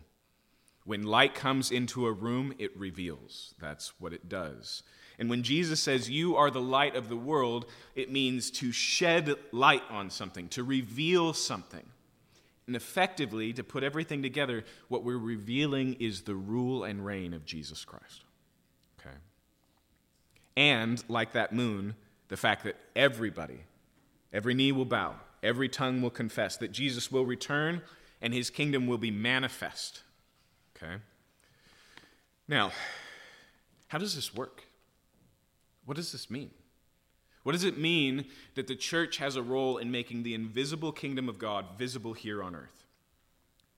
When 0.84 1.02
light 1.04 1.34
comes 1.34 1.70
into 1.70 2.06
a 2.06 2.12
room, 2.12 2.54
it 2.58 2.76
reveals. 2.76 3.54
That's 3.60 3.92
what 4.00 4.12
it 4.12 4.28
does. 4.28 4.82
And 5.18 5.30
when 5.30 5.42
Jesus 5.42 5.80
says, 5.80 6.10
You 6.10 6.36
are 6.36 6.50
the 6.50 6.60
light 6.60 6.96
of 6.96 7.08
the 7.08 7.16
world, 7.16 7.66
it 7.94 8.10
means 8.10 8.50
to 8.52 8.72
shed 8.72 9.34
light 9.52 9.82
on 9.90 10.10
something, 10.10 10.48
to 10.48 10.64
reveal 10.64 11.32
something. 11.32 11.84
And 12.66 12.76
effectively, 12.76 13.52
to 13.54 13.64
put 13.64 13.82
everything 13.82 14.22
together, 14.22 14.64
what 14.88 15.02
we're 15.02 15.18
revealing 15.18 15.94
is 15.94 16.22
the 16.22 16.34
rule 16.34 16.84
and 16.84 17.04
reign 17.04 17.34
of 17.34 17.44
Jesus 17.44 17.84
Christ. 17.84 18.22
Okay? 19.00 19.16
And, 20.56 21.02
like 21.08 21.32
that 21.32 21.52
moon, 21.52 21.96
the 22.28 22.36
fact 22.36 22.64
that 22.64 22.76
everybody, 22.94 23.64
every 24.32 24.54
knee 24.54 24.70
will 24.72 24.84
bow, 24.84 25.16
every 25.42 25.68
tongue 25.68 26.02
will 26.02 26.10
confess 26.10 26.56
that 26.58 26.70
Jesus 26.70 27.10
will 27.10 27.26
return 27.26 27.82
and 28.20 28.32
his 28.32 28.48
kingdom 28.48 28.86
will 28.86 28.98
be 28.98 29.10
manifest. 29.10 30.02
Okay? 30.76 30.94
Now, 32.46 32.70
how 33.88 33.98
does 33.98 34.14
this 34.14 34.32
work? 34.32 34.62
What 35.84 35.96
does 35.96 36.12
this 36.12 36.30
mean? 36.30 36.50
What 37.42 37.52
does 37.52 37.64
it 37.64 37.78
mean 37.78 38.26
that 38.54 38.68
the 38.68 38.76
church 38.76 39.16
has 39.16 39.36
a 39.36 39.42
role 39.42 39.78
in 39.78 39.90
making 39.90 40.22
the 40.22 40.34
invisible 40.34 40.92
kingdom 40.92 41.28
of 41.28 41.38
God 41.38 41.66
visible 41.76 42.12
here 42.12 42.42
on 42.42 42.54
earth? 42.54 42.84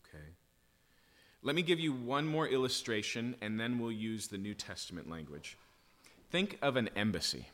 Okay. 0.07 0.25
Let 1.43 1.57
me 1.57 1.63
give 1.63 1.81
you 1.81 1.93
one 1.93 2.27
more 2.27 2.47
illustration 2.47 3.37
and 3.41 3.59
then 3.59 3.79
we'll 3.79 3.93
use 3.93 4.29
the 4.29 4.39
New 4.39 4.55
Testament 4.55 5.09
language. 5.09 5.57
Think 6.31 6.59
of 6.61 6.77
an 6.77 6.91
embassy. 6.95 7.49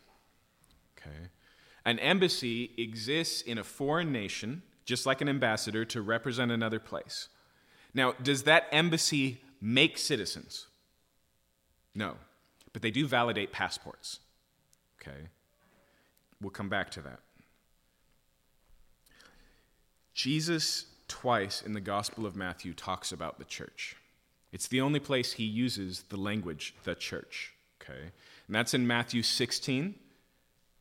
Okay. 0.99 1.29
An 1.85 1.99
embassy 1.99 2.73
exists 2.77 3.43
in 3.43 3.59
a 3.59 3.65
foreign 3.65 4.13
nation, 4.13 4.63
just 4.85 5.07
like 5.07 5.21
an 5.21 5.29
ambassador, 5.29 5.85
to 5.87 6.03
represent 6.03 6.51
another 6.51 6.81
place. 6.81 7.29
Now, 7.95 8.13
does 8.23 8.43
that 8.45 8.67
embassy 8.73 9.41
make 9.61 9.97
citizens? 9.97 10.67
No. 11.95 12.17
But 12.73 12.83
they 12.83 12.91
do 12.91 13.07
validate 13.07 13.53
passports. 13.53 14.21
Okay? 15.01 15.29
We'll 16.41 16.51
come 16.51 16.69
back 16.69 16.91
to 16.93 17.01
that. 17.03 17.21
Jesus, 20.15 20.87
twice 21.09 21.63
in 21.63 21.73
the 21.73 21.81
Gospel 21.81 22.27
of 22.27 22.37
Matthew, 22.37 22.73
talks 22.75 23.13
about 23.13 23.39
the 23.39 23.45
church. 23.45 23.97
It's 24.53 24.69
the 24.69 24.81
only 24.81 25.01
place 25.01 25.33
he 25.33 25.45
uses 25.45 26.05
the 26.09 26.17
language, 26.17 26.75
the 26.85 26.95
church. 26.95 27.53
Okay? 27.81 28.11
And 28.47 28.55
that's 28.55 28.75
in 28.75 28.87
Matthew 28.87 29.23
16 29.23 29.95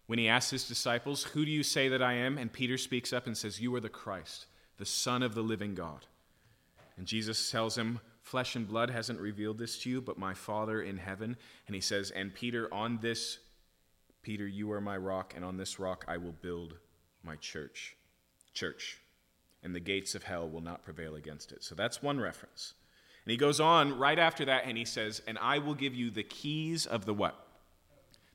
when 0.07 0.19
he 0.19 0.27
asks 0.27 0.51
his 0.51 0.67
disciples, 0.67 1.23
Who 1.23 1.45
do 1.45 1.51
you 1.51 1.63
say 1.63 1.87
that 1.89 2.01
I 2.01 2.13
am? 2.13 2.37
And 2.37 2.51
Peter 2.51 2.77
speaks 2.77 3.13
up 3.13 3.27
and 3.27 3.37
says, 3.37 3.61
You 3.61 3.73
are 3.75 3.79
the 3.79 3.89
Christ, 3.89 4.47
the 4.77 4.85
Son 4.85 5.21
of 5.21 5.35
the 5.35 5.43
living 5.43 5.75
God. 5.75 6.07
And 6.97 7.05
Jesus 7.05 7.51
tells 7.51 7.77
him, 7.77 7.99
Flesh 8.23 8.55
and 8.55 8.67
blood 8.67 8.89
hasn't 8.89 9.19
revealed 9.19 9.57
this 9.57 9.79
to 9.79 9.89
you, 9.89 10.01
but 10.01 10.17
my 10.17 10.33
Father 10.33 10.81
in 10.81 10.97
heaven. 10.97 11.37
And 11.67 11.75
he 11.75 11.81
says, 11.81 12.11
And 12.11 12.33
Peter, 12.33 12.71
on 12.73 12.99
this, 13.01 13.39
Peter, 14.21 14.47
you 14.47 14.71
are 14.71 14.81
my 14.81 14.97
rock, 14.97 15.33
and 15.35 15.45
on 15.45 15.57
this 15.57 15.79
rock 15.79 16.05
I 16.07 16.17
will 16.17 16.33
build 16.41 16.75
my 17.23 17.35
church. 17.37 17.95
Church. 18.53 18.99
And 19.63 19.75
the 19.75 19.79
gates 19.79 20.15
of 20.15 20.23
hell 20.23 20.47
will 20.47 20.61
not 20.61 20.83
prevail 20.83 21.15
against 21.15 21.51
it. 21.51 21.63
So 21.63 21.75
that's 21.75 22.01
one 22.01 22.19
reference. 22.19 22.73
And 23.25 23.31
he 23.31 23.37
goes 23.37 23.59
on 23.59 23.97
right 23.97 24.19
after 24.19 24.45
that, 24.45 24.63
and 24.65 24.77
he 24.77 24.85
says, 24.85 25.21
And 25.27 25.37
I 25.39 25.59
will 25.59 25.75
give 25.75 25.93
you 25.93 26.09
the 26.09 26.23
keys 26.23 26.85
of 26.85 27.05
the 27.05 27.13
what? 27.13 27.45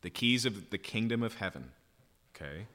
the 0.05 0.11
keys 0.11 0.45
of 0.45 0.69
the 0.69 0.79
kingdom 0.79 1.23
of 1.23 1.37
heaven. 1.37 1.73
Okay? 2.37 2.55
And 2.55 2.67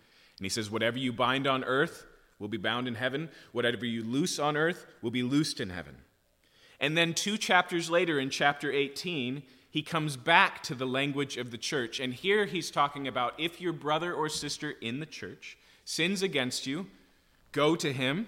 he 0.41 0.49
says, 0.49 0.69
Whatever 0.69 0.97
you 0.97 1.13
bind 1.13 1.47
on 1.47 1.63
earth 1.63 2.05
will 2.39 2.47
be 2.47 2.57
bound 2.57 2.87
in 2.87 2.95
heaven, 2.95 3.29
whatever 3.51 3.85
you 3.85 4.03
loose 4.03 4.39
on 4.39 4.57
earth 4.57 4.87
will 5.01 5.11
be 5.11 5.23
loosed 5.23 5.61
in 5.61 5.69
heaven. 5.69 5.95
And 6.79 6.97
then 6.97 7.13
two 7.13 7.37
chapters 7.37 7.89
later, 7.89 8.19
in 8.19 8.31
chapter 8.31 8.71
18, 8.71 9.43
he 9.69 9.81
comes 9.81 10.17
back 10.17 10.63
to 10.63 10.75
the 10.75 10.87
language 10.87 11.37
of 11.37 11.51
the 11.51 11.57
church. 11.57 11.99
And 11.99 12.13
here 12.13 12.45
he's 12.45 12.71
talking 12.71 13.07
about 13.07 13.33
if 13.37 13.61
your 13.61 13.73
brother 13.73 14.13
or 14.13 14.27
sister 14.27 14.73
in 14.81 14.99
the 14.99 15.05
church 15.05 15.57
sins 15.85 16.23
against 16.23 16.65
you, 16.65 16.87
go 17.51 17.75
to 17.75 17.93
him, 17.93 18.27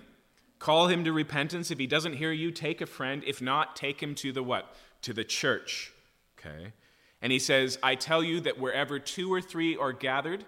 call 0.60 0.88
him 0.88 1.04
to 1.04 1.12
repentance. 1.12 1.72
If 1.72 1.80
he 1.80 1.88
doesn't 1.88 2.14
hear 2.14 2.32
you, 2.32 2.52
take 2.52 2.82
a 2.82 2.86
friend. 2.86 3.24
If 3.26 3.42
not, 3.42 3.76
take 3.76 4.02
him 4.02 4.14
to 4.16 4.32
the 4.32 4.44
what? 4.44 4.76
To 5.04 5.14
the 5.14 5.24
church. 5.24 5.92
Okay? 6.38 6.74
And 7.22 7.32
he 7.32 7.40
says, 7.40 7.80
I 7.82 7.96
tell 7.96 8.24
you 8.24 8.40
that 8.42 8.60
wherever 8.60 9.00
two 9.00 9.34
or 9.34 9.42
three 9.42 9.76
are 9.78 9.94
gathered, 9.94 10.46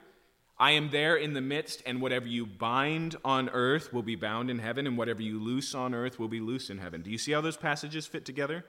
I 0.57 0.71
am 0.71 0.91
there 0.91 1.15
in 1.15 1.33
the 1.33 1.41
midst, 1.41 1.81
and 1.85 2.01
whatever 2.01 2.27
you 2.27 2.45
bind 2.45 3.15
on 3.25 3.49
earth 3.49 3.91
will 3.91 4.03
be 4.03 4.15
bound 4.15 4.49
in 4.49 4.59
heaven, 4.59 4.85
and 4.85 4.97
whatever 4.97 5.21
you 5.21 5.39
loose 5.39 5.73
on 5.73 5.93
earth 5.93 6.19
will 6.19 6.27
be 6.27 6.39
loose 6.39 6.69
in 6.69 6.77
heaven. 6.77 7.01
Do 7.01 7.09
you 7.09 7.17
see 7.17 7.31
how 7.31 7.41
those 7.41 7.57
passages 7.57 8.05
fit 8.05 8.23
together? 8.23 8.63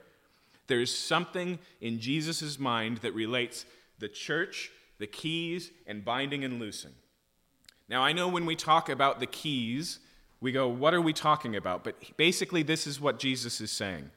There's 0.66 0.96
something 0.96 1.58
in 1.80 2.00
Jesus' 2.00 2.58
mind 2.58 2.98
that 2.98 3.14
relates 3.14 3.66
the 3.98 4.08
church, 4.08 4.70
the 4.98 5.06
keys, 5.06 5.70
and 5.86 6.04
binding 6.04 6.44
and 6.44 6.58
loosing. 6.58 6.92
Now, 7.88 8.02
I 8.02 8.12
know 8.12 8.28
when 8.28 8.46
we 8.46 8.56
talk 8.56 8.88
about 8.88 9.20
the 9.20 9.26
keys, 9.26 9.98
we 10.40 10.52
go, 10.52 10.68
What 10.68 10.94
are 10.94 11.00
we 11.00 11.12
talking 11.12 11.56
about? 11.56 11.84
But 11.84 12.16
basically, 12.16 12.62
this 12.62 12.86
is 12.86 13.00
what 13.00 13.18
Jesus 13.18 13.60
is 13.60 13.70
saying. 13.70 14.10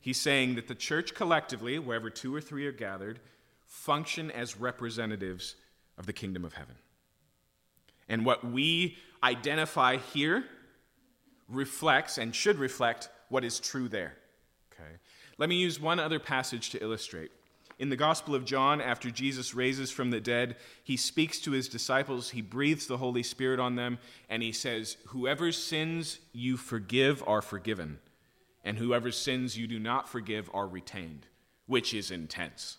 He's 0.00 0.20
saying 0.20 0.54
that 0.54 0.68
the 0.68 0.74
church 0.74 1.14
collectively, 1.14 1.78
wherever 1.78 2.08
two 2.08 2.34
or 2.34 2.40
three 2.40 2.66
are 2.66 2.72
gathered, 2.72 3.20
function 3.66 4.30
as 4.30 4.58
representatives 4.58 5.56
of 5.98 6.06
the 6.06 6.12
kingdom 6.12 6.44
of 6.44 6.54
heaven. 6.54 6.74
And 8.08 8.24
what 8.24 8.44
we 8.44 8.96
identify 9.22 9.98
here 9.98 10.44
reflects 11.48 12.18
and 12.18 12.34
should 12.34 12.58
reflect 12.58 13.08
what 13.28 13.44
is 13.44 13.60
true 13.60 13.88
there. 13.88 14.14
Okay. 14.72 14.90
Let 15.40 15.48
me 15.48 15.56
use 15.56 15.80
one 15.80 15.98
other 15.98 16.20
passage 16.20 16.70
to 16.70 16.82
illustrate. 16.82 17.32
In 17.80 17.88
the 17.88 17.96
Gospel 17.96 18.36
of 18.36 18.44
John, 18.44 18.80
after 18.80 19.10
Jesus 19.10 19.54
raises 19.54 19.90
from 19.90 20.10
the 20.10 20.20
dead, 20.20 20.54
he 20.84 20.96
speaks 20.96 21.40
to 21.40 21.50
his 21.50 21.68
disciples, 21.68 22.30
he 22.30 22.42
breathes 22.42 22.86
the 22.86 22.98
Holy 22.98 23.24
Spirit 23.24 23.58
on 23.58 23.74
them, 23.74 23.98
and 24.28 24.42
he 24.42 24.52
says, 24.52 24.96
Whoever 25.08 25.50
sins 25.50 26.20
you 26.32 26.56
forgive 26.56 27.24
are 27.26 27.42
forgiven 27.42 27.98
and 28.64 28.78
whoever 28.78 29.10
sins 29.10 29.56
you 29.56 29.66
do 29.66 29.78
not 29.78 30.08
forgive 30.08 30.50
are 30.52 30.66
retained, 30.66 31.26
which 31.66 31.94
is 31.94 32.10
intense, 32.10 32.78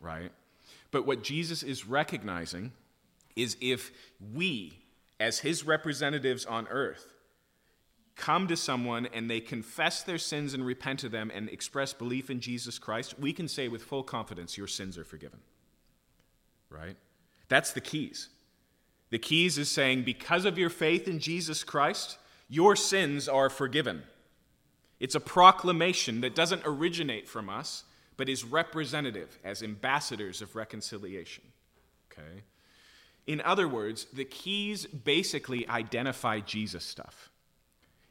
right? 0.00 0.30
But 0.90 1.06
what 1.06 1.22
Jesus 1.22 1.62
is 1.62 1.86
recognizing 1.86 2.72
is 3.34 3.56
if 3.60 3.90
we, 4.34 4.84
as 5.18 5.40
his 5.40 5.66
representatives 5.66 6.46
on 6.46 6.68
earth, 6.68 7.12
come 8.16 8.48
to 8.48 8.56
someone 8.56 9.06
and 9.12 9.30
they 9.30 9.40
confess 9.40 10.02
their 10.02 10.18
sins 10.18 10.54
and 10.54 10.64
repent 10.64 11.04
of 11.04 11.12
them 11.12 11.30
and 11.32 11.48
express 11.48 11.92
belief 11.92 12.30
in 12.30 12.40
Jesus 12.40 12.78
Christ, 12.78 13.18
we 13.18 13.32
can 13.32 13.46
say 13.46 13.68
with 13.68 13.82
full 13.82 14.02
confidence, 14.02 14.56
Your 14.56 14.66
sins 14.66 14.98
are 14.98 15.04
forgiven. 15.04 15.40
Right? 16.70 16.96
That's 17.48 17.72
the 17.72 17.80
keys. 17.80 18.28
The 19.10 19.18
keys 19.18 19.58
is 19.58 19.70
saying, 19.70 20.02
Because 20.02 20.44
of 20.44 20.58
your 20.58 20.70
faith 20.70 21.06
in 21.06 21.18
Jesus 21.18 21.62
Christ, 21.62 22.18
your 22.48 22.74
sins 22.74 23.28
are 23.28 23.50
forgiven. 23.50 24.02
It's 24.98 25.14
a 25.14 25.20
proclamation 25.20 26.22
that 26.22 26.34
doesn't 26.34 26.62
originate 26.64 27.28
from 27.28 27.50
us, 27.50 27.84
but 28.16 28.28
is 28.28 28.44
representative 28.44 29.38
as 29.44 29.62
ambassadors 29.62 30.40
of 30.40 30.56
reconciliation. 30.56 31.44
Okay? 32.10 32.42
In 33.26 33.40
other 33.42 33.68
words, 33.68 34.06
the 34.12 34.24
keys 34.24 34.86
basically 34.86 35.68
identify 35.68 36.40
Jesus 36.40 36.84
stuff. 36.84 37.30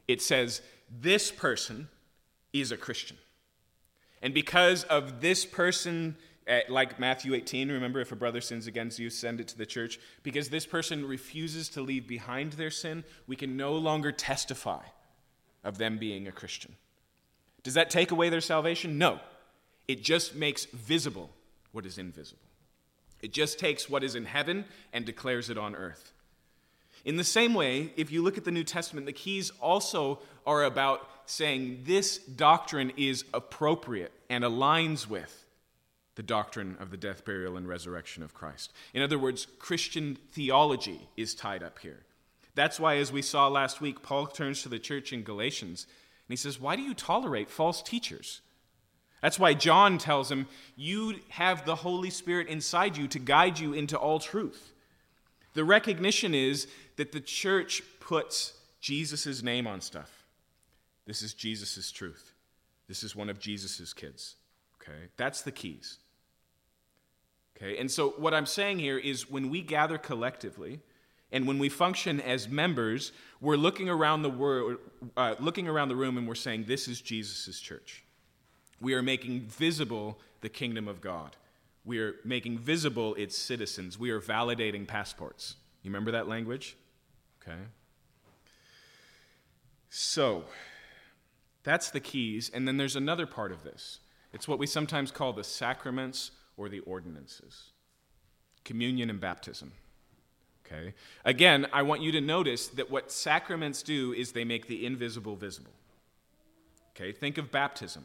It 0.08 0.22
says, 0.22 0.62
this 0.90 1.30
person 1.30 1.88
is 2.52 2.72
a 2.72 2.76
Christian. 2.76 3.16
And 4.22 4.32
because 4.32 4.84
of 4.84 5.20
this 5.20 5.44
person, 5.44 6.16
eh, 6.46 6.62
like 6.68 6.98
Matthew 6.98 7.34
18, 7.34 7.70
remember, 7.70 8.00
if 8.00 8.12
a 8.12 8.16
brother 8.16 8.40
sins 8.40 8.66
against 8.66 8.98
you, 8.98 9.10
send 9.10 9.40
it 9.40 9.48
to 9.48 9.58
the 9.58 9.66
church. 9.66 9.98
Because 10.22 10.48
this 10.48 10.66
person 10.66 11.06
refuses 11.06 11.68
to 11.70 11.82
leave 11.82 12.06
behind 12.06 12.52
their 12.52 12.70
sin, 12.70 13.04
we 13.26 13.36
can 13.36 13.56
no 13.56 13.72
longer 13.74 14.12
testify 14.12 14.82
of 15.64 15.78
them 15.78 15.98
being 15.98 16.26
a 16.26 16.32
Christian. 16.32 16.76
Does 17.62 17.74
that 17.74 17.90
take 17.90 18.10
away 18.10 18.28
their 18.28 18.40
salvation? 18.40 18.96
No. 18.98 19.20
It 19.88 20.02
just 20.02 20.34
makes 20.34 20.66
visible 20.66 21.30
what 21.72 21.84
is 21.84 21.98
invisible. 21.98 22.42
It 23.20 23.32
just 23.32 23.58
takes 23.58 23.88
what 23.88 24.04
is 24.04 24.14
in 24.14 24.24
heaven 24.24 24.64
and 24.92 25.04
declares 25.04 25.50
it 25.50 25.58
on 25.58 25.74
earth. 25.74 26.12
In 27.04 27.16
the 27.16 27.24
same 27.24 27.54
way, 27.54 27.92
if 27.96 28.10
you 28.10 28.22
look 28.22 28.36
at 28.36 28.44
the 28.44 28.50
New 28.50 28.64
Testament, 28.64 29.06
the 29.06 29.12
keys 29.12 29.50
also 29.60 30.20
are 30.46 30.64
about 30.64 31.08
saying 31.26 31.82
this 31.84 32.18
doctrine 32.18 32.92
is 32.96 33.24
appropriate 33.34 34.12
and 34.28 34.44
aligns 34.44 35.08
with 35.08 35.44
the 36.14 36.22
doctrine 36.22 36.76
of 36.80 36.90
the 36.90 36.96
death, 36.96 37.24
burial, 37.24 37.56
and 37.56 37.68
resurrection 37.68 38.22
of 38.22 38.34
Christ. 38.34 38.72
In 38.94 39.02
other 39.02 39.18
words, 39.18 39.46
Christian 39.58 40.16
theology 40.32 41.08
is 41.16 41.34
tied 41.34 41.62
up 41.62 41.78
here. 41.78 42.04
That's 42.54 42.80
why, 42.80 42.96
as 42.96 43.12
we 43.12 43.22
saw 43.22 43.48
last 43.48 43.80
week, 43.82 44.02
Paul 44.02 44.26
turns 44.26 44.62
to 44.62 44.70
the 44.70 44.78
church 44.78 45.12
in 45.12 45.22
Galatians 45.22 45.86
and 46.26 46.32
he 46.32 46.36
says, 46.36 46.58
Why 46.58 46.74
do 46.74 46.82
you 46.82 46.94
tolerate 46.94 47.50
false 47.50 47.82
teachers? 47.82 48.40
That's 49.22 49.38
why 49.38 49.54
John 49.54 49.98
tells 49.98 50.30
him, 50.30 50.48
You 50.74 51.16
have 51.28 51.66
the 51.66 51.76
Holy 51.76 52.10
Spirit 52.10 52.48
inside 52.48 52.96
you 52.96 53.08
to 53.08 53.18
guide 53.18 53.58
you 53.58 53.74
into 53.74 53.98
all 53.98 54.18
truth. 54.18 54.72
The 55.52 55.64
recognition 55.64 56.34
is 56.34 56.66
that 56.96 57.12
the 57.12 57.20
church 57.20 57.82
puts 58.00 58.54
Jesus' 58.80 59.42
name 59.42 59.66
on 59.66 59.80
stuff. 59.80 60.24
This 61.06 61.22
is 61.22 61.34
Jesus' 61.34 61.90
truth. 61.90 62.32
This 62.88 63.02
is 63.02 63.14
one 63.14 63.28
of 63.28 63.38
Jesus' 63.38 63.92
kids. 63.92 64.36
Okay? 64.80 65.08
That's 65.16 65.42
the 65.42 65.52
keys. 65.52 65.98
Okay? 67.56 67.78
And 67.78 67.90
so 67.90 68.10
what 68.10 68.34
I'm 68.34 68.46
saying 68.46 68.78
here 68.78 68.98
is 68.98 69.30
when 69.30 69.50
we 69.50 69.62
gather 69.62 69.98
collectively 69.98 70.80
and 71.32 71.46
when 71.46 71.58
we 71.58 71.68
function 71.68 72.20
as 72.20 72.48
members, 72.48 73.12
we're 73.40 73.56
looking 73.56 73.88
around 73.88 74.22
the 74.22 74.30
world, 74.30 74.78
uh, 75.16 75.34
looking 75.40 75.68
around 75.68 75.88
the 75.88 75.96
room 75.96 76.16
and 76.16 76.28
we're 76.28 76.34
saying 76.34 76.64
this 76.66 76.86
is 76.86 77.00
Jesus' 77.00 77.60
church. 77.60 78.04
We 78.80 78.94
are 78.94 79.02
making 79.02 79.42
visible 79.42 80.18
the 80.40 80.48
kingdom 80.48 80.86
of 80.86 81.00
God. 81.00 81.36
We 81.84 81.98
are 82.00 82.16
making 82.24 82.58
visible 82.58 83.14
its 83.14 83.36
citizens. 83.36 83.98
We 83.98 84.10
are 84.10 84.20
validating 84.20 84.86
passports. 84.86 85.56
You 85.82 85.90
remember 85.90 86.12
that 86.12 86.28
language? 86.28 86.76
Okay. 87.46 87.58
So, 89.88 90.44
that's 91.62 91.90
the 91.90 92.00
keys. 92.00 92.50
And 92.52 92.66
then 92.66 92.76
there's 92.76 92.96
another 92.96 93.26
part 93.26 93.52
of 93.52 93.62
this 93.62 94.00
it's 94.32 94.46
what 94.46 94.58
we 94.58 94.66
sometimes 94.66 95.10
call 95.10 95.32
the 95.32 95.44
sacraments 95.44 96.32
or 96.56 96.68
the 96.68 96.80
ordinances 96.80 97.70
communion 98.64 99.08
and 99.08 99.20
baptism. 99.20 99.72
Okay? 100.66 100.92
Again, 101.24 101.66
I 101.72 101.82
want 101.82 102.02
you 102.02 102.10
to 102.12 102.20
notice 102.20 102.66
that 102.68 102.90
what 102.90 103.12
sacraments 103.12 103.82
do 103.82 104.12
is 104.12 104.32
they 104.32 104.44
make 104.44 104.66
the 104.66 104.84
invisible 104.84 105.36
visible. 105.36 105.70
Okay? 106.90 107.12
Think 107.12 107.38
of 107.38 107.52
baptism. 107.52 108.04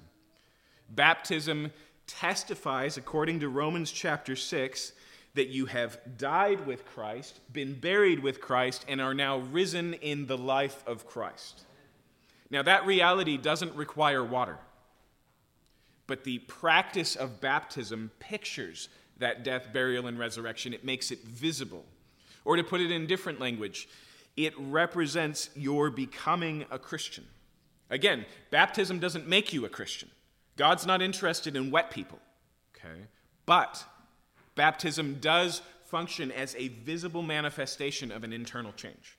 Baptism 0.88 1.72
testifies, 2.06 2.96
according 2.96 3.40
to 3.40 3.50
Romans 3.50 3.92
chapter 3.92 4.36
6, 4.36 4.94
that 5.34 5.48
you 5.48 5.66
have 5.66 6.00
died 6.18 6.66
with 6.66 6.86
Christ, 6.86 7.40
been 7.52 7.74
buried 7.74 8.20
with 8.20 8.42
Christ, 8.42 8.86
and 8.88 9.00
are 9.02 9.14
now 9.14 9.38
risen 9.38 9.94
in 9.96 10.28
the 10.28 10.38
life 10.38 10.84
of 10.86 11.08
Christ. 11.08 11.62
Now, 12.50 12.64
that 12.64 12.86
reality 12.86 13.38
doesn't 13.38 13.74
require 13.76 14.24
water, 14.24 14.58
but 16.06 16.26
the 16.26 16.40
practice 16.40 17.16
of 17.16 17.40
baptism 17.40 18.12
pictures 18.20 18.90
that 19.22 19.44
death, 19.44 19.70
burial, 19.72 20.08
and 20.08 20.20
resurrection. 20.20 20.74
It 20.74 20.84
makes 20.84 21.12
it 21.12 21.24
visible. 21.24 21.86
Or 22.44 22.58
to 22.58 22.64
put 22.64 22.82
it 22.82 22.92
in 22.92 23.08
different 23.08 23.40
language, 23.40 23.88
it 24.36 24.54
represents 24.58 25.50
your 25.56 25.90
becoming 25.90 26.66
a 26.70 26.78
Christian. 26.78 27.26
Again, 27.90 28.26
baptism 28.50 29.00
doesn't 29.00 29.28
make 29.28 29.54
you 29.54 29.66
a 29.66 29.70
Christian. 29.70 30.10
God's 30.58 30.86
not 30.86 31.02
interested 31.02 31.56
in 31.56 31.72
wet 31.72 31.92
people. 31.92 32.20
Okay? 32.76 33.02
But 33.46 33.84
baptism 34.56 35.18
does 35.22 35.62
function 35.86 36.32
as 36.32 36.56
a 36.56 36.70
visible 36.70 37.22
manifestation 37.22 38.12
of 38.12 38.24
an 38.24 38.32
internal 38.32 38.72
change. 38.74 39.18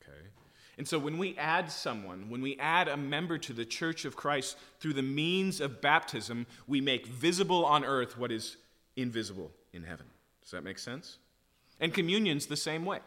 Okay? 0.00 0.28
And 0.78 0.86
so 0.86 0.98
when 0.98 1.18
we 1.18 1.36
add 1.36 1.70
someone, 1.70 2.30
when 2.30 2.40
we 2.40 2.56
add 2.58 2.88
a 2.88 2.96
member 2.96 3.38
to 3.38 3.52
the 3.52 3.64
church 3.64 4.04
of 4.04 4.16
Christ 4.16 4.56
through 4.78 4.94
the 4.94 5.02
means 5.02 5.60
of 5.60 5.80
baptism, 5.80 6.46
we 6.66 6.80
make 6.80 7.06
visible 7.06 7.64
on 7.64 7.84
earth 7.84 8.16
what 8.16 8.30
is 8.30 8.56
invisible 8.94 9.50
in 9.72 9.82
heaven. 9.82 10.06
Does 10.42 10.52
that 10.52 10.64
make 10.64 10.78
sense? 10.78 11.18
And 11.80 11.92
communion's 11.92 12.46
the 12.46 12.56
same 12.56 12.84
way. 12.84 13.00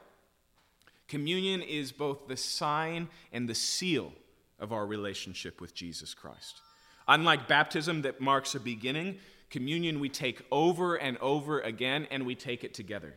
Communion 1.08 1.62
is 1.62 1.92
both 1.92 2.28
the 2.28 2.38
sign 2.38 3.08
and 3.32 3.50
the 3.50 3.56
seal 3.56 4.14
of 4.60 4.72
our 4.72 4.86
relationship 4.86 5.60
with 5.60 5.74
Jesus 5.74 6.14
Christ. 6.14 6.62
Unlike 7.08 7.48
baptism 7.48 8.04
that 8.04 8.22
marks 8.22 8.54
a 8.54 8.60
beginning, 8.60 9.18
communion 9.50 10.00
we 10.00 10.10
take 10.10 10.42
over 10.52 10.96
and 10.96 11.18
over 11.18 11.60
again 11.60 12.08
and 12.12 12.26
we 12.26 12.36
take 12.36 12.64
it 12.64 12.74
together. 12.74 13.14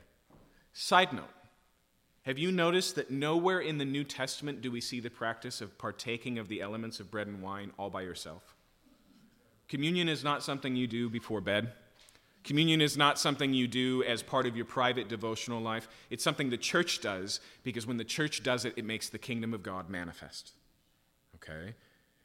Side 0.72 1.12
note 1.12 1.30
Have 2.22 2.38
you 2.38 2.50
noticed 2.50 2.94
that 2.96 3.10
nowhere 3.10 3.60
in 3.60 3.78
the 3.78 3.84
New 3.84 4.04
Testament 4.04 4.60
do 4.60 4.70
we 4.70 4.80
see 4.80 5.00
the 5.00 5.10
practice 5.10 5.60
of 5.60 5.78
partaking 5.78 6.38
of 6.38 6.48
the 6.48 6.60
elements 6.60 7.00
of 7.00 7.10
bread 7.10 7.26
and 7.26 7.42
wine 7.42 7.72
all 7.78 7.90
by 7.90 8.02
yourself? 8.02 8.54
Communion 9.68 10.08
is 10.08 10.22
not 10.22 10.42
something 10.42 10.76
you 10.76 10.86
do 10.86 11.08
before 11.08 11.40
bed. 11.40 11.72
Communion 12.44 12.80
is 12.80 12.96
not 12.96 13.18
something 13.18 13.54
you 13.54 13.68
do 13.68 14.02
as 14.02 14.22
part 14.22 14.46
of 14.46 14.56
your 14.56 14.64
private 14.64 15.08
devotional 15.08 15.60
life. 15.60 15.88
It's 16.10 16.24
something 16.24 16.50
the 16.50 16.56
church 16.56 17.00
does 17.00 17.40
because 17.62 17.86
when 17.86 17.98
the 17.98 18.04
church 18.04 18.42
does 18.42 18.64
it, 18.64 18.74
it 18.76 18.84
makes 18.84 19.08
the 19.08 19.18
kingdom 19.18 19.54
of 19.54 19.62
God 19.62 19.88
manifest. 19.88 20.52
Okay? 21.36 21.74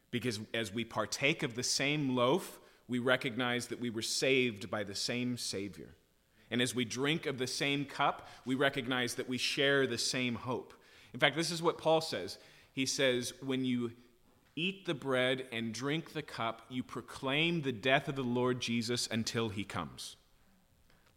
Because 0.09 0.39
as 0.53 0.73
we 0.73 0.83
partake 0.83 1.43
of 1.43 1.55
the 1.55 1.63
same 1.63 2.15
loaf, 2.15 2.59
we 2.87 2.99
recognize 2.99 3.67
that 3.67 3.79
we 3.79 3.89
were 3.89 4.01
saved 4.01 4.69
by 4.69 4.83
the 4.83 4.95
same 4.95 5.37
Savior. 5.37 5.95
And 6.49 6.61
as 6.61 6.73
we 6.73 6.85
drink 6.85 7.25
of 7.25 7.37
the 7.37 7.47
same 7.47 7.85
cup, 7.85 8.27
we 8.45 8.55
recognize 8.55 9.15
that 9.15 9.27
we 9.27 9.37
share 9.37 9.85
the 9.85 9.97
same 9.97 10.35
hope. 10.35 10.73
In 11.13 11.19
fact, 11.19 11.35
this 11.35 11.51
is 11.51 11.61
what 11.61 11.77
Paul 11.77 12.01
says. 12.01 12.37
He 12.71 12.85
says, 12.85 13.33
When 13.41 13.65
you 13.65 13.91
eat 14.55 14.85
the 14.85 14.93
bread 14.93 15.45
and 15.51 15.73
drink 15.73 16.13
the 16.13 16.21
cup, 16.21 16.61
you 16.69 16.83
proclaim 16.83 17.61
the 17.61 17.71
death 17.71 18.07
of 18.07 18.15
the 18.15 18.23
Lord 18.23 18.61
Jesus 18.61 19.07
until 19.11 19.49
he 19.49 19.63
comes. 19.63 20.15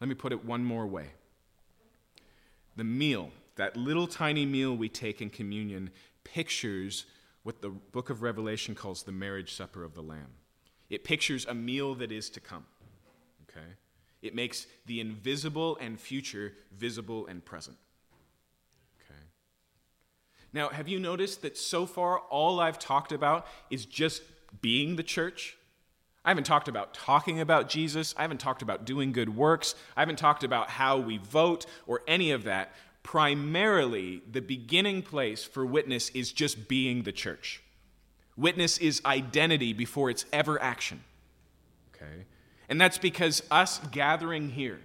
Let 0.00 0.08
me 0.08 0.14
put 0.14 0.32
it 0.32 0.44
one 0.44 0.64
more 0.64 0.86
way. 0.86 1.10
The 2.76 2.84
meal, 2.84 3.30
that 3.56 3.76
little 3.76 4.06
tiny 4.06 4.46
meal 4.46 4.76
we 4.76 4.88
take 4.88 5.20
in 5.20 5.30
communion, 5.30 5.90
pictures 6.24 7.06
what 7.42 7.62
the 7.62 7.70
book 7.70 8.10
of 8.10 8.22
Revelation 8.22 8.74
calls 8.74 9.02
the 9.02 9.12
marriage 9.12 9.54
supper 9.54 9.84
of 9.84 9.94
the 9.94 10.02
Lamb. 10.02 10.39
It 10.90 11.04
pictures 11.04 11.46
a 11.46 11.54
meal 11.54 11.94
that 11.96 12.12
is 12.12 12.28
to 12.30 12.40
come. 12.40 12.66
Okay? 13.48 13.66
It 14.22 14.34
makes 14.34 14.66
the 14.86 15.00
invisible 15.00 15.78
and 15.80 15.98
future 15.98 16.52
visible 16.76 17.26
and 17.26 17.44
present. 17.44 17.76
Okay? 19.00 19.20
Now, 20.52 20.68
have 20.68 20.88
you 20.88 20.98
noticed 20.98 21.42
that 21.42 21.56
so 21.56 21.86
far 21.86 22.18
all 22.18 22.60
I've 22.60 22.78
talked 22.78 23.12
about 23.12 23.46
is 23.70 23.86
just 23.86 24.22
being 24.60 24.96
the 24.96 25.02
church? 25.02 25.56
I 26.24 26.30
haven't 26.30 26.44
talked 26.44 26.68
about 26.68 26.92
talking 26.92 27.40
about 27.40 27.70
Jesus. 27.70 28.14
I 28.18 28.22
haven't 28.22 28.40
talked 28.40 28.60
about 28.60 28.84
doing 28.84 29.12
good 29.12 29.34
works. 29.34 29.74
I 29.96 30.00
haven't 30.00 30.18
talked 30.18 30.44
about 30.44 30.68
how 30.68 30.98
we 30.98 31.16
vote 31.16 31.64
or 31.86 32.02
any 32.06 32.32
of 32.32 32.44
that 32.44 32.72
primarily 33.02 34.22
the 34.30 34.40
beginning 34.40 35.02
place 35.02 35.44
for 35.44 35.64
witness 35.64 36.10
is 36.10 36.32
just 36.32 36.68
being 36.68 37.02
the 37.02 37.12
church. 37.12 37.62
Witness 38.40 38.78
is 38.78 39.02
identity 39.04 39.74
before 39.74 40.08
it's 40.08 40.24
ever 40.32 40.60
action. 40.62 41.04
Okay? 41.94 42.24
And 42.70 42.80
that's 42.80 42.96
because 42.96 43.42
us 43.50 43.80
gathering 43.90 44.48
here 44.48 44.80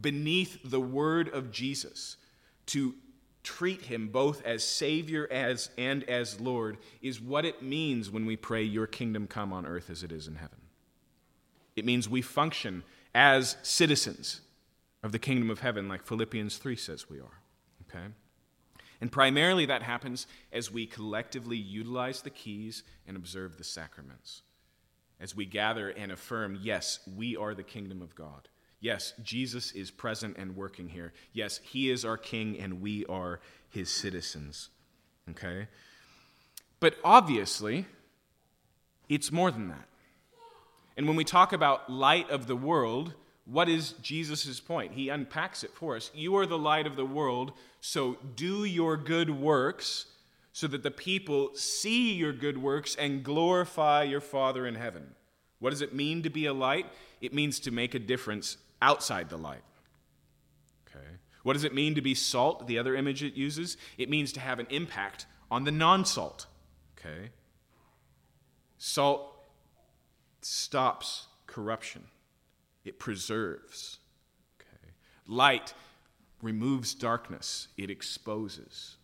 beneath 0.00 0.58
the 0.64 0.80
word 0.80 1.28
of 1.28 1.52
Jesus 1.52 2.16
to 2.66 2.94
treat 3.42 3.82
him 3.82 4.08
both 4.08 4.42
as 4.46 4.64
Savior 4.64 5.28
as, 5.30 5.68
and 5.76 6.02
as 6.04 6.40
Lord 6.40 6.78
is 7.02 7.20
what 7.20 7.44
it 7.44 7.62
means 7.62 8.10
when 8.10 8.24
we 8.24 8.36
pray, 8.36 8.62
Your 8.62 8.86
kingdom 8.86 9.26
come 9.26 9.52
on 9.52 9.66
earth 9.66 9.90
as 9.90 10.02
it 10.02 10.10
is 10.10 10.26
in 10.26 10.36
heaven. 10.36 10.58
It 11.76 11.84
means 11.84 12.08
we 12.08 12.22
function 12.22 12.84
as 13.14 13.56
citizens 13.62 14.40
of 15.02 15.12
the 15.12 15.18
kingdom 15.18 15.50
of 15.50 15.60
heaven, 15.60 15.88
like 15.88 16.06
Philippians 16.06 16.56
3 16.56 16.76
says 16.76 17.10
we 17.10 17.18
are. 17.18 17.40
Okay? 17.90 18.06
And 19.02 19.10
primarily 19.10 19.66
that 19.66 19.82
happens 19.82 20.28
as 20.52 20.70
we 20.70 20.86
collectively 20.86 21.56
utilize 21.56 22.22
the 22.22 22.30
keys 22.30 22.84
and 23.04 23.16
observe 23.16 23.58
the 23.58 23.64
sacraments. 23.64 24.42
As 25.20 25.34
we 25.34 25.44
gather 25.44 25.88
and 25.88 26.12
affirm, 26.12 26.56
yes, 26.62 27.00
we 27.16 27.36
are 27.36 27.52
the 27.52 27.64
kingdom 27.64 28.00
of 28.00 28.14
God. 28.14 28.48
Yes, 28.78 29.12
Jesus 29.20 29.72
is 29.72 29.90
present 29.90 30.36
and 30.38 30.54
working 30.54 30.88
here. 30.88 31.12
Yes, 31.32 31.58
he 31.64 31.90
is 31.90 32.04
our 32.04 32.16
king 32.16 32.60
and 32.60 32.80
we 32.80 33.04
are 33.06 33.40
his 33.68 33.90
citizens. 33.90 34.68
Okay? 35.30 35.66
But 36.78 36.94
obviously, 37.02 37.86
it's 39.08 39.32
more 39.32 39.50
than 39.50 39.66
that. 39.66 39.88
And 40.96 41.08
when 41.08 41.16
we 41.16 41.24
talk 41.24 41.52
about 41.52 41.90
light 41.90 42.30
of 42.30 42.46
the 42.46 42.54
world, 42.54 43.14
what 43.44 43.68
is 43.68 43.92
Jesus' 44.02 44.60
point? 44.60 44.92
He 44.92 45.08
unpacks 45.08 45.64
it 45.64 45.72
for 45.74 45.96
us. 45.96 46.10
You 46.14 46.36
are 46.36 46.46
the 46.46 46.58
light 46.58 46.86
of 46.86 46.96
the 46.96 47.04
world, 47.04 47.52
so 47.80 48.16
do 48.36 48.64
your 48.64 48.96
good 48.96 49.30
works 49.30 50.06
so 50.52 50.66
that 50.68 50.82
the 50.82 50.90
people 50.90 51.50
see 51.54 52.12
your 52.12 52.32
good 52.32 52.58
works 52.58 52.94
and 52.94 53.24
glorify 53.24 54.02
your 54.02 54.20
Father 54.20 54.66
in 54.66 54.74
heaven. 54.74 55.14
What 55.58 55.70
does 55.70 55.82
it 55.82 55.94
mean 55.94 56.22
to 56.22 56.30
be 56.30 56.46
a 56.46 56.52
light? 56.52 56.86
It 57.20 57.32
means 57.32 57.58
to 57.60 57.70
make 57.70 57.94
a 57.94 57.98
difference 57.98 58.58
outside 58.80 59.30
the 59.30 59.38
light. 59.38 59.62
Okay. 60.88 61.06
What 61.42 61.54
does 61.54 61.64
it 61.64 61.74
mean 61.74 61.94
to 61.94 62.02
be 62.02 62.14
salt? 62.14 62.66
The 62.66 62.78
other 62.78 62.94
image 62.94 63.22
it 63.22 63.34
uses, 63.34 63.76
it 63.96 64.10
means 64.10 64.32
to 64.32 64.40
have 64.40 64.58
an 64.58 64.66
impact 64.70 65.26
on 65.50 65.64
the 65.64 65.72
non-salt. 65.72 66.46
Okay. 66.98 67.30
Salt 68.78 69.34
stops 70.42 71.26
corruption. 71.46 72.04
It 72.84 72.98
preserves. 72.98 73.98
Okay. 74.60 74.92
Light 75.26 75.74
removes 76.42 76.94
darkness. 76.94 77.68
It 77.76 77.90
exposes. 77.90 78.96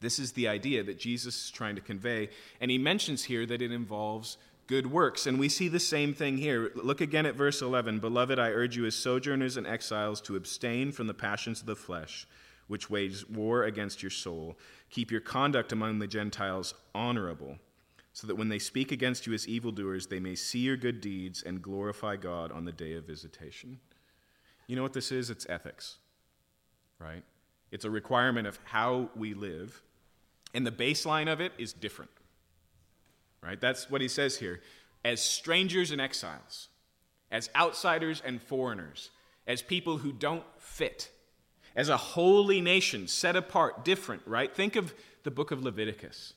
This 0.00 0.18
is 0.18 0.32
the 0.32 0.48
idea 0.48 0.82
that 0.84 0.98
Jesus 0.98 1.44
is 1.44 1.50
trying 1.50 1.74
to 1.76 1.80
convey, 1.80 2.28
and 2.60 2.70
he 2.70 2.78
mentions 2.78 3.24
here 3.24 3.46
that 3.46 3.62
it 3.62 3.72
involves 3.72 4.36
good 4.66 4.90
works. 4.90 5.26
And 5.26 5.38
we 5.38 5.48
see 5.48 5.68
the 5.68 5.80
same 5.80 6.12
thing 6.12 6.36
here. 6.36 6.70
Look 6.74 7.00
again 7.00 7.26
at 7.26 7.34
verse 7.34 7.62
11. 7.62 8.00
Beloved, 8.00 8.38
I 8.38 8.50
urge 8.50 8.76
you 8.76 8.86
as 8.86 8.94
sojourners 8.94 9.56
and 9.56 9.66
exiles 9.66 10.20
to 10.22 10.36
abstain 10.36 10.92
from 10.92 11.06
the 11.06 11.14
passions 11.14 11.60
of 11.60 11.66
the 11.66 11.76
flesh, 11.76 12.26
which 12.66 12.90
wage 12.90 13.28
war 13.28 13.64
against 13.64 14.02
your 14.02 14.10
soul. 14.10 14.58
Keep 14.90 15.10
your 15.10 15.20
conduct 15.20 15.72
among 15.72 15.98
the 15.98 16.06
Gentiles 16.06 16.74
honorable, 16.94 17.58
so 18.16 18.26
that 18.26 18.36
when 18.36 18.48
they 18.48 18.58
speak 18.58 18.92
against 18.92 19.26
you 19.26 19.34
as 19.34 19.46
evildoers, 19.46 20.06
they 20.06 20.20
may 20.20 20.34
see 20.34 20.60
your 20.60 20.78
good 20.78 21.02
deeds 21.02 21.42
and 21.42 21.60
glorify 21.60 22.16
God 22.16 22.50
on 22.50 22.64
the 22.64 22.72
day 22.72 22.94
of 22.94 23.06
visitation. 23.06 23.78
You 24.66 24.74
know 24.74 24.82
what 24.82 24.94
this 24.94 25.12
is? 25.12 25.28
It's 25.28 25.44
ethics, 25.50 25.98
right? 26.98 27.22
It's 27.70 27.84
a 27.84 27.90
requirement 27.90 28.46
of 28.46 28.58
how 28.64 29.10
we 29.14 29.34
live, 29.34 29.82
and 30.54 30.66
the 30.66 30.72
baseline 30.72 31.30
of 31.30 31.42
it 31.42 31.52
is 31.58 31.74
different. 31.74 32.10
Right? 33.42 33.60
That's 33.60 33.90
what 33.90 34.00
he 34.00 34.08
says 34.08 34.38
here. 34.38 34.62
As 35.04 35.20
strangers 35.20 35.90
and 35.90 36.00
exiles, 36.00 36.68
as 37.30 37.50
outsiders 37.54 38.22
and 38.24 38.40
foreigners, 38.40 39.10
as 39.46 39.60
people 39.60 39.98
who 39.98 40.10
don't 40.10 40.44
fit, 40.56 41.10
as 41.76 41.90
a 41.90 41.98
holy 41.98 42.62
nation, 42.62 43.08
set 43.08 43.36
apart, 43.36 43.84
different, 43.84 44.22
right? 44.24 44.56
Think 44.56 44.74
of 44.74 44.94
the 45.22 45.30
book 45.30 45.50
of 45.50 45.62
Leviticus. 45.62 46.32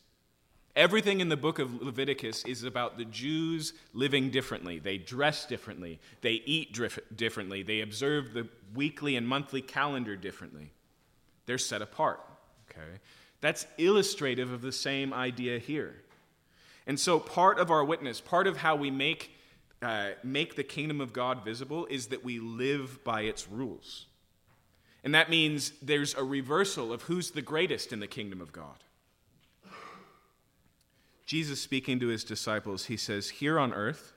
Everything 0.76 1.20
in 1.20 1.30
the 1.30 1.38
book 1.38 1.60
of 1.60 1.82
Leviticus 1.82 2.46
is 2.46 2.64
about 2.64 2.98
the 2.98 3.06
Jews 3.06 3.74
living 3.94 4.30
differently. 4.30 4.80
They 4.80 4.98
dress 4.98 5.46
differently. 5.46 6.00
They 6.22 6.42
eat 6.46 6.78
differently. 7.16 7.64
They 7.64 7.82
observe 7.82 8.34
the 8.34 8.48
weekly 8.74 9.16
and 9.16 9.28
monthly 9.28 9.62
calendar 9.62 10.16
differently. 10.16 10.72
They're 11.48 11.58
set 11.58 11.82
apart. 11.82 12.22
Okay? 12.70 13.00
That's 13.42 13.66
illustrative 13.78 14.52
of 14.52 14.62
the 14.62 14.72
same 14.72 15.14
idea 15.14 15.60
here. 15.60 15.96
And 16.86 17.00
so, 17.00 17.20
part 17.20 17.60
of 17.60 17.72
our 17.72 17.84
witness, 17.84 18.22
part 18.22 18.48
of 18.48 18.58
how 18.58 18.76
we 18.76 18.92
make, 18.92 19.32
uh, 19.82 20.12
make 20.24 20.56
the 20.56 20.64
kingdom 20.64 21.02
of 21.02 21.14
God 21.14 21.44
visible, 21.44 21.88
is 21.88 22.08
that 22.08 22.24
we 22.24 22.40
live 22.40 23.04
by 23.04 23.22
its 23.22 23.48
rules. 23.48 24.08
And 25.04 25.16
that 25.16 25.30
means 25.30 25.72
there's 25.82 26.14
a 26.16 26.24
reversal 26.24 26.92
of 26.92 27.04
who's 27.04 27.32
the 27.32 27.42
greatest 27.42 27.94
in 27.94 28.00
the 28.00 28.08
kingdom 28.08 28.42
of 28.42 28.52
God. 28.52 28.84
Jesus, 31.30 31.62
speaking 31.62 32.00
to 32.00 32.08
his 32.08 32.24
disciples, 32.24 32.86
he 32.86 32.98
says, 32.98 33.30
Here 33.30 33.60
on 33.60 33.72
earth, 33.72 34.14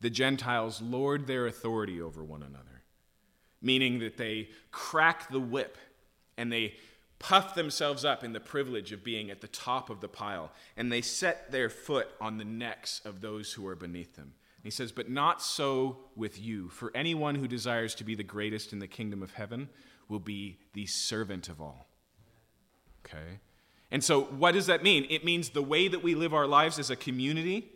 the 0.00 0.10
Gentiles 0.10 0.82
lord 0.82 1.28
their 1.28 1.46
authority 1.46 2.02
over 2.02 2.24
one 2.24 2.42
another, 2.42 2.82
meaning 3.62 4.00
that 4.00 4.16
they 4.16 4.48
crack 4.72 5.30
the 5.30 5.38
whip 5.38 5.78
and 6.36 6.50
they 6.50 6.74
puff 7.20 7.54
themselves 7.54 8.04
up 8.04 8.24
in 8.24 8.32
the 8.32 8.40
privilege 8.40 8.90
of 8.90 9.04
being 9.04 9.30
at 9.30 9.42
the 9.42 9.46
top 9.46 9.88
of 9.90 10.00
the 10.00 10.08
pile, 10.08 10.50
and 10.76 10.90
they 10.90 11.02
set 11.02 11.52
their 11.52 11.70
foot 11.70 12.08
on 12.20 12.38
the 12.38 12.44
necks 12.44 13.00
of 13.04 13.20
those 13.20 13.52
who 13.52 13.64
are 13.68 13.76
beneath 13.76 14.16
them. 14.16 14.34
he 14.64 14.70
says, 14.70 14.90
But 14.90 15.08
not 15.08 15.40
so 15.40 15.98
with 16.16 16.36
you, 16.40 16.68
for 16.68 16.90
anyone 16.96 17.36
who 17.36 17.46
desires 17.46 17.94
to 17.94 18.02
be 18.02 18.16
the 18.16 18.24
greatest 18.24 18.72
in 18.72 18.80
the 18.80 18.88
kingdom 18.88 19.22
of 19.22 19.34
heaven 19.34 19.68
will 20.08 20.18
be 20.18 20.58
the 20.72 20.86
servant 20.86 21.48
of 21.48 21.60
all. 21.60 21.86
Okay? 23.06 23.38
And 23.90 24.02
so, 24.02 24.22
what 24.22 24.52
does 24.52 24.66
that 24.66 24.82
mean? 24.82 25.06
It 25.10 25.24
means 25.24 25.50
the 25.50 25.62
way 25.62 25.88
that 25.88 26.02
we 26.02 26.14
live 26.14 26.34
our 26.34 26.46
lives 26.46 26.78
as 26.78 26.90
a 26.90 26.96
community 26.96 27.70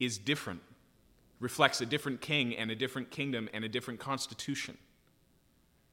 is 0.00 0.18
different, 0.18 0.60
reflects 1.40 1.80
a 1.80 1.86
different 1.86 2.20
king 2.20 2.56
and 2.56 2.70
a 2.70 2.74
different 2.74 3.10
kingdom 3.10 3.48
and 3.52 3.64
a 3.64 3.68
different 3.68 4.00
constitution. 4.00 4.76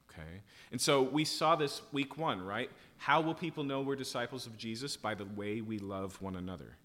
Okay? 0.09 0.41
And 0.71 0.79
so 0.79 1.01
we 1.01 1.25
saw 1.25 1.55
this 1.55 1.81
week 1.91 2.17
one, 2.17 2.41
right? 2.41 2.69
How 2.97 3.21
will 3.21 3.35
people 3.35 3.63
know 3.63 3.81
we're 3.81 3.95
disciples 3.95 4.47
of 4.47 4.57
Jesus? 4.57 4.97
By 4.97 5.13
the 5.13 5.25
way 5.25 5.61
we 5.61 5.79
love 5.79 6.21
one 6.21 6.35
another. 6.35 6.77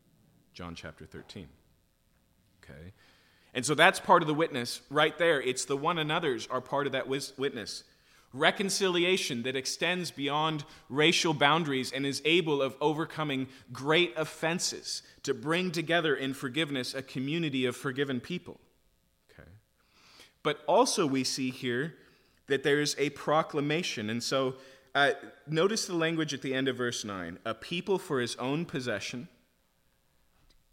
John 0.53 0.75
chapter 0.75 1.07
13. 1.07 1.49
Okay? 2.63 2.93
And 3.55 3.65
so 3.65 3.75
that's 3.75 3.99
part 3.99 4.23
of 4.23 4.29
the 4.29 4.35
witness 4.35 4.81
right 4.91 5.17
there. 5.19 5.41
It's 5.41 5.65
the 5.65 5.77
one 5.77 5.99
another's 5.99 6.47
are 6.49 6.61
part 6.61 6.87
of 6.87 6.93
that 6.93 7.09
witness. 7.09 7.85
Reconciliation 8.33 9.43
that 9.43 9.57
extends 9.57 10.11
beyond 10.11 10.65
racial 10.89 11.35
boundaries 11.35 11.91
and 11.91 12.07
is 12.07 12.23
able 12.25 12.63
of 12.63 12.77
overcoming 12.81 13.49
great 13.73 14.13
offenses 14.17 15.03
to 15.25 15.35
bring 15.35 15.73
together 15.73 16.15
in 16.15 16.33
forgiveness 16.33 16.95
a 16.95 17.03
community 17.03 17.67
of 17.67 17.77
forgiven 17.77 18.21
people. 18.21 18.61
Okay. 19.33 19.49
But 20.45 20.63
also 20.69 21.07
we 21.07 21.25
see 21.25 21.51
here 21.51 21.97
that 22.47 22.63
there's 22.63 22.95
a 22.99 23.11
proclamation. 23.11 24.11
And 24.11 24.23
so 24.23 24.55
uh, 24.95 25.13
notice 25.47 25.87
the 25.87 25.95
language 25.97 26.33
at 26.33 26.43
the 26.43 26.55
end 26.55 26.69
of 26.69 26.77
verse 26.77 27.05
9 27.05 27.39
a 27.45 27.55
people 27.55 27.99
for 27.99 28.21
his 28.21 28.37
own 28.37 28.65
possession. 28.65 29.29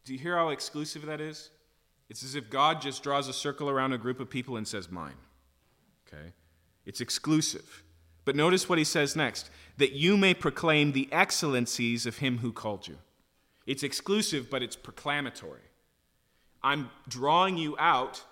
Do 0.05 0.13
you 0.13 0.19
hear 0.19 0.37
how 0.37 0.49
exclusive 0.49 1.05
that 1.05 1.21
is? 1.21 1.49
It's 2.09 2.23
as 2.23 2.35
if 2.35 2.49
God 2.49 2.81
just 2.81 3.03
draws 3.03 3.27
a 3.27 3.33
circle 3.33 3.69
around 3.69 3.93
a 3.93 3.97
group 3.97 4.19
of 4.19 4.29
people 4.29 4.57
and 4.57 4.67
says, 4.67 4.89
Mine. 4.89 5.17
Okay? 6.07 6.31
It's 6.87 7.01
exclusive. 7.01 7.83
But 8.25 8.35
notice 8.35 8.67
what 8.67 8.79
he 8.79 8.83
says 8.83 9.15
next 9.15 9.51
that 9.77 9.91
you 9.91 10.17
may 10.17 10.33
proclaim 10.33 10.93
the 10.93 11.07
excellencies 11.11 12.07
of 12.07 12.17
him 12.17 12.39
who 12.39 12.51
called 12.51 12.87
you. 12.87 12.97
It's 13.67 13.83
exclusive, 13.83 14.49
but 14.49 14.63
it's 14.63 14.75
proclamatory. 14.75 15.61
I'm 16.63 16.89
drawing 17.07 17.59
you 17.59 17.75
out 17.77 18.23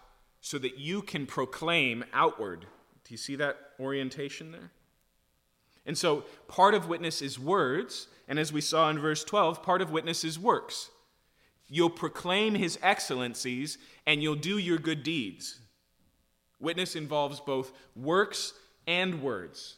so 0.42 0.58
that 0.58 0.80
you 0.80 1.04
can 1.04 1.28
proclaim 1.28 2.04
outward 2.12 2.66
do 3.06 3.14
you 3.14 3.18
see 3.18 3.36
that 3.36 3.58
orientation 3.80 4.52
there? 4.52 4.72
And 5.86 5.98
so 5.98 6.26
part 6.48 6.74
of 6.74 6.88
witness 6.88 7.22
is 7.22 7.40
words, 7.40 8.08
and 8.28 8.40
as 8.40 8.52
we 8.52 8.62
saw 8.62 8.90
in 8.90 8.98
verse 8.98 9.24
12, 9.24 9.62
part 9.62 9.82
of 9.82 9.92
witness 9.92 10.24
is 10.24 10.40
works. 10.40 10.90
You'll 11.68 11.92
proclaim 11.92 12.56
his 12.56 12.80
excellencies 12.82 13.78
and 14.08 14.22
you'll 14.24 14.36
do 14.36 14.58
your 14.58 14.80
good 14.80 15.04
deeds. 15.04 15.60
Witness 16.60 16.96
involves 16.96 17.40
both 17.40 17.72
works 17.96 18.54
and 18.88 19.22
words. 19.22 19.76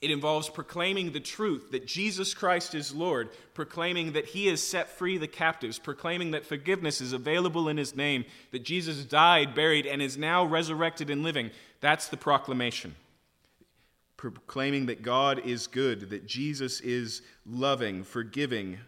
It 0.00 0.10
involves 0.12 0.48
proclaiming 0.48 1.12
the 1.12 1.20
truth 1.20 1.72
that 1.72 1.86
Jesus 1.86 2.32
Christ 2.32 2.74
is 2.74 2.94
Lord, 2.94 3.30
proclaiming 3.52 4.12
that 4.12 4.26
He 4.26 4.46
has 4.46 4.62
set 4.62 4.88
free 4.88 5.18
the 5.18 5.26
captives, 5.26 5.78
proclaiming 5.78 6.30
that 6.30 6.46
forgiveness 6.46 7.00
is 7.00 7.12
available 7.12 7.68
in 7.68 7.76
His 7.76 7.96
name, 7.96 8.24
that 8.52 8.64
Jesus 8.64 9.04
died, 9.04 9.54
buried, 9.54 9.86
and 9.86 10.00
is 10.00 10.16
now 10.16 10.44
resurrected 10.44 11.10
and 11.10 11.24
living. 11.24 11.50
That's 11.80 12.06
the 12.08 12.16
proclamation. 12.16 12.94
Proclaiming 14.16 14.86
that 14.86 15.02
God 15.02 15.44
is 15.44 15.66
good, 15.66 16.10
that 16.10 16.26
Jesus 16.26 16.80
is 16.80 17.22
loving, 17.44 18.04
forgiving. 18.04 18.78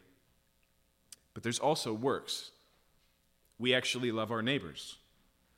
But 1.35 1.43
there's 1.43 1.59
also 1.59 1.93
works. 1.93 2.53
We 3.59 3.75
actually 3.75 4.13
love 4.13 4.31
our 4.31 4.43
neighbors. 4.43 4.97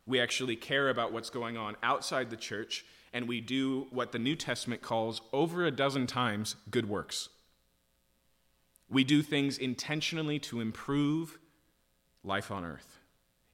We 0.06 0.20
actually 0.20 0.56
care 0.56 0.88
about 0.88 1.12
what's 1.12 1.30
going 1.30 1.56
on 1.56 1.76
outside 1.82 2.30
the 2.30 2.36
church 2.36 2.84
and 3.12 3.28
we 3.28 3.40
do 3.40 3.86
what 3.90 4.12
the 4.12 4.18
New 4.18 4.34
Testament 4.36 4.82
calls 4.82 5.20
over 5.32 5.64
a 5.64 5.70
dozen 5.70 6.06
times 6.06 6.56
good 6.70 6.88
works. 6.88 7.28
We 8.88 9.04
do 9.04 9.22
things 9.22 9.58
intentionally 9.58 10.38
to 10.40 10.60
improve 10.60 11.38
life 12.24 12.50
on 12.50 12.64
earth, 12.64 12.98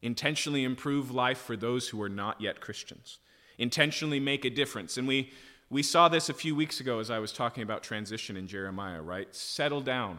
intentionally 0.02 0.64
improve 0.64 1.10
life 1.10 1.38
for 1.38 1.56
those 1.56 1.88
who 1.88 2.00
are 2.02 2.08
not 2.08 2.40
yet 2.40 2.60
Christians, 2.60 3.18
intentionally 3.56 4.20
make 4.20 4.44
a 4.44 4.50
difference. 4.50 4.96
And 4.96 5.08
we, 5.08 5.32
we 5.70 5.82
saw 5.82 6.08
this 6.08 6.28
a 6.28 6.34
few 6.34 6.54
weeks 6.54 6.80
ago 6.80 6.98
as 6.98 7.10
I 7.10 7.18
was 7.18 7.32
talking 7.32 7.62
about 7.62 7.82
transition 7.82 8.36
in 8.36 8.46
Jeremiah, 8.46 9.02
right? 9.02 9.32
Settle 9.34 9.80
down, 9.80 10.18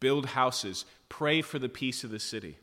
build 0.00 0.26
houses, 0.26 0.84
pray 1.08 1.42
for 1.42 1.58
the 1.58 1.68
peace 1.68 2.04
of 2.04 2.10
the 2.10 2.20
city. 2.20 2.58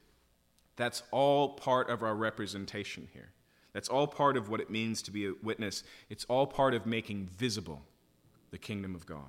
That's 0.82 1.04
all 1.12 1.50
part 1.50 1.92
of 1.92 2.02
our 2.02 2.16
representation 2.16 3.08
here. 3.14 3.30
That's 3.72 3.88
all 3.88 4.08
part 4.08 4.36
of 4.36 4.50
what 4.50 4.60
it 4.60 4.72
means 4.72 5.04
to 5.04 5.12
be 5.12 5.28
a 5.28 5.34
witness. 5.44 5.84
It's 6.10 6.26
all 6.26 6.48
part 6.48 6.74
of 6.74 6.88
making 6.88 7.30
visible 7.38 7.84
the 8.50 8.58
kingdom 8.58 8.96
of 8.96 9.06
God. 9.06 9.28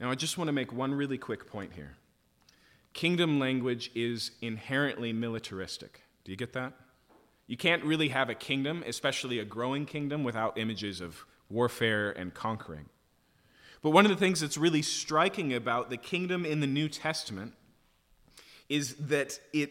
Now, 0.00 0.10
I 0.10 0.16
just 0.16 0.36
want 0.36 0.48
to 0.48 0.52
make 0.52 0.72
one 0.72 0.92
really 0.92 1.18
quick 1.18 1.46
point 1.46 1.74
here. 1.74 1.98
kingdom 2.94 3.38
language 3.38 3.92
is 3.94 4.32
inherently 4.42 5.12
militaristic. 5.12 6.00
Do 6.24 6.32
you 6.32 6.36
get 6.36 6.52
that? 6.54 6.72
You 7.46 7.56
can't 7.56 7.84
really 7.84 8.08
have 8.08 8.28
a 8.28 8.34
kingdom, 8.34 8.82
especially 8.88 9.38
a 9.38 9.44
growing 9.44 9.86
kingdom, 9.86 10.24
without 10.24 10.58
images 10.58 11.00
of 11.00 11.24
warfare 11.48 12.10
and 12.10 12.34
conquering. 12.34 12.86
But 13.82 13.90
one 13.90 14.04
of 14.04 14.10
the 14.10 14.16
things 14.16 14.40
that's 14.40 14.58
really 14.58 14.82
striking 14.82 15.54
about 15.54 15.90
the 15.90 15.96
kingdom 15.96 16.44
in 16.44 16.58
the 16.58 16.66
New 16.66 16.88
Testament 16.88 17.52
is 18.68 18.96
that 18.96 19.38
it 19.52 19.70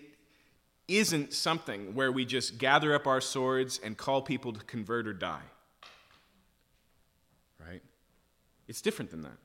isn't 0.88 1.34
something 1.34 1.94
where 1.96 2.12
we 2.12 2.26
just 2.26 2.58
gather 2.58 2.94
up 2.96 3.08
our 3.08 3.22
swords 3.22 3.80
and 3.84 3.98
call 3.98 4.22
people 4.22 4.54
to 4.54 4.64
convert 4.66 5.08
or 5.08 5.14
die. 5.14 5.44
Right? 7.60 7.82
It's 8.68 8.82
different 8.82 9.12
than 9.12 9.24
that. 9.24 9.38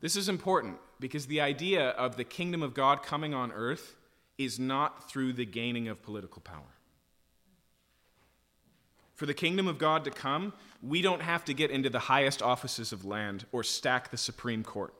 This 0.00 0.16
is 0.16 0.28
important 0.28 0.78
because 0.98 1.26
the 1.26 1.40
idea 1.40 1.90
of 1.90 2.16
the 2.16 2.24
kingdom 2.24 2.62
of 2.62 2.74
God 2.74 3.02
coming 3.02 3.34
on 3.34 3.52
earth 3.52 3.96
is 4.38 4.58
not 4.58 5.08
through 5.08 5.34
the 5.34 5.44
gaining 5.44 5.88
of 5.88 6.02
political 6.02 6.40
power. 6.40 6.74
For 9.14 9.26
the 9.26 9.34
kingdom 9.34 9.68
of 9.68 9.76
God 9.76 10.04
to 10.04 10.10
come, 10.10 10.54
we 10.82 11.02
don't 11.02 11.20
have 11.20 11.44
to 11.44 11.52
get 11.52 11.70
into 11.70 11.90
the 11.90 11.98
highest 11.98 12.40
offices 12.40 12.90
of 12.90 13.04
land 13.04 13.44
or 13.52 13.62
stack 13.62 14.10
the 14.10 14.16
Supreme 14.16 14.64
Court. 14.64 14.94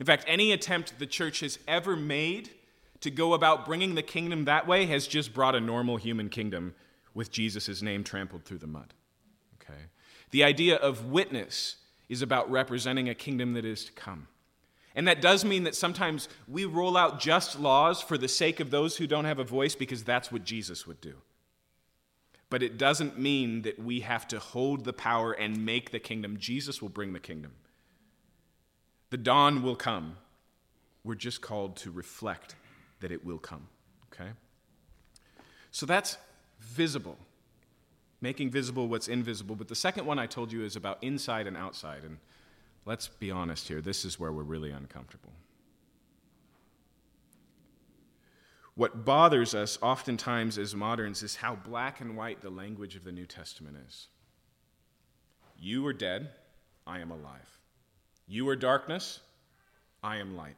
In 0.00 0.06
fact, 0.06 0.24
any 0.26 0.50
attempt 0.50 0.98
the 0.98 1.06
church 1.06 1.40
has 1.40 1.60
ever 1.68 1.94
made 1.94 2.50
to 3.02 3.10
go 3.10 3.34
about 3.34 3.66
bringing 3.66 3.94
the 3.94 4.02
kingdom 4.02 4.44
that 4.46 4.66
way 4.66 4.86
has 4.86 5.06
just 5.06 5.34
brought 5.34 5.54
a 5.54 5.60
normal 5.60 5.96
human 5.96 6.28
kingdom 6.28 6.74
with 7.14 7.30
Jesus' 7.30 7.82
name 7.82 8.04
trampled 8.04 8.44
through 8.44 8.58
the 8.58 8.66
mud. 8.66 8.94
Okay? 9.60 9.80
The 10.30 10.44
idea 10.44 10.76
of 10.76 11.06
witness 11.06 11.76
is 12.08 12.22
about 12.22 12.50
representing 12.50 13.08
a 13.08 13.14
kingdom 13.14 13.54
that 13.54 13.64
is 13.64 13.84
to 13.84 13.92
come. 13.92 14.28
And 14.94 15.08
that 15.08 15.22
does 15.22 15.44
mean 15.44 15.64
that 15.64 15.74
sometimes 15.74 16.28
we 16.46 16.64
roll 16.64 16.96
out 16.96 17.20
just 17.20 17.58
laws 17.58 18.02
for 18.02 18.18
the 18.18 18.28
sake 18.28 18.60
of 18.60 18.70
those 18.70 18.96
who 18.96 19.06
don't 19.06 19.24
have 19.24 19.38
a 19.38 19.44
voice 19.44 19.74
because 19.74 20.04
that's 20.04 20.30
what 20.30 20.44
Jesus 20.44 20.86
would 20.86 21.00
do. 21.00 21.14
But 22.50 22.62
it 22.62 22.76
doesn't 22.76 23.18
mean 23.18 23.62
that 23.62 23.78
we 23.78 24.00
have 24.00 24.28
to 24.28 24.38
hold 24.38 24.84
the 24.84 24.92
power 24.92 25.32
and 25.32 25.64
make 25.64 25.90
the 25.90 25.98
kingdom. 25.98 26.36
Jesus 26.38 26.82
will 26.82 26.90
bring 26.90 27.14
the 27.14 27.18
kingdom. 27.18 27.52
The 29.08 29.16
dawn 29.16 29.62
will 29.62 29.76
come. 29.76 30.16
We're 31.02 31.14
just 31.14 31.40
called 31.40 31.76
to 31.76 31.90
reflect 31.90 32.54
that 33.02 33.12
it 33.12 33.24
will 33.24 33.38
come. 33.38 33.68
Okay? 34.12 34.30
So 35.70 35.86
that's 35.86 36.16
visible, 36.60 37.18
making 38.20 38.50
visible 38.50 38.88
what's 38.88 39.08
invisible. 39.08 39.54
But 39.54 39.68
the 39.68 39.74
second 39.74 40.06
one 40.06 40.18
I 40.18 40.26
told 40.26 40.50
you 40.52 40.64
is 40.64 40.74
about 40.74 40.98
inside 41.02 41.46
and 41.46 41.56
outside. 41.56 42.04
And 42.04 42.18
let's 42.86 43.08
be 43.08 43.30
honest 43.30 43.68
here, 43.68 43.80
this 43.80 44.04
is 44.04 44.18
where 44.18 44.32
we're 44.32 44.42
really 44.42 44.70
uncomfortable. 44.70 45.32
What 48.74 49.04
bothers 49.04 49.54
us 49.54 49.78
oftentimes 49.82 50.56
as 50.56 50.74
moderns 50.74 51.22
is 51.22 51.36
how 51.36 51.56
black 51.56 52.00
and 52.00 52.16
white 52.16 52.40
the 52.40 52.50
language 52.50 52.96
of 52.96 53.04
the 53.04 53.12
New 53.12 53.26
Testament 53.26 53.76
is. 53.86 54.08
You 55.58 55.86
are 55.86 55.92
dead, 55.92 56.30
I 56.86 57.00
am 57.00 57.10
alive. 57.10 57.58
You 58.26 58.48
are 58.48 58.56
darkness, 58.56 59.20
I 60.02 60.16
am 60.16 60.36
light. 60.36 60.56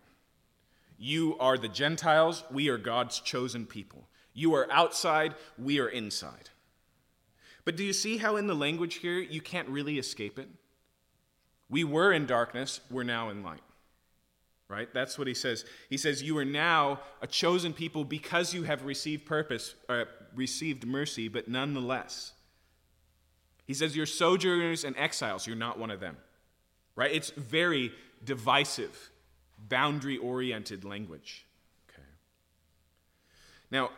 You 0.98 1.36
are 1.38 1.58
the 1.58 1.68
Gentiles, 1.68 2.44
we 2.50 2.68
are 2.68 2.78
God's 2.78 3.20
chosen 3.20 3.66
people. 3.66 4.08
You 4.32 4.54
are 4.54 4.70
outside, 4.70 5.34
we 5.58 5.80
are 5.80 5.88
inside. 5.88 6.50
But 7.64 7.76
do 7.76 7.84
you 7.84 7.92
see 7.92 8.18
how 8.18 8.36
in 8.36 8.46
the 8.46 8.54
language 8.54 8.96
here 8.96 9.18
you 9.18 9.40
can't 9.40 9.68
really 9.68 9.98
escape 9.98 10.38
it? 10.38 10.48
We 11.70 11.84
were 11.84 12.12
in 12.12 12.26
darkness, 12.26 12.80
we're 12.90 13.04
now 13.04 13.30
in 13.30 13.42
light. 13.42 13.62
Right? 14.68 14.92
That's 14.94 15.18
what 15.18 15.28
he 15.28 15.34
says. 15.34 15.64
He 15.90 15.98
says, 15.98 16.22
You 16.22 16.38
are 16.38 16.44
now 16.44 17.00
a 17.20 17.26
chosen 17.26 17.72
people 17.72 18.04
because 18.04 18.54
you 18.54 18.62
have 18.62 18.84
received 18.84 19.26
purpose, 19.26 19.74
uh, 19.88 20.04
received 20.34 20.86
mercy, 20.86 21.28
but 21.28 21.48
nonetheless. 21.48 22.32
He 23.66 23.74
says, 23.74 23.94
You're 23.94 24.06
sojourners 24.06 24.84
and 24.84 24.96
exiles. 24.96 25.46
You're 25.46 25.56
not 25.56 25.78
one 25.78 25.90
of 25.90 26.00
them 26.00 26.16
right? 26.96 27.12
It's 27.12 27.30
very 27.30 27.92
divisive, 28.24 29.10
boundary 29.68 30.16
oriented 30.16 30.84
language. 30.84 31.46
Okay. 31.88 32.06
Now, 33.70 33.90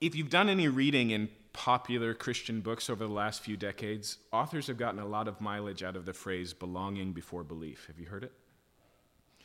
if 0.00 0.14
you've 0.14 0.30
done 0.30 0.48
any 0.48 0.68
reading 0.68 1.10
in 1.10 1.28
popular 1.52 2.14
Christian 2.14 2.60
books 2.60 2.88
over 2.88 3.06
the 3.06 3.12
last 3.12 3.42
few 3.42 3.56
decades, 3.56 4.18
authors 4.32 4.66
have 4.68 4.78
gotten 4.78 5.00
a 5.00 5.06
lot 5.06 5.28
of 5.28 5.40
mileage 5.40 5.82
out 5.82 5.96
of 5.96 6.06
the 6.06 6.12
phrase 6.12 6.52
belonging 6.52 7.12
before 7.12 7.42
belief. 7.42 7.86
Have 7.86 7.98
you 7.98 8.06
heard 8.06 8.24
it? 8.24 8.32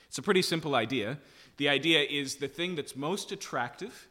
It's 0.07 0.17
a 0.17 0.21
pretty 0.21 0.43
simple 0.43 0.75
idea. 0.75 1.19
The 1.57 1.67
idea 1.67 2.01
is 2.01 2.35
the 2.35 2.47
thing 2.47 2.75
that's 2.75 2.95
most 2.95 3.31
attractive 3.31 4.07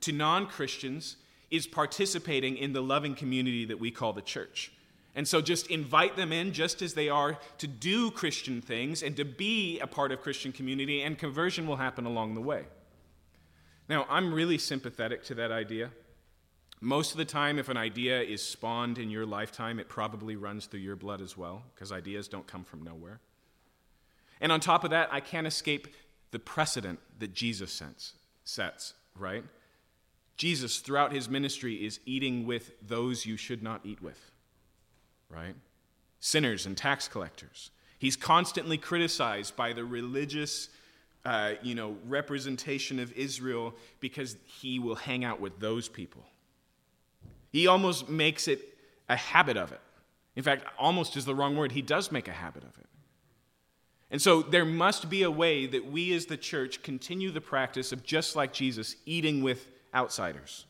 to 0.00 0.12
non 0.12 0.46
Christians 0.46 1.16
is 1.50 1.66
participating 1.66 2.56
in 2.56 2.72
the 2.72 2.82
loving 2.82 3.14
community 3.14 3.64
that 3.64 3.78
we 3.78 3.90
call 3.90 4.12
the 4.12 4.22
church. 4.22 4.72
And 5.14 5.26
so 5.26 5.40
just 5.40 5.66
invite 5.66 6.16
them 6.16 6.32
in 6.32 6.52
just 6.52 6.82
as 6.82 6.94
they 6.94 7.08
are 7.08 7.38
to 7.58 7.66
do 7.66 8.10
Christian 8.10 8.60
things 8.60 9.02
and 9.02 9.16
to 9.16 9.24
be 9.24 9.80
a 9.80 9.86
part 9.86 10.12
of 10.12 10.20
Christian 10.22 10.52
community, 10.52 11.02
and 11.02 11.18
conversion 11.18 11.66
will 11.66 11.76
happen 11.76 12.06
along 12.06 12.34
the 12.34 12.40
way. 12.40 12.64
Now, 13.88 14.06
I'm 14.08 14.32
really 14.32 14.56
sympathetic 14.56 15.24
to 15.24 15.34
that 15.34 15.50
idea. 15.50 15.90
Most 16.80 17.10
of 17.10 17.18
the 17.18 17.24
time, 17.24 17.58
if 17.58 17.68
an 17.68 17.76
idea 17.76 18.22
is 18.22 18.40
spawned 18.40 18.98
in 18.98 19.10
your 19.10 19.26
lifetime, 19.26 19.80
it 19.80 19.88
probably 19.88 20.36
runs 20.36 20.66
through 20.66 20.80
your 20.80 20.96
blood 20.96 21.20
as 21.20 21.36
well, 21.36 21.64
because 21.74 21.90
ideas 21.90 22.28
don't 22.28 22.46
come 22.46 22.62
from 22.62 22.82
nowhere. 22.82 23.20
And 24.40 24.52
on 24.52 24.60
top 24.60 24.84
of 24.84 24.90
that, 24.90 25.08
I 25.12 25.20
can't 25.20 25.46
escape 25.46 25.88
the 26.30 26.38
precedent 26.38 27.00
that 27.18 27.34
Jesus 27.34 27.82
sets, 28.44 28.94
right? 29.18 29.44
Jesus, 30.36 30.78
throughout 30.78 31.12
his 31.12 31.28
ministry, 31.28 31.84
is 31.84 31.98
eating 32.06 32.46
with 32.46 32.70
those 32.80 33.26
you 33.26 33.36
should 33.36 33.62
not 33.62 33.80
eat 33.84 34.00
with 34.00 34.29
right? 35.30 35.54
Sinners 36.20 36.66
and 36.66 36.76
tax 36.76 37.08
collectors. 37.08 37.70
He's 37.98 38.16
constantly 38.16 38.78
criticized 38.78 39.56
by 39.56 39.72
the 39.72 39.84
religious, 39.84 40.68
uh, 41.24 41.52
you 41.62 41.74
know, 41.74 41.96
representation 42.06 42.98
of 42.98 43.12
Israel 43.12 43.74
because 44.00 44.36
he 44.44 44.78
will 44.78 44.94
hang 44.94 45.24
out 45.24 45.40
with 45.40 45.60
those 45.60 45.88
people. 45.88 46.24
He 47.50 47.66
almost 47.66 48.08
makes 48.08 48.48
it 48.48 48.60
a 49.08 49.16
habit 49.16 49.56
of 49.56 49.72
it. 49.72 49.80
In 50.36 50.42
fact, 50.42 50.64
almost 50.78 51.16
is 51.16 51.24
the 51.24 51.34
wrong 51.34 51.56
word. 51.56 51.72
He 51.72 51.82
does 51.82 52.12
make 52.12 52.28
a 52.28 52.32
habit 52.32 52.62
of 52.62 52.78
it. 52.78 52.86
And 54.10 54.20
so 54.20 54.42
there 54.42 54.64
must 54.64 55.08
be 55.08 55.22
a 55.22 55.30
way 55.30 55.66
that 55.66 55.90
we 55.90 56.12
as 56.14 56.26
the 56.26 56.36
church 56.36 56.82
continue 56.82 57.30
the 57.30 57.40
practice 57.40 57.92
of 57.92 58.02
just 58.02 58.34
like 58.34 58.52
Jesus, 58.52 58.96
eating 59.06 59.42
with 59.42 59.68
outsiders. 59.94 60.66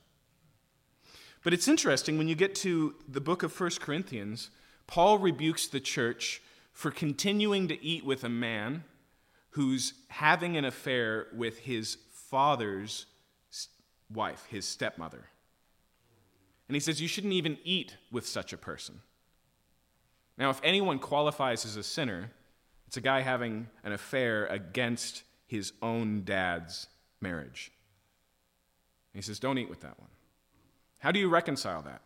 But 1.43 1.55
it's 1.55 1.69
interesting 1.69 2.19
when 2.19 2.29
you 2.29 2.35
get 2.35 2.55
to 2.57 2.95
the 3.09 3.21
book 3.21 3.43
of 3.43 3.59
1 3.59 3.71
Corinthians, 3.81 4.51
Paul 4.87 5.19
rebukes 5.19 5.67
the 5.67 5.81
church 5.81 6.43
for 6.73 6.91
continuing 6.91 7.69
to 7.69 7.83
eat 7.83 8.05
with 8.05 8.25
a 8.25 8.29
man 8.29 8.85
who's 9.51 9.95
having 10.09 10.57
an 10.57 10.65
affair 10.65 11.27
with 11.35 11.61
his 11.61 11.97
father's 12.13 13.07
wife, 14.13 14.47
his 14.51 14.67
stepmother. 14.67 15.25
And 16.69 16.77
he 16.77 16.81
says, 16.81 17.01
You 17.01 17.09
shouldn't 17.09 17.33
even 17.33 17.59
eat 17.65 17.97
with 18.13 18.27
such 18.27 18.53
a 18.53 18.57
person. 18.57 19.01
Now, 20.39 20.51
if 20.51 20.61
anyone 20.63 20.99
qualifies 20.99 21.65
as 21.65 21.77
a 21.77 21.83
sinner, 21.83 22.31
it's 22.87 22.97
a 22.97 23.01
guy 23.01 23.21
having 23.21 23.69
an 23.83 23.93
affair 23.93 24.47
against 24.47 25.23
his 25.47 25.73
own 25.83 26.23
dad's 26.25 26.87
marriage. 27.21 27.73
And 29.13 29.23
he 29.23 29.27
says, 29.27 29.41
Don't 29.41 29.59
eat 29.59 29.69
with 29.69 29.81
that 29.81 29.99
one. 29.99 30.11
How 31.01 31.11
do 31.11 31.19
you 31.19 31.29
reconcile 31.29 31.83
that? 31.83 32.03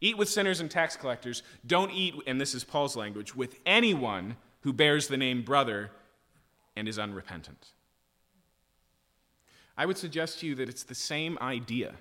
Eat 0.00 0.18
with 0.18 0.28
sinners 0.28 0.60
and 0.60 0.70
tax 0.70 0.96
collectors. 0.96 1.42
Don't 1.66 1.92
eat, 1.92 2.14
and 2.26 2.40
this 2.40 2.54
is 2.54 2.64
Paul's 2.64 2.96
language, 2.96 3.34
with 3.34 3.56
anyone 3.64 4.36
who 4.60 4.72
bears 4.72 5.08
the 5.08 5.16
name 5.16 5.42
brother 5.42 5.90
and 6.76 6.88
is 6.88 6.98
unrepentant. 6.98 7.68
I 9.76 9.86
would 9.86 9.98
suggest 9.98 10.40
to 10.40 10.46
you 10.46 10.54
that 10.56 10.68
it's 10.68 10.82
the 10.82 10.94
same 10.94 11.38
idea 11.40 11.94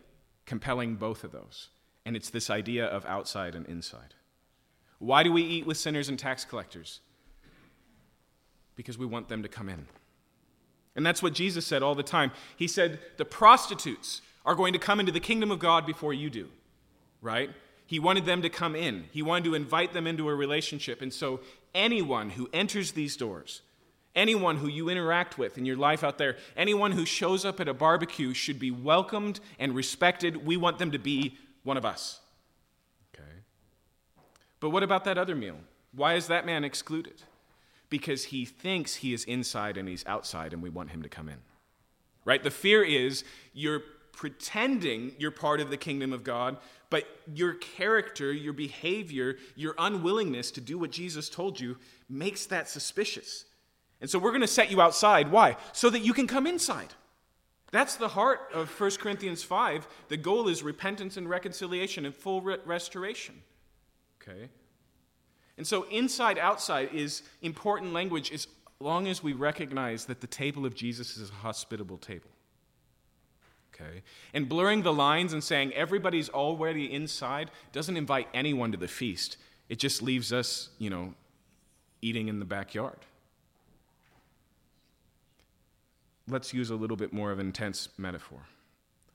compelling 0.45 0.95
both 0.95 1.24
of 1.24 1.32
those, 1.32 1.70
and 2.06 2.16
it's 2.16 2.30
this 2.30 2.50
idea 2.50 2.86
of 2.86 3.06
outside 3.06 3.54
and 3.54 3.66
inside. 3.68 4.16
Why 5.00 5.24
do 5.24 5.32
we 5.32 5.43
eat 5.43 5.66
with 5.66 5.78
sinners 5.78 6.10
and 6.10 6.18
tax 6.18 6.45
collectors? 6.45 7.02
Because 8.76 8.98
we 8.98 9.06
want 9.06 9.28
them 9.28 9.43
to 9.43 9.50
come 9.50 9.70
in. 9.70 9.88
And 10.95 11.06
that's 11.06 11.22
what 11.22 11.34
Jesus 11.34 11.66
said 11.66 11.84
all 11.84 11.93
the 11.93 12.02
time. 12.02 12.32
He 12.56 12.68
said, 12.68 13.00
The 13.18 13.26
prostitutes 13.26 14.22
are 14.48 14.56
going 14.56 14.74
to 14.74 14.80
come 14.80 15.00
into 15.00 15.12
the 15.12 15.20
kingdom 15.20 15.52
of 15.52 15.60
God 15.60 15.86
before 15.86 16.14
you 16.14 16.32
do, 16.32 16.50
right? 17.22 17.52
He 17.86 18.00
wanted 18.00 18.26
them 18.26 18.41
to 18.41 18.50
come 18.50 18.76
in, 18.76 19.06
he 19.12 19.22
wanted 19.22 19.43
to 19.43 19.54
invite 19.54 19.93
them 19.93 20.08
into 20.08 20.28
a 20.28 20.34
relationship. 20.34 21.04
And 21.04 21.14
so, 21.14 21.41
anyone 21.76 22.32
who 22.32 22.50
enters 22.52 22.93
these 22.93 23.16
doors, 23.16 23.62
anyone 24.16 24.58
who 24.58 24.68
you 24.68 24.89
interact 24.89 25.38
with 25.38 25.60
in 25.60 25.66
your 25.66 25.78
life 25.78 26.04
out 26.04 26.18
there, 26.18 26.38
anyone 26.56 26.93
who 26.93 27.06
shows 27.06 27.45
up 27.45 27.60
at 27.60 27.68
a 27.68 27.74
barbecue 27.76 28.34
should 28.34 28.58
be 28.58 28.72
welcomed 28.72 29.39
and 29.60 29.76
respected. 29.76 30.48
We 30.48 30.58
want 30.58 30.80
them 30.80 30.89
to 30.91 30.98
be 30.98 31.38
one 31.62 31.78
of 31.78 31.86
us. 31.86 32.20
Okay. 33.14 33.30
But 34.60 34.72
what 34.72 34.82
about 34.82 35.04
that 35.04 35.20
other 35.20 35.36
meal? 35.36 35.58
Why 35.93 36.16
is 36.16 36.28
that 36.28 36.48
man 36.48 36.64
excluded? 36.64 37.22
because 37.89 38.26
he 38.26 38.45
thinks 38.45 38.95
he 38.95 39.14
is 39.14 39.24
inside 39.24 39.78
and 39.78 39.88
he's 39.88 40.06
outside 40.06 40.54
and 40.54 40.62
we 40.62 40.70
want 40.70 40.91
him 40.91 41.02
to 41.04 41.10
come 41.10 41.30
in. 41.30 41.38
Right? 42.26 42.43
The 42.43 42.52
fear 42.52 42.84
is 42.84 43.24
you're 43.54 43.82
pretending 44.18 45.13
you're 45.20 45.32
part 45.32 45.61
of 45.61 45.70
the 45.70 45.78
kingdom 45.78 46.11
of 46.11 46.24
God, 46.24 46.57
but 46.89 47.05
your 47.34 47.53
character, 47.53 48.34
your 48.34 48.51
behavior, 48.51 49.38
your 49.55 49.76
unwillingness 49.78 50.49
to 50.51 50.59
do 50.59 50.80
what 50.80 50.91
Jesus 50.91 51.30
told 51.30 51.59
you 51.59 51.78
makes 52.09 52.47
that 52.47 52.68
suspicious. 52.68 53.45
And 54.01 54.09
so 54.09 54.18
we're 54.18 54.32
going 54.32 54.41
to 54.41 54.47
set 54.47 54.72
you 54.72 54.82
outside. 54.82 55.32
Why? 55.32 55.55
So 55.72 55.91
that 55.91 55.99
you 55.99 56.13
can 56.13 56.26
come 56.26 56.47
inside. 56.47 56.95
That's 57.72 57.95
the 57.95 58.07
heart 58.07 58.39
of 58.53 58.70
1 58.80 58.91
Corinthians 58.99 59.43
5. 59.43 59.88
The 60.07 60.18
goal 60.18 60.47
is 60.47 60.63
repentance 60.63 61.15
and 61.18 61.30
reconciliation 61.30 62.03
and 62.03 62.15
full 62.15 62.41
re- 62.41 62.57
restoration. 62.65 63.36
Okay? 64.22 64.49
And 65.57 65.68
so, 65.68 65.84
inside 65.89 66.38
outside 66.38 66.89
is 66.93 67.24
important 67.41 67.93
language 67.93 68.32
as 68.32 68.47
long 68.80 69.07
as 69.07 69.22
we 69.22 69.34
recognize 69.34 70.05
that 70.05 70.22
the 70.22 70.28
table 70.28 70.65
of 70.65 70.76
Jesus 70.76 71.18
is 71.18 71.30
a 71.30 71.34
hospitable 71.34 71.97
table. 71.97 72.30
Okay? 73.80 74.01
And 74.34 74.49
blurring 74.49 74.84
the 74.84 74.93
lines 74.93 75.34
and 75.34 75.43
saying 75.43 75.73
everybody's 75.73 76.30
already 76.30 76.91
inside 76.91 77.51
doesn't 77.71 77.97
invite 77.97 78.28
anyone 78.34 78.71
to 78.71 78.78
the 78.78 78.88
feast. 78.88 79.38
It 79.69 79.80
just 79.80 80.01
leaves 80.01 80.34
us, 80.34 80.69
you 80.80 80.89
know, 80.89 81.13
eating 82.01 82.28
in 82.28 82.39
the 82.39 82.45
backyard. 82.45 82.99
Let's 86.28 86.53
use 86.53 86.69
a 86.69 86.75
little 86.75 86.97
bit 86.97 87.13
more 87.13 87.32
of 87.32 87.39
intense 87.39 87.89
metaphor. 87.97 88.41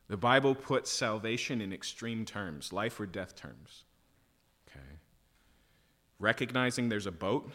The 0.09 0.17
Bible 0.17 0.55
puts 0.55 0.91
salvation 0.91 1.61
in 1.61 1.73
extreme 1.73 2.25
terms, 2.25 2.73
life 2.73 2.99
or 3.01 3.07
death 3.07 3.35
terms. 3.35 3.85
Okay. 4.69 4.85
Recognizing 6.19 6.89
there's 6.89 7.07
a 7.07 7.13
boat 7.13 7.51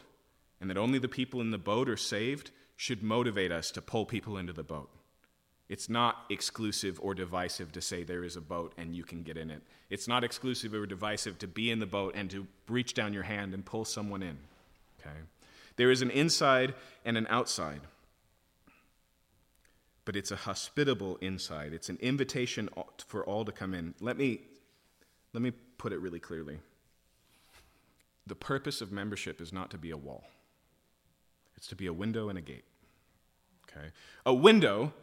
and 0.60 0.70
that 0.70 0.78
only 0.78 1.00
the 1.00 1.08
people 1.08 1.42
in 1.42 1.52
the 1.52 1.58
boat 1.58 1.90
are 1.90 1.98
saved 1.98 2.52
should 2.76 3.04
motivate 3.04 3.52
us 3.52 3.72
to 3.72 3.82
pull 3.82 4.06
people 4.06 4.38
into 4.38 4.54
the 4.54 4.64
boat. 4.64 4.90
It's 5.70 5.90
not 5.90 6.26
exclusive 6.30 6.98
or 7.02 7.14
divisive 7.14 7.74
to 7.74 7.82
say 7.82 8.04
there 8.04 8.24
is 8.24 8.38
a 8.38 8.42
boat 8.42 8.74
and 8.78 8.96
you 8.96 9.04
can 9.04 9.24
get 9.24 9.38
in 9.38 9.52
it. 9.52 9.62
It's 9.90 10.08
not 10.08 10.24
exclusive 10.24 10.74
or 10.74 10.86
divisive 10.86 11.38
to 11.40 11.48
be 11.48 11.72
in 11.72 11.80
the 11.80 11.86
boat 11.86 12.14
and 12.16 12.30
to 12.32 12.48
reach 12.70 12.94
down 12.94 13.14
your 13.14 13.24
hand 13.24 13.54
and 13.54 13.66
pull 13.66 13.84
someone 13.84 14.24
in. 14.24 14.38
Okay? 15.00 15.18
There 15.76 15.92
is 15.92 16.02
an 16.02 16.10
inside 16.12 16.74
and 17.04 17.18
an 17.18 17.28
outside. 17.30 17.82
But 20.06 20.16
it's 20.16 20.32
a 20.32 20.38
hospitable 20.38 21.18
inside. 21.18 21.74
It's 21.74 21.90
an 21.90 21.98
invitation 22.02 22.70
for 23.06 23.26
all 23.26 23.44
to 23.44 23.52
come 23.52 23.74
in. 23.74 23.94
Let 24.00 24.18
me 24.18 24.42
let 25.34 25.42
me 25.42 25.52
put 25.78 25.92
it 25.92 26.00
really 26.00 26.20
clearly. 26.20 26.60
The 28.26 28.36
purpose 28.36 28.82
of 28.82 28.92
membership 28.92 29.42
is 29.42 29.52
not 29.52 29.70
to 29.72 29.78
be 29.78 29.92
a 29.92 29.98
wall. 29.98 30.24
It's 31.58 31.68
to 31.68 31.76
be 31.76 31.88
a 31.88 31.94
window 31.94 32.30
and 32.30 32.38
a 32.38 32.42
gate. 32.42 32.64
Okay? 33.70 33.88
A 34.26 34.34
window 34.34 34.94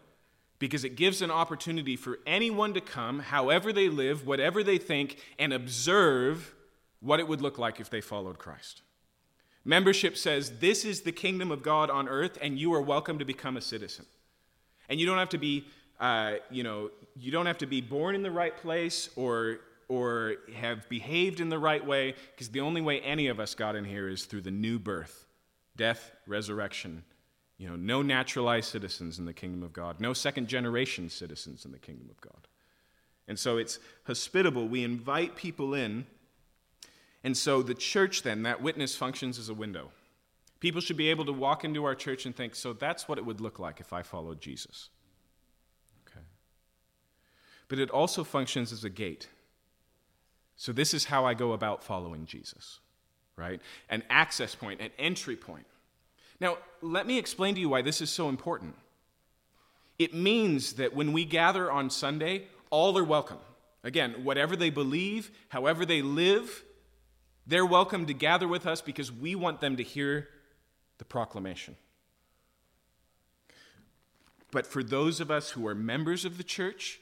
because 0.64 0.82
it 0.82 0.96
gives 0.96 1.20
an 1.20 1.30
opportunity 1.30 1.94
for 1.94 2.20
anyone 2.26 2.72
to 2.72 2.80
come, 2.80 3.18
however 3.18 3.70
they 3.70 3.90
live, 3.90 4.26
whatever 4.26 4.64
they 4.64 4.78
think, 4.78 5.18
and 5.38 5.52
observe 5.52 6.54
what 7.00 7.20
it 7.20 7.28
would 7.28 7.42
look 7.42 7.58
like 7.58 7.80
if 7.80 7.90
they 7.90 8.00
followed 8.00 8.38
Christ. 8.38 8.80
Membership 9.66 10.16
says, 10.16 10.60
This 10.60 10.86
is 10.86 11.02
the 11.02 11.12
kingdom 11.12 11.50
of 11.50 11.62
God 11.62 11.90
on 11.90 12.08
earth, 12.08 12.38
and 12.40 12.58
you 12.58 12.72
are 12.72 12.80
welcome 12.80 13.18
to 13.18 13.26
become 13.26 13.58
a 13.58 13.60
citizen. 13.60 14.06
And 14.88 14.98
you 14.98 15.04
don't 15.04 15.18
have 15.18 15.28
to 15.28 15.38
be, 15.38 15.66
uh, 16.00 16.36
you 16.50 16.62
know, 16.62 16.90
you 17.14 17.30
don't 17.30 17.44
have 17.44 17.58
to 17.58 17.66
be 17.66 17.82
born 17.82 18.14
in 18.14 18.22
the 18.22 18.30
right 18.30 18.56
place 18.56 19.10
or, 19.16 19.58
or 19.88 20.36
have 20.54 20.88
behaved 20.88 21.40
in 21.40 21.50
the 21.50 21.58
right 21.58 21.86
way, 21.86 22.14
because 22.30 22.48
the 22.48 22.62
only 22.62 22.80
way 22.80 23.02
any 23.02 23.26
of 23.26 23.38
us 23.38 23.54
got 23.54 23.76
in 23.76 23.84
here 23.84 24.08
is 24.08 24.24
through 24.24 24.40
the 24.40 24.50
new 24.50 24.78
birth 24.78 25.26
death, 25.76 26.10
resurrection, 26.26 27.04
you 27.58 27.68
know, 27.68 27.76
no 27.76 28.02
naturalized 28.02 28.70
citizens 28.70 29.18
in 29.18 29.24
the 29.24 29.32
kingdom 29.32 29.62
of 29.62 29.72
God, 29.72 30.00
no 30.00 30.12
second 30.12 30.48
generation 30.48 31.08
citizens 31.08 31.64
in 31.64 31.72
the 31.72 31.78
kingdom 31.78 32.08
of 32.10 32.20
God. 32.20 32.48
And 33.26 33.38
so 33.38 33.56
it's 33.56 33.78
hospitable. 34.04 34.68
We 34.68 34.84
invite 34.84 35.36
people 35.36 35.74
in. 35.74 36.06
And 37.22 37.36
so 37.36 37.62
the 37.62 37.74
church, 37.74 38.22
then, 38.22 38.42
that 38.42 38.60
witness 38.60 38.96
functions 38.96 39.38
as 39.38 39.48
a 39.48 39.54
window. 39.54 39.90
People 40.60 40.80
should 40.80 40.96
be 40.96 41.08
able 41.08 41.24
to 41.24 41.32
walk 41.32 41.64
into 41.64 41.84
our 41.84 41.94
church 41.94 42.26
and 42.26 42.36
think, 42.36 42.54
so 42.54 42.72
that's 42.72 43.08
what 43.08 43.18
it 43.18 43.24
would 43.24 43.40
look 43.40 43.58
like 43.58 43.80
if 43.80 43.92
I 43.92 44.02
followed 44.02 44.40
Jesus. 44.40 44.90
Okay. 46.06 46.24
But 47.68 47.78
it 47.78 47.90
also 47.90 48.24
functions 48.24 48.72
as 48.72 48.84
a 48.84 48.90
gate. 48.90 49.28
So 50.56 50.72
this 50.72 50.94
is 50.94 51.06
how 51.06 51.24
I 51.24 51.34
go 51.34 51.52
about 51.52 51.82
following 51.82 52.26
Jesus, 52.26 52.80
right? 53.36 53.60
An 53.88 54.02
access 54.10 54.54
point, 54.54 54.80
an 54.80 54.90
entry 54.98 55.36
point. 55.36 55.66
Now, 56.40 56.58
let 56.82 57.06
me 57.06 57.18
explain 57.18 57.54
to 57.54 57.60
you 57.60 57.68
why 57.68 57.82
this 57.82 58.00
is 58.00 58.10
so 58.10 58.28
important. 58.28 58.74
It 59.98 60.14
means 60.14 60.74
that 60.74 60.94
when 60.94 61.12
we 61.12 61.24
gather 61.24 61.70
on 61.70 61.90
Sunday, 61.90 62.46
all 62.70 62.98
are 62.98 63.04
welcome. 63.04 63.38
Again, 63.84 64.24
whatever 64.24 64.56
they 64.56 64.70
believe, 64.70 65.30
however 65.48 65.86
they 65.86 66.02
live, 66.02 66.64
they're 67.46 67.66
welcome 67.66 68.06
to 68.06 68.14
gather 68.14 68.48
with 68.48 68.66
us 68.66 68.80
because 68.80 69.12
we 69.12 69.34
want 69.34 69.60
them 69.60 69.76
to 69.76 69.82
hear 69.82 70.28
the 70.98 71.04
proclamation. 71.04 71.76
But 74.50 74.66
for 74.66 74.82
those 74.82 75.20
of 75.20 75.30
us 75.30 75.50
who 75.50 75.66
are 75.66 75.74
members 75.74 76.24
of 76.24 76.38
the 76.38 76.44
church, 76.44 77.00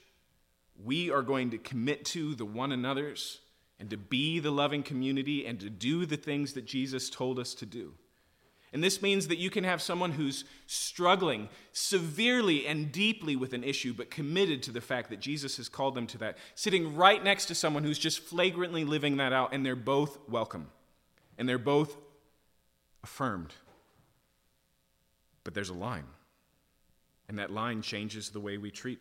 we 0.82 1.10
are 1.10 1.22
going 1.22 1.50
to 1.50 1.58
commit 1.58 2.04
to 2.06 2.34
the 2.34 2.44
one 2.44 2.72
another's 2.72 3.40
and 3.78 3.90
to 3.90 3.96
be 3.96 4.38
the 4.38 4.50
loving 4.50 4.82
community 4.82 5.46
and 5.46 5.60
to 5.60 5.70
do 5.70 6.06
the 6.06 6.16
things 6.16 6.54
that 6.54 6.64
Jesus 6.64 7.10
told 7.10 7.38
us 7.38 7.54
to 7.54 7.66
do. 7.66 7.94
And 8.72 8.82
this 8.82 9.02
means 9.02 9.28
that 9.28 9.38
you 9.38 9.50
can 9.50 9.64
have 9.64 9.82
someone 9.82 10.12
who's 10.12 10.44
struggling 10.66 11.50
severely 11.72 12.66
and 12.66 12.90
deeply 12.90 13.36
with 13.36 13.52
an 13.52 13.64
issue, 13.64 13.92
but 13.92 14.10
committed 14.10 14.62
to 14.62 14.70
the 14.70 14.80
fact 14.80 15.10
that 15.10 15.20
Jesus 15.20 15.58
has 15.58 15.68
called 15.68 15.94
them 15.94 16.06
to 16.08 16.18
that, 16.18 16.38
sitting 16.54 16.96
right 16.96 17.22
next 17.22 17.46
to 17.46 17.54
someone 17.54 17.84
who's 17.84 17.98
just 17.98 18.20
flagrantly 18.20 18.84
living 18.84 19.18
that 19.18 19.32
out, 19.32 19.52
and 19.52 19.64
they're 19.64 19.76
both 19.76 20.18
welcome. 20.28 20.70
And 21.36 21.48
they're 21.48 21.58
both 21.58 21.96
affirmed. 23.04 23.52
But 25.44 25.54
there's 25.54 25.70
a 25.70 25.74
line. 25.74 26.06
And 27.28 27.38
that 27.38 27.50
line 27.50 27.82
changes 27.82 28.30
the 28.30 28.40
way 28.40 28.58
we 28.58 28.70
treat 28.70 29.00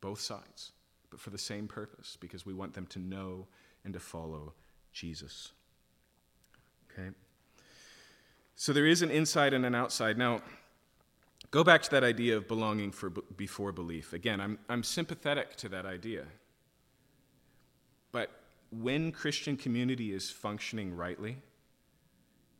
both 0.00 0.20
sides, 0.20 0.72
but 1.10 1.20
for 1.20 1.30
the 1.30 1.38
same 1.38 1.68
purpose, 1.68 2.16
because 2.20 2.46
we 2.46 2.54
want 2.54 2.74
them 2.74 2.86
to 2.86 2.98
know 2.98 3.46
and 3.84 3.92
to 3.92 4.00
follow 4.00 4.54
Jesus. 4.92 5.52
Okay? 6.92 7.10
So 8.60 8.74
there 8.74 8.84
is 8.84 9.00
an 9.00 9.10
inside 9.10 9.54
and 9.54 9.64
an 9.64 9.74
outside. 9.74 10.18
Now, 10.18 10.42
go 11.50 11.64
back 11.64 11.80
to 11.80 11.90
that 11.92 12.04
idea 12.04 12.36
of 12.36 12.46
belonging 12.46 12.92
for, 12.92 13.08
before 13.08 13.72
belief. 13.72 14.12
Again, 14.12 14.38
I'm, 14.38 14.58
I'm 14.68 14.82
sympathetic 14.82 15.56
to 15.56 15.70
that 15.70 15.86
idea. 15.86 16.26
But 18.12 18.28
when 18.70 19.12
Christian 19.12 19.56
community 19.56 20.12
is 20.12 20.30
functioning 20.30 20.94
rightly, 20.94 21.38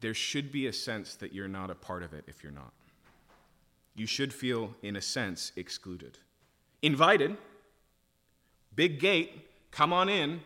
there 0.01 0.15
should 0.15 0.51
be 0.51 0.69
a 0.69 0.73
sense 0.73 1.17
that 1.17 1.35
you're 1.35 1.49
not 1.49 1.71
a 1.71 1.75
part 1.75 2.03
of 2.03 2.15
it 2.15 2.25
if 2.27 2.43
you're 2.43 2.51
not. 2.51 2.73
You 3.95 4.07
should 4.07 4.33
feel, 4.33 4.75
in 4.81 4.97
a 4.97 5.03
sense, 5.03 5.53
excluded. 5.57 6.17
Invited, 6.81 7.37
big 8.75 9.01
gate, 9.01 9.51
come 9.71 9.93
on 9.93 10.09
in, 10.09 10.41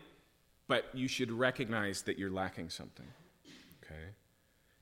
but 0.67 0.89
you 0.93 1.07
should 1.07 1.31
recognize 1.31 2.01
that 2.01 2.19
you're 2.19 2.29
lacking 2.29 2.69
something. 2.69 3.07
Okay? 3.81 4.09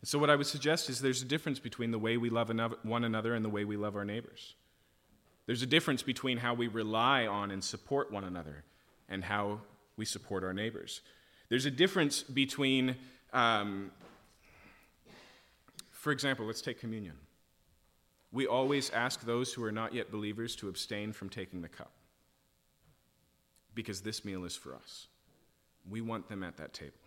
So, 0.04 0.20
what 0.20 0.30
I 0.30 0.36
would 0.36 0.47
suggest 0.47 0.89
is 0.89 0.99
there's 0.99 1.22
a 1.22 1.26
difference 1.26 1.60
between 1.60 1.91
the 1.91 1.99
way 1.99 2.18
we 2.18 2.30
love 2.30 2.51
one 2.84 3.04
another 3.04 3.36
and 3.36 3.43
the 3.43 3.49
way 3.49 3.64
we 3.64 3.78
love 3.78 3.95
our 3.95 4.04
neighbors. 4.04 4.56
There's 5.45 5.62
a 5.62 5.66
difference 5.68 6.04
between 6.04 6.38
how 6.38 6.54
we 6.54 6.68
rely 6.68 7.26
on 7.26 7.51
and 7.51 7.64
support 7.64 8.12
one 8.12 8.24
another 8.24 8.64
and 9.10 9.24
how 9.24 9.62
we 9.97 10.06
support 10.06 10.43
our 10.43 10.54
neighbors. 10.54 11.01
There's 11.49 11.66
a 11.66 11.72
difference 11.72 12.24
between, 12.24 12.95
um, 13.32 13.91
for 15.91 16.12
example, 16.12 16.45
let's 16.45 16.62
take 16.62 16.80
communion. 16.80 17.16
We 18.32 18.47
always 18.47 18.89
ask 18.89 19.26
those 19.26 19.54
who 19.54 19.64
are 19.64 19.72
not 19.72 19.93
yet 19.93 20.12
believers 20.12 20.56
to 20.58 20.70
abstain 20.70 21.14
from 21.14 21.30
taking 21.30 21.62
the 21.62 21.70
cup 21.70 21.91
because 23.76 24.01
this 24.01 24.26
meal 24.26 24.43
is 24.43 24.56
for 24.56 24.76
us. 24.76 25.08
We 25.89 26.01
want 26.01 26.30
them 26.30 26.43
at 26.43 26.58
that 26.58 26.74
table. 26.74 27.03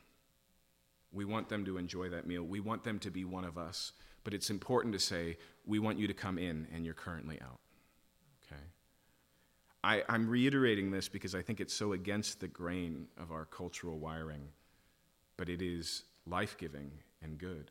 We 1.17 1.25
want 1.25 1.49
them 1.49 1.65
to 1.65 1.79
enjoy 1.79 2.11
that 2.11 2.27
meal. 2.27 2.43
We 2.43 2.61
want 2.61 2.85
them 2.85 2.99
to 3.01 3.11
be 3.11 3.25
one 3.25 3.45
of 3.45 3.57
us. 3.57 3.93
But 4.23 4.35
it's 4.35 4.51
important 4.51 4.93
to 4.93 5.01
say, 5.01 5.39
we 5.65 5.79
want 5.79 5.99
you 5.99 6.07
to 6.07 6.15
come 6.15 6.37
in 6.37 6.69
and 6.75 6.85
you're 6.85 6.95
currently 6.95 7.41
out. 7.41 7.59
Okay? 8.45 8.61
I, 9.83 10.03
I'm 10.11 10.29
reiterating 10.29 10.91
this 10.91 11.09
because 11.09 11.35
I 11.35 11.41
think 11.41 11.59
it's 11.61 11.73
so 11.73 11.95
against 11.95 12.41
the 12.41 12.49
grain 12.49 13.07
of 13.17 13.33
our 13.33 13.47
cultural 13.47 13.99
wiring, 13.99 14.49
but 15.39 15.49
it 15.49 15.63
is 15.63 16.03
life 16.27 16.59
giving 16.59 16.91
and 17.23 17.39
good. 17.39 17.71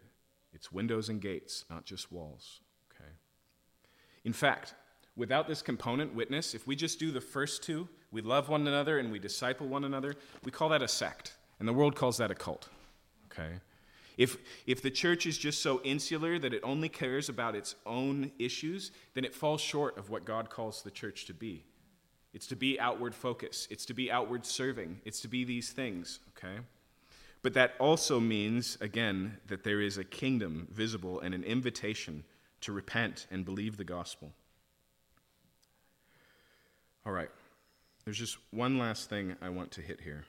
It's 0.53 0.71
windows 0.71 1.09
and 1.09 1.21
gates, 1.21 1.65
not 1.69 1.85
just 1.85 2.11
walls. 2.11 2.61
Okay? 2.91 3.11
In 4.23 4.33
fact, 4.33 4.73
without 5.15 5.47
this 5.47 5.61
component, 5.61 6.15
witness, 6.15 6.55
if 6.55 6.65
we 6.65 6.75
just 6.75 6.97
do 6.97 7.11
the 7.11 7.21
first 7.21 7.61
two, 7.61 7.87
we 8.11 8.21
love 8.21 8.49
one 8.49 8.67
another 8.67 8.97
and 8.97 9.11
we 9.11 9.19
disciple 9.19 9.67
one 9.67 9.83
another, 9.83 10.15
we 10.43 10.51
call 10.51 10.69
that 10.69 10.81
a 10.81 10.87
sect. 10.87 11.35
And 11.59 11.67
the 11.67 11.73
world 11.73 11.95
calls 11.95 12.17
that 12.17 12.31
a 12.31 12.35
cult 12.35 12.69
okay? 13.37 13.59
If, 14.17 14.37
if 14.65 14.81
the 14.81 14.91
church 14.91 15.25
is 15.25 15.37
just 15.37 15.61
so 15.61 15.81
insular 15.83 16.39
that 16.39 16.53
it 16.53 16.61
only 16.63 16.87
cares 16.87 17.27
about 17.27 17.55
its 17.55 17.75
own 17.85 18.31
issues, 18.39 18.91
then 19.13 19.25
it 19.25 19.35
falls 19.35 19.61
short 19.61 19.97
of 19.97 20.09
what 20.09 20.25
God 20.25 20.49
calls 20.49 20.81
the 20.81 20.91
church 20.91 21.25
to 21.25 21.33
be. 21.33 21.65
It's 22.33 22.47
to 22.47 22.55
be 22.55 22.79
outward 22.79 23.15
focus, 23.15 23.67
it's 23.69 23.85
to 23.85 23.93
be 23.93 24.11
outward 24.11 24.45
serving, 24.45 24.99
it's 25.05 25.21
to 25.21 25.27
be 25.27 25.43
these 25.43 25.71
things, 25.71 26.19
okay? 26.37 26.59
But 27.43 27.53
that 27.53 27.75
also 27.79 28.19
means, 28.19 28.77
again, 28.81 29.37
that 29.47 29.63
there 29.63 29.79
is 29.79 29.97
a 29.97 30.03
kingdom 30.03 30.67
visible 30.71 31.19
and 31.19 31.33
an 31.33 31.43
invitation 31.43 32.23
to 32.61 32.71
repent 32.71 33.27
and 33.31 33.45
believe 33.45 33.77
the 33.77 33.83
gospel. 33.83 34.33
All 37.05 37.13
right, 37.13 37.29
there's 38.03 38.17
just 38.17 38.37
one 38.51 38.79
last 38.79 39.09
thing 39.09 39.35
I 39.41 39.49
want 39.49 39.71
to 39.71 39.81
hit 39.81 40.01
here. 40.01 40.25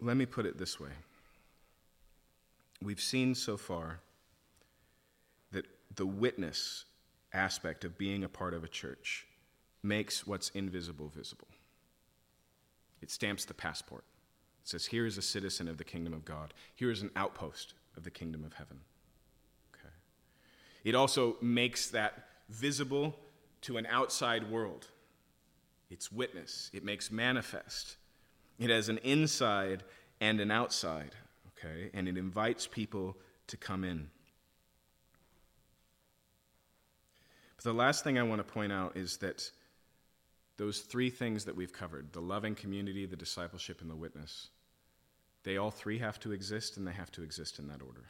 Let 0.00 0.16
me 0.16 0.26
put 0.26 0.46
it 0.46 0.58
this 0.58 0.78
way. 0.78 0.90
We've 2.82 3.00
seen 3.00 3.34
so 3.34 3.56
far 3.56 4.00
that 5.52 5.66
the 5.94 6.06
witness 6.06 6.84
aspect 7.32 7.84
of 7.84 7.96
being 7.96 8.24
a 8.24 8.28
part 8.28 8.54
of 8.54 8.64
a 8.64 8.68
church 8.68 9.26
makes 9.82 10.26
what's 10.26 10.50
invisible 10.50 11.08
visible. 11.08 11.48
It 13.00 13.10
stamps 13.10 13.44
the 13.44 13.54
passport. 13.54 14.04
It 14.62 14.68
says, 14.68 14.86
Here 14.86 15.06
is 15.06 15.16
a 15.16 15.22
citizen 15.22 15.68
of 15.68 15.78
the 15.78 15.84
kingdom 15.84 16.12
of 16.12 16.24
God. 16.24 16.52
Here 16.74 16.90
is 16.90 17.02
an 17.02 17.10
outpost 17.16 17.74
of 17.96 18.04
the 18.04 18.10
kingdom 18.10 18.44
of 18.44 18.54
heaven. 18.54 18.80
Okay. 19.74 19.94
It 20.84 20.94
also 20.94 21.36
makes 21.40 21.88
that 21.88 22.28
visible 22.48 23.16
to 23.62 23.76
an 23.76 23.86
outside 23.86 24.50
world. 24.50 24.88
It's 25.88 26.10
witness, 26.10 26.70
it 26.72 26.84
makes 26.84 27.10
manifest 27.10 27.96
it 28.58 28.70
has 28.70 28.88
an 28.88 28.98
inside 28.98 29.82
and 30.20 30.40
an 30.40 30.50
outside, 30.50 31.14
okay? 31.58 31.90
And 31.92 32.08
it 32.08 32.16
invites 32.16 32.66
people 32.66 33.16
to 33.48 33.56
come 33.56 33.84
in. 33.84 34.08
But 37.56 37.64
the 37.64 37.74
last 37.74 38.04
thing 38.04 38.18
I 38.18 38.22
want 38.22 38.46
to 38.46 38.52
point 38.52 38.72
out 38.72 38.96
is 38.96 39.18
that 39.18 39.50
those 40.56 40.80
three 40.80 41.10
things 41.10 41.44
that 41.44 41.54
we've 41.54 41.72
covered 41.72 42.12
the 42.12 42.20
loving 42.20 42.54
community, 42.54 43.06
the 43.06 43.16
discipleship, 43.16 43.80
and 43.82 43.90
the 43.90 43.96
witness 43.96 44.48
they 45.46 45.58
all 45.58 45.70
three 45.70 46.00
have 46.00 46.18
to 46.18 46.32
exist, 46.32 46.76
and 46.76 46.84
they 46.84 46.92
have 46.92 47.12
to 47.12 47.22
exist 47.22 47.60
in 47.60 47.68
that 47.68 47.80
order. 47.80 48.04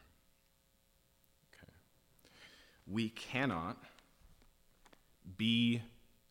Okay. 1.52 1.70
We 2.86 3.10
cannot 3.10 3.76
be 5.36 5.82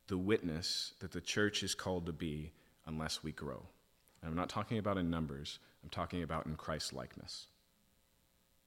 the 0.08 0.18
witness 0.18 0.94
that 1.02 1.12
the 1.12 1.22
church 1.22 1.62
is 1.62 1.76
called 1.76 2.08
to 2.08 2.12
be 2.12 2.54
unless 2.88 3.24
we 3.24 3.32
grow. 3.32 3.68
And 4.26 4.32
I'm 4.32 4.38
not 4.38 4.50
talking 4.50 4.80
about 4.80 4.98
in 4.98 5.12
numbers, 5.12 5.60
I'm 5.84 5.90
talking 5.92 6.24
about 6.24 6.48
in 6.48 6.56
Christ 6.56 6.94
likeness. 6.94 7.46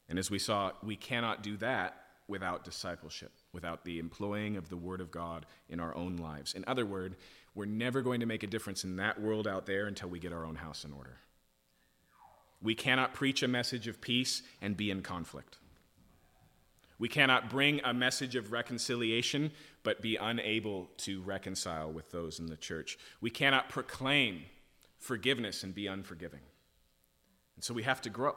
And 0.09 0.17
as 0.17 0.31
we 0.31 0.39
saw, 0.39 0.71
we 0.85 0.95
cannot 0.95 1.43
do 1.43 1.57
that 1.57 1.97
without 2.29 2.65
discipleship, 2.65 3.33
without 3.53 3.85
the 3.85 3.99
employing 3.99 4.57
of 4.57 4.69
the 4.69 4.77
Word 4.77 5.01
of 5.01 5.11
God 5.11 5.47
in 5.69 5.81
our 5.81 5.93
own 5.97 6.17
lives. 6.17 6.55
In 6.55 6.65
other 6.69 6.87
words, 6.87 7.17
we're 7.57 7.65
never 7.65 8.03
going 8.03 8.21
to 8.21 8.27
make 8.27 8.45
a 8.45 8.47
difference 8.47 8.85
in 8.85 8.97
that 8.97 9.21
world 9.21 9.49
out 9.49 9.67
there 9.67 9.89
until 9.89 10.09
we 10.09 10.21
get 10.21 10.33
our 10.33 10.45
own 10.45 10.55
house 10.55 10.85
in 10.85 10.93
order. 10.93 11.17
We 12.63 12.77
cannot 12.77 13.13
preach 13.13 13.43
a 13.43 13.49
message 13.49 13.89
of 13.89 14.01
peace 14.01 14.43
and 14.63 14.77
be 14.77 14.93
in 14.93 15.03
conflict. 15.03 15.59
We 17.01 17.09
cannot 17.09 17.51
bring 17.51 17.81
a 17.83 17.93
message 17.93 18.37
of 18.37 18.53
reconciliation 18.53 19.51
but 19.83 20.03
be 20.03 20.15
unable 20.15 20.89
to 20.99 21.21
reconcile 21.23 21.91
with 21.91 22.13
those 22.13 22.39
in 22.39 22.47
the 22.47 22.57
church. 22.57 22.97
We 23.21 23.31
cannot 23.31 23.69
proclaim 23.71 24.43
forgiveness 24.99 25.63
and 25.63 25.75
be 25.75 25.87
unforgiving. 25.87 26.41
And 27.57 27.65
so 27.65 27.75
we 27.75 27.83
have 27.85 28.01
to 28.03 28.11
grow. 28.11 28.35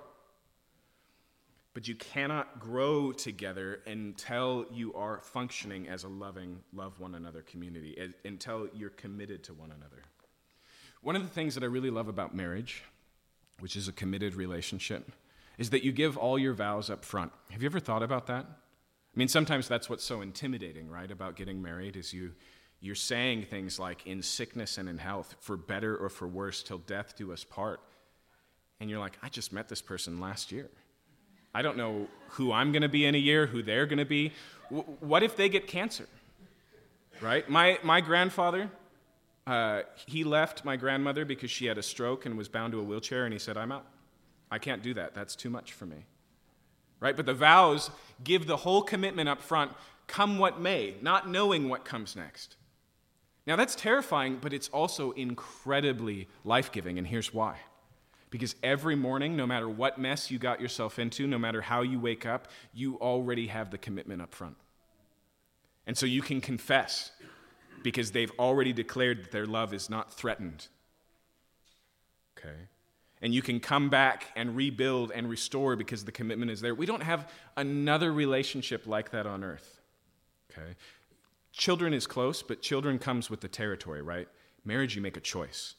But 1.74 1.88
you 1.88 1.96
cannot 1.96 2.60
grow 2.60 3.14
together 3.14 3.82
until 3.88 4.66
you 4.72 4.94
are 4.94 5.22
functioning 5.22 5.88
as 5.88 6.04
a 6.04 6.10
loving, 6.10 6.60
love 6.74 7.00
one 7.00 7.16
another 7.16 7.42
community, 7.42 8.14
until 8.26 8.68
you're 8.74 8.90
committed 8.90 9.44
to 9.46 9.54
one 9.54 9.72
another. 9.72 10.04
One 11.02 11.16
of 11.16 11.24
the 11.24 11.30
things 11.30 11.56
that 11.56 11.64
I 11.64 11.68
really 11.68 11.90
love 11.90 12.10
about 12.10 12.36
marriage, 12.36 12.84
which 13.60 13.76
is 13.76 13.88
a 13.88 13.94
committed 13.94 14.36
relationship, 14.36 15.12
is 15.58 15.70
that 15.70 15.84
you 15.84 15.92
give 15.92 16.18
all 16.18 16.38
your 16.38 16.54
vows 16.54 16.90
up 16.90 17.06
front. 17.06 17.32
Have 17.52 17.62
you 17.62 17.68
ever 17.68 17.80
thought 17.80 18.04
about 18.04 18.28
that? 18.28 18.46
I 18.46 19.18
mean, 19.18 19.28
sometimes 19.28 19.68
that's 19.68 19.90
what's 19.90 20.04
so 20.04 20.22
intimidating, 20.22 20.90
right, 20.90 21.10
about 21.10 21.36
getting 21.36 21.62
married, 21.62 21.96
is 21.96 22.14
you 22.14 22.34
you're 22.82 22.96
saying 22.96 23.44
things 23.44 23.80
like, 23.80 24.06
in 24.08 24.24
sickness 24.24 24.78
and 24.78 24.90
in 24.90 24.98
health, 24.98 25.36
for 25.40 25.56
better 25.56 25.96
or 25.96 26.10
for 26.10 26.28
worse, 26.28 26.64
till 26.64 26.80
death 26.80 27.16
do 27.16 27.32
us 27.32 27.44
part. 27.44 27.80
And 28.80 28.90
you're 28.90 29.00
like, 29.00 29.18
I 29.22 29.30
just 29.30 29.54
met 29.54 29.70
this 29.70 29.82
person 29.82 30.20
last 30.20 30.52
year. 30.52 30.68
I 31.54 31.62
don't 31.62 31.78
know 31.78 32.08
who 32.30 32.52
I'm 32.52 32.72
going 32.72 32.82
to 32.82 32.90
be 32.90 33.06
in 33.06 33.14
a 33.14 33.20
year, 33.20 33.46
who 33.46 33.62
they're 33.62 33.86
going 33.86 34.00
to 34.00 34.06
be. 34.06 34.32
W- 34.72 34.98
what 35.00 35.22
if 35.22 35.36
they 35.36 35.48
get 35.48 35.68
cancer? 35.68 36.08
Right? 37.22 37.48
My, 37.48 37.78
my 37.84 38.02
grandfather, 38.02 38.72
uh, 39.46 39.82
he 40.08 40.24
left 40.24 40.66
my 40.66 40.76
grandmother 40.76 41.24
because 41.24 41.52
she 41.52 41.68
had 41.68 41.78
a 41.78 41.84
stroke 41.84 42.26
and 42.26 42.36
was 42.36 42.48
bound 42.48 42.74
to 42.74 42.80
a 42.80 42.84
wheelchair, 42.84 43.26
and 43.26 43.34
he 43.34 43.40
said, 43.40 43.58
I'm 43.58 43.72
out. 43.72 43.86
I 44.50 44.58
can't 44.58 44.82
do 44.82 44.96
that. 44.96 45.14
That's 45.14 45.36
too 45.36 45.52
much 45.52 45.74
for 45.74 45.86
me. 45.86 46.06
Right? 47.00 47.16
But 47.16 47.28
the 47.28 47.34
vows 47.36 47.92
give 48.24 48.48
the 48.48 48.58
whole 48.58 48.82
commitment 48.82 49.30
up 49.30 49.42
front, 49.42 49.72
come 50.08 50.40
what 50.40 50.60
may, 50.60 50.96
not 51.02 51.30
knowing 51.30 51.70
what 51.70 51.86
comes 51.86 52.16
next. 52.16 52.56
Now, 53.48 53.56
that's 53.56 53.76
terrifying, 53.76 54.38
but 54.40 54.54
it's 54.54 54.70
also 54.70 55.12
incredibly 55.12 56.28
life 56.44 56.72
giving, 56.72 56.98
and 56.98 57.08
here's 57.08 57.34
why. 57.34 57.58
Because 58.30 58.56
every 58.64 58.96
morning, 58.96 59.36
no 59.36 59.46
matter 59.46 59.68
what 59.68 59.98
mess 59.98 60.32
you 60.32 60.40
got 60.40 60.62
yourself 60.62 61.00
into, 61.00 61.28
no 61.28 61.38
matter 61.38 61.62
how 61.62 61.82
you 61.82 62.00
wake 62.00 62.26
up, 62.26 62.48
you 62.74 62.96
already 62.96 63.48
have 63.48 63.72
the 63.72 63.78
commitment 63.78 64.22
up 64.22 64.34
front. 64.34 64.56
And 65.86 65.98
so 65.98 66.06
you 66.06 66.22
can 66.22 66.40
confess 66.40 67.12
because 67.84 68.12
they've 68.12 68.32
already 68.40 68.74
declared 68.74 69.24
that 69.24 69.32
their 69.32 69.46
love 69.46 69.74
is 69.74 69.90
not 69.90 70.14
threatened. 70.14 70.68
Okay? 72.38 72.56
And 73.22 73.34
you 73.34 73.42
can 73.42 73.60
come 73.60 73.90
back 73.90 74.28
and 74.36 74.56
rebuild 74.56 75.12
and 75.12 75.30
restore 75.30 75.76
because 75.76 76.06
the 76.06 76.12
commitment 76.12 76.52
is 76.52 76.62
there. 76.62 76.74
We 76.74 76.86
don't 76.86 77.04
have 77.04 77.30
another 77.58 78.14
relationship 78.14 78.88
like 78.88 79.12
that 79.12 79.28
on 79.28 79.44
earth. 79.44 79.82
Okay? 80.52 80.76
Children 81.52 81.94
is 81.94 82.08
close, 82.08 82.42
but 82.42 82.62
children 82.62 82.98
comes 82.98 83.30
with 83.30 83.42
the 83.42 83.48
territory, 83.48 84.02
right? 84.02 84.28
Marriage, 84.64 84.96
you 84.96 85.02
make 85.02 85.18
a 85.18 85.22
choice. 85.22 85.76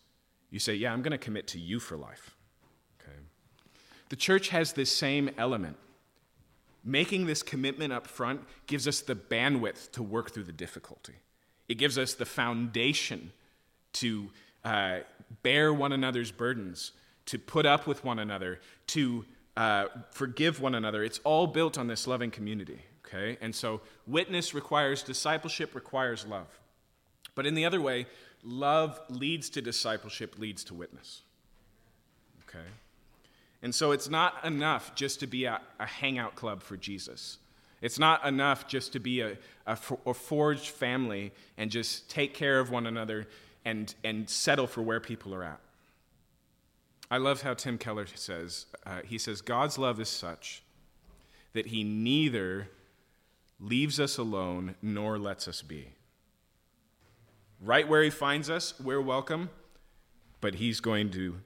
You 0.51 0.59
say, 0.59 0.75
Yeah, 0.75 0.93
I'm 0.93 1.03
going 1.03 1.13
to 1.13 1.19
commit 1.19 1.47
to 1.49 1.59
you 1.59 1.81
for 1.81 1.97
life. 1.97 2.37
Okay. 3.01 3.17
The 4.11 4.17
church 4.17 4.51
has 4.51 4.75
this 4.75 4.95
same 4.95 5.31
element. 5.39 5.77
Making 6.85 7.27
this 7.27 7.43
commitment 7.43 7.93
up 7.93 8.07
front 8.07 8.43
gives 8.67 8.89
us 8.89 9.01
the 9.01 9.15
bandwidth 9.15 9.93
to 9.93 10.03
work 10.03 10.33
through 10.33 10.45
the 10.45 10.53
difficulty. 10.53 11.15
It 11.69 11.77
gives 11.77 11.97
us 11.97 12.15
the 12.15 12.27
foundation 12.27 13.33
to 13.95 14.31
uh, 14.65 14.99
bear 15.43 15.73
one 15.73 15.93
another's 15.93 16.33
burdens, 16.33 16.93
to 17.27 17.39
put 17.39 17.67
up 17.67 17.87
with 17.87 18.05
one 18.05 18.19
another, 18.19 18.61
to 18.89 19.25
uh, 19.57 19.87
forgive 20.11 20.61
one 20.61 20.75
another. 20.75 21.05
It's 21.05 21.21
all 21.21 21.47
built 21.47 21.79
on 21.79 21.87
this 21.87 22.07
loving 22.07 22.31
community 22.31 22.81
okay? 23.13 23.39
And 23.41 23.55
so 23.55 23.81
witness 24.07 24.55
requires 24.55 25.03
discipleship, 25.03 25.75
requires 25.75 26.27
love. 26.27 26.59
But 27.35 27.47
in 27.47 27.55
the 27.55 27.65
other 27.65 27.81
way, 27.81 28.07
love 28.43 29.01
leads 29.09 29.51
to 29.51 29.63
discipleship, 29.63 30.39
leads 30.39 30.65
to 30.65 30.75
witness, 30.75 31.23
okay? 32.49 32.67
And 33.63 33.75
so 33.75 33.93
it's 33.93 34.09
not 34.09 34.45
enough 34.45 34.95
just 34.95 35.21
to 35.21 35.27
be 35.27 35.45
a, 35.45 35.61
a 35.79 35.87
hangout 35.87 36.35
club 36.35 36.63
for 36.63 36.77
Jesus. 36.77 37.39
It's 37.81 37.99
not 37.99 38.27
enough 38.27 38.69
just 38.69 38.93
to 38.93 39.01
be 39.01 39.21
a, 39.21 39.39
a, 39.67 39.79
a, 40.07 40.15
forged 40.15 40.69
family 40.69 41.33
and 41.57 41.71
just 41.71 42.09
take 42.09 42.35
care 42.35 42.61
of 42.61 42.71
one 42.71 42.87
another 42.87 43.27
and, 43.65 43.93
and 44.05 44.29
settle 44.29 44.67
for 44.67 44.83
where 44.83 45.01
people 45.01 45.35
are 45.35 45.43
at. 45.43 45.61
I 47.11 47.19
love 47.19 47.43
how 47.43 47.55
Tim 47.55 47.79
Keller 47.79 48.07
says, 48.15 48.67
uh, 48.87 49.01
he 49.05 49.19
says, 49.19 49.43
God's 49.43 49.79
love 49.79 50.01
is 50.01 50.09
such 50.09 50.63
that 51.53 51.67
he 51.67 51.85
neither 51.85 52.69
leaves 53.63 54.01
us 54.01 54.19
alone 54.19 54.75
nor 54.83 55.19
lets 55.19 55.47
us 55.47 55.63
be. 55.63 55.93
Right 57.61 57.89
where 57.89 58.03
he 58.03 58.11
finds 58.11 58.51
us, 58.51 58.75
we're 58.81 59.01
welcome, 59.01 59.51
but 60.41 60.57
he's 60.57 60.81
going 60.81 61.11
to 61.11 61.37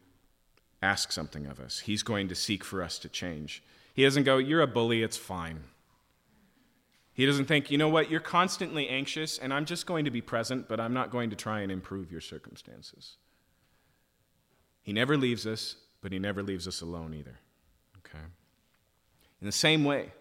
ask 0.83 1.13
something 1.13 1.47
of 1.47 1.61
us. 1.61 1.81
He's 1.81 2.03
going 2.03 2.29
to 2.29 2.35
seek 2.35 2.65
for 2.65 2.83
us 2.83 2.99
to 3.01 3.09
change. 3.09 3.63
He 3.93 4.03
doesn't 4.03 4.25
go, 4.25 4.39
You're 4.39 4.63
a 4.63 4.67
bully, 4.67 5.03
it's 5.03 5.19
fine. 5.19 5.65
He 7.13 7.27
doesn't 7.27 7.47
think, 7.47 7.71
You 7.71 7.77
know 7.77 7.89
what, 7.89 8.11
you're 8.11 8.21
constantly 8.21 8.89
anxious, 8.89 9.39
and 9.39 9.53
I'm 9.53 9.67
just 9.67 9.85
going 9.87 10.07
to 10.07 10.11
be 10.11 10.23
present, 10.23 10.69
but 10.69 10.81
I'm 10.81 10.95
not 10.95 11.11
going 11.11 11.31
to 11.31 11.37
try 11.37 11.61
and 11.61 11.71
improve 11.71 12.11
your 12.11 12.23
circumstances. 12.23 13.17
He 14.81 14.93
never 14.93 15.19
leaves 15.19 15.47
us, 15.47 15.77
but 16.01 16.13
he 16.13 16.19
never 16.19 16.43
leaves 16.43 16.67
us 16.67 16.81
alone 16.81 17.13
either. 17.13 17.41
Okay? 17.99 18.25
In 19.41 19.47
the 19.47 19.53
same 19.53 19.85
way, 19.85 20.13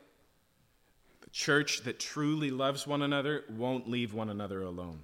church 1.35 1.81
that 1.81 1.99
truly 1.99 2.49
loves 2.49 2.87
one 2.87 3.01
another 3.01 3.43
won't 3.49 3.89
leave 3.89 4.13
one 4.13 4.29
another 4.29 4.61
alone. 4.61 5.03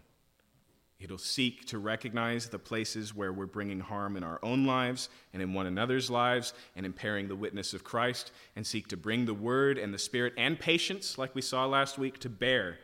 It'll 0.97 1.17
seek 1.17 1.65
to 1.65 1.77
recognize 1.77 2.47
the 2.47 2.57
places 2.57 3.13
where 3.13 3.33
we're 3.33 3.45
bringing 3.47 3.81
harm 3.81 4.15
in 4.15 4.23
our 4.23 4.39
own 4.41 4.65
lives 4.65 5.09
and 5.33 5.41
in 5.41 5.53
one 5.53 5.65
another's 5.65 6.09
lives 6.09 6.53
and 6.77 6.85
impairing 6.85 7.27
the 7.27 7.35
witness 7.35 7.73
of 7.73 7.83
Christ, 7.83 8.31
and 8.55 8.65
seek 8.65 8.87
to 8.87 8.97
bring 8.97 9.25
the 9.25 9.33
word 9.33 9.77
and 9.77 9.93
the 9.93 9.97
spirit 9.97 10.33
and 10.37 10.57
patience, 10.57 11.17
like 11.17 11.35
we 11.35 11.41
saw 11.41 11.65
last 11.65 11.97
week, 11.97 12.17
to 12.19 12.29
bear 12.29 12.77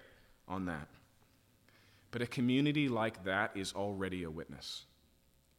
on 0.46 0.66
that. 0.66 0.90
But 2.12 2.22
a 2.22 2.28
community 2.28 2.90
like 2.90 3.24
that 3.24 3.52
is 3.56 3.72
already 3.72 4.24
a 4.24 4.30
witness. 4.30 4.84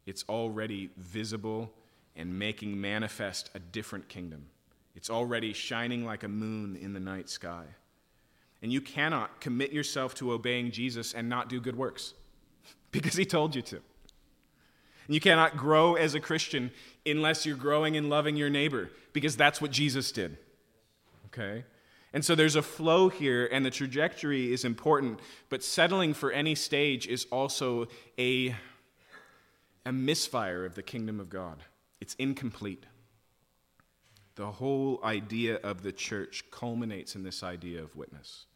It's 0.04 0.26
already 0.28 0.90
visible 0.98 1.72
and 2.14 2.38
making 2.38 2.78
manifest 2.78 3.48
a 3.54 3.58
different 3.58 4.10
kingdom. 4.10 4.48
It's 4.98 5.10
already 5.10 5.52
shining 5.52 6.04
like 6.04 6.24
a 6.24 6.28
moon 6.28 6.74
in 6.74 6.92
the 6.92 6.98
night 6.98 7.28
sky. 7.30 7.62
And 8.60 8.72
you 8.72 8.80
cannot 8.80 9.40
commit 9.40 9.70
yourself 9.70 10.12
to 10.16 10.32
obeying 10.32 10.72
Jesus 10.72 11.14
and 11.14 11.28
not 11.28 11.48
do 11.48 11.60
good 11.60 11.76
works 11.76 12.14
because 12.90 13.14
he 13.14 13.24
told 13.24 13.54
you 13.54 13.62
to. 13.62 13.76
And 13.76 15.14
you 15.14 15.20
cannot 15.20 15.56
grow 15.56 15.94
as 15.94 16.16
a 16.16 16.20
Christian 16.20 16.72
unless 17.06 17.46
you're 17.46 17.56
growing 17.56 17.94
in 17.94 18.08
loving 18.08 18.34
your 18.34 18.50
neighbor 18.50 18.90
because 19.12 19.36
that's 19.36 19.60
what 19.60 19.70
Jesus 19.70 20.10
did. 20.10 20.36
Okay? 21.26 21.64
And 22.12 22.24
so 22.24 22.34
there's 22.34 22.56
a 22.56 22.62
flow 22.62 23.08
here, 23.08 23.48
and 23.52 23.64
the 23.64 23.70
trajectory 23.70 24.52
is 24.52 24.64
important, 24.64 25.20
but 25.48 25.62
settling 25.62 26.12
for 26.12 26.32
any 26.32 26.56
stage 26.56 27.06
is 27.06 27.24
also 27.30 27.86
a, 28.18 28.56
a 29.86 29.92
misfire 29.92 30.64
of 30.64 30.74
the 30.74 30.82
kingdom 30.82 31.20
of 31.20 31.30
God. 31.30 31.62
It's 32.00 32.14
incomplete. 32.14 32.84
The 34.38 34.52
whole 34.52 35.00
idea 35.02 35.56
of 35.64 35.82
the 35.82 35.90
church 35.90 36.44
culminates 36.52 37.16
in 37.16 37.24
this 37.24 37.42
idea 37.42 37.82
of 37.82 37.96
witness. 37.96 38.46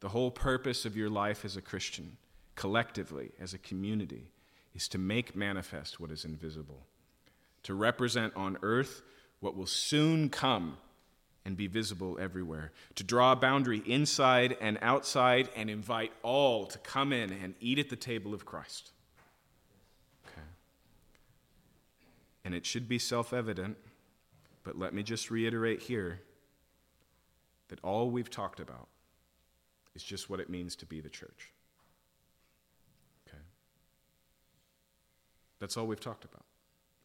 The 0.00 0.10
whole 0.10 0.30
purpose 0.30 0.84
of 0.84 0.94
your 0.94 1.08
life 1.08 1.42
as 1.46 1.56
a 1.56 1.62
Christian 1.62 2.18
collectively, 2.54 3.30
as 3.40 3.54
a 3.54 3.58
community, 3.58 4.28
is 4.74 4.88
to 4.88 4.98
make 4.98 5.34
manifest 5.34 6.00
what 6.00 6.10
is 6.10 6.26
invisible, 6.26 6.86
to 7.62 7.72
represent 7.72 8.36
on 8.36 8.58
earth 8.60 9.00
what 9.40 9.56
will 9.56 9.64
soon 9.64 10.28
come 10.28 10.76
and 11.46 11.56
be 11.56 11.66
visible 11.66 12.18
everywhere, 12.20 12.70
to 12.96 13.02
draw 13.02 13.32
a 13.32 13.36
boundary 13.36 13.82
inside 13.86 14.54
and 14.60 14.76
outside 14.82 15.48
and 15.56 15.70
invite 15.70 16.12
all 16.22 16.66
to 16.66 16.76
come 16.76 17.10
in 17.10 17.32
and 17.32 17.54
eat 17.58 17.78
at 17.78 17.88
the 17.88 17.96
table 17.96 18.34
of 18.34 18.44
Christ. 18.44 18.90
Okay. 20.26 20.46
And 22.44 22.54
it 22.54 22.66
should 22.66 22.86
be 22.86 22.98
self 22.98 23.32
evident, 23.32 23.78
but 24.64 24.78
let 24.78 24.94
me 24.94 25.02
just 25.02 25.30
reiterate 25.30 25.82
here 25.82 26.20
that 27.68 27.78
all 27.82 28.10
we've 28.10 28.30
talked 28.30 28.60
about 28.60 28.88
is 29.94 30.02
just 30.02 30.28
what 30.28 30.40
it 30.40 30.50
means 30.50 30.76
to 30.76 30.86
be 30.86 31.00
the 31.00 31.08
church. 31.08 31.50
Okay? 33.26 33.38
That's 35.58 35.76
all 35.76 35.86
we've 35.86 36.00
talked 36.00 36.24
about. 36.24 36.44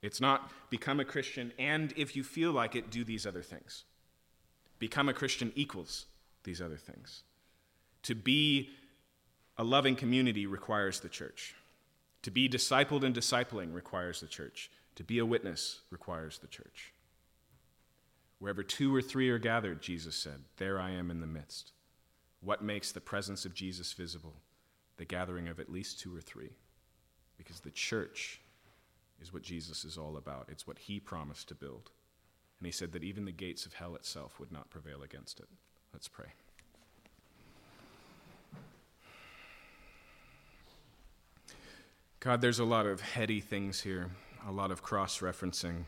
It's 0.01 0.21
not 0.21 0.51
become 0.69 0.99
a 0.99 1.05
Christian 1.05 1.51
and 1.57 1.93
if 1.95 2.15
you 2.15 2.23
feel 2.23 2.51
like 2.51 2.75
it, 2.75 2.91
do 2.91 3.03
these 3.03 3.25
other 3.25 3.41
things. 3.41 3.85
Become 4.77 5.09
a 5.09 5.13
Christian 5.13 5.51
equals 5.55 6.05
these 6.43 6.61
other 6.61 6.77
things. 6.77 7.23
To 8.03 8.15
be 8.15 8.69
a 9.57 9.63
loving 9.63 9.95
community 9.95 10.45
requires 10.45 10.99
the 10.99 11.09
church. 11.09 11.55
To 12.23 12.31
be 12.31 12.49
discipled 12.49 13.03
and 13.03 13.15
discipling 13.15 13.73
requires 13.73 14.19
the 14.19 14.27
church. 14.27 14.69
To 14.95 15.03
be 15.03 15.19
a 15.19 15.25
witness 15.25 15.81
requires 15.89 16.39
the 16.39 16.47
church. 16.47 16.91
Wherever 18.39 18.63
two 18.63 18.93
or 18.93 19.01
three 19.01 19.29
are 19.29 19.39
gathered, 19.39 19.81
Jesus 19.81 20.15
said, 20.15 20.43
there 20.57 20.79
I 20.79 20.91
am 20.91 21.09
in 21.09 21.21
the 21.21 21.27
midst. 21.27 21.71
What 22.41 22.61
makes 22.61 22.91
the 22.91 23.01
presence 23.01 23.45
of 23.45 23.53
Jesus 23.53 23.93
visible? 23.93 24.35
The 24.97 25.05
gathering 25.05 25.47
of 25.47 25.59
at 25.59 25.71
least 25.71 25.99
two 25.99 26.15
or 26.15 26.21
three. 26.21 26.51
Because 27.37 27.61
the 27.61 27.71
church 27.71 28.41
is 29.21 29.33
what 29.33 29.41
Jesus 29.41 29.85
is 29.85 29.97
all 29.97 30.17
about. 30.17 30.49
It's 30.49 30.67
what 30.67 30.79
he 30.79 30.99
promised 30.99 31.47
to 31.47 31.55
build. 31.55 31.91
And 32.59 32.65
he 32.65 32.71
said 32.71 32.91
that 32.91 33.03
even 33.03 33.25
the 33.25 33.31
gates 33.31 33.65
of 33.65 33.73
hell 33.73 33.95
itself 33.95 34.39
would 34.39 34.51
not 34.51 34.69
prevail 34.69 35.01
against 35.01 35.39
it. 35.39 35.47
Let's 35.93 36.07
pray. 36.07 36.27
God, 42.19 42.41
there's 42.41 42.59
a 42.59 42.65
lot 42.65 42.85
of 42.85 43.01
heady 43.01 43.39
things 43.39 43.81
here, 43.81 44.09
a 44.47 44.51
lot 44.51 44.71
of 44.71 44.81
cross 44.81 45.19
referencing, 45.19 45.83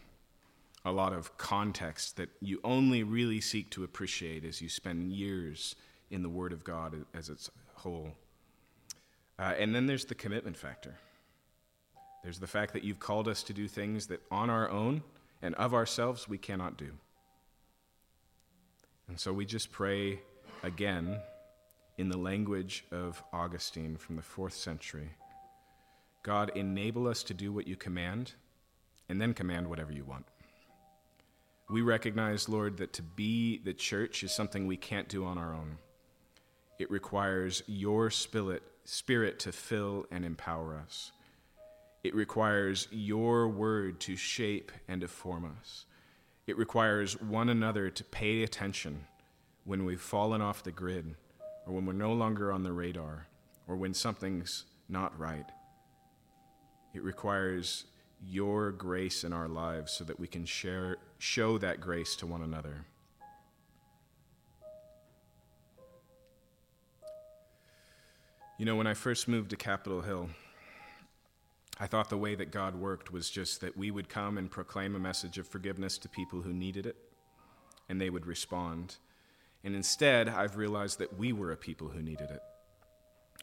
a 0.86 0.92
lot 0.92 1.14
of 1.14 1.38
context 1.38 2.18
that 2.18 2.30
you 2.40 2.60
only 2.64 3.04
really 3.04 3.42
seek 3.42 3.70
to 3.72 3.84
appreciate 3.84 4.46
as 4.46 4.62
you 4.62 4.70
spend 4.70 5.12
years 5.12 5.76
in 6.10 6.24
the 6.24 6.30
Word 6.30 6.54
of 6.54 6.64
God 6.64 7.06
as 7.14 7.30
its 7.30 7.50
whole. 7.76 8.10
Uh, 9.40 9.54
and 9.58 9.76
then 9.76 9.86
there's 9.86 10.06
the 10.06 10.16
commitment 10.16 10.58
factor. 10.58 10.96
There's 12.24 12.40
the 12.40 12.48
fact 12.48 12.74
that 12.74 12.84
you've 12.84 13.00
called 13.00 13.28
us 13.28 13.44
to 13.44 13.54
do 13.54 13.68
things 13.68 14.08
that 14.08 14.22
on 14.32 14.50
our 14.50 14.70
own 14.70 15.04
and 15.42 15.56
of 15.56 15.74
ourselves 15.74 16.28
we 16.28 16.38
cannot 16.38 16.78
do. 16.78 16.92
And 19.08 19.20
so 19.20 19.32
we 19.32 19.46
just 19.46 19.72
pray 19.72 20.20
again 20.64 21.20
in 21.98 22.10
the 22.10 22.18
language 22.18 22.86
of 22.92 23.24
Augustine 23.34 23.98
from 23.98 24.16
the 24.16 24.22
fourth 24.22 24.54
century 24.54 25.10
God, 26.24 26.52
enable 26.56 27.08
us 27.08 27.24
to 27.24 27.34
do 27.34 27.54
what 27.54 27.68
you 27.68 27.78
command, 27.78 28.34
and 29.08 29.22
then 29.22 29.34
command 29.34 29.70
whatever 29.70 29.94
you 29.94 30.04
want. 30.04 30.26
We 31.70 31.82
recognize, 31.82 32.48
Lord, 32.48 32.78
that 32.78 32.94
to 32.94 33.02
be 33.02 33.58
the 33.58 33.74
church 33.74 34.24
is 34.24 34.32
something 34.32 34.68
we 34.68 34.78
can't 34.78 35.10
do 35.10 35.26
on 35.26 35.38
our 35.38 35.54
own. 35.54 35.78
It 36.80 36.90
requires 36.90 37.62
your 37.68 38.10
spirit, 38.10 38.64
spirit 38.86 39.40
to 39.40 39.52
fill 39.52 40.06
and 40.10 40.24
empower 40.24 40.76
us. 40.76 41.12
It 42.04 42.16
requires 42.16 42.88
your 42.90 43.50
word 43.50 44.00
to 44.02 44.16
shape 44.16 44.72
and 44.88 45.02
to 45.02 45.10
form 45.10 45.52
us. 45.60 45.86
It 46.46 46.58
requires 46.58 47.20
one 47.20 47.50
another 47.50 47.90
to 47.90 48.04
pay 48.06 48.44
attention 48.44 49.06
when 49.66 49.84
we've 49.84 50.00
fallen 50.00 50.42
off 50.42 50.64
the 50.64 50.72
grid, 50.72 51.16
or 51.66 51.74
when 51.74 51.86
we're 51.86 51.92
no 51.92 52.14
longer 52.14 52.54
on 52.54 52.64
the 52.64 52.72
radar, 52.72 53.28
or 53.68 53.76
when 53.76 53.94
something's 53.94 54.64
not 54.88 55.20
right. 55.20 55.52
It 56.94 57.04
requires 57.04 57.84
your 58.26 58.72
grace 58.72 59.26
in 59.26 59.34
our 59.34 59.50
lives 59.50 59.92
so 59.92 60.06
that 60.06 60.18
we 60.18 60.28
can 60.28 60.46
share, 60.46 60.96
show 61.20 61.58
that 61.58 61.82
grace 61.82 62.16
to 62.18 62.28
one 62.28 62.42
another. 62.42 62.86
You 68.58 68.66
know, 68.66 68.76
when 68.76 68.88
I 68.88 68.96
first 68.96 69.28
moved 69.28 69.52
to 69.52 69.56
Capitol 69.56 70.02
Hill, 70.02 70.30
I 71.80 71.86
thought 71.86 72.10
the 72.10 72.18
way 72.18 72.34
that 72.34 72.52
God 72.52 72.76
worked 72.76 73.14
was 73.14 73.30
just 73.30 73.62
that 73.62 73.78
we 73.78 73.92
would 73.92 74.10
come 74.10 74.38
and 74.38 74.50
proclaim 74.50 74.96
a 74.96 75.00
message 75.00 75.38
of 75.38 75.48
forgiveness 75.48 76.00
to 76.00 76.10
people 76.10 76.42
who 76.42 76.52
needed 76.52 76.88
it, 76.88 76.96
and 77.88 78.02
they 78.02 78.10
would 78.10 78.26
respond. 78.26 78.96
And 79.64 79.76
instead, 79.76 80.28
I've 80.28 80.58
realized 80.58 80.98
that 81.00 81.18
we 81.20 81.34
were 81.34 81.52
a 81.52 81.58
people 81.58 81.90
who 81.90 82.02
needed 82.02 82.32
it, 82.32 82.42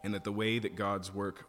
and 0.03 0.13
that 0.15 0.25
the 0.25 0.33
way 0.33 0.59
that 0.59 0.75
God's 0.75 1.15
work 1.15 1.47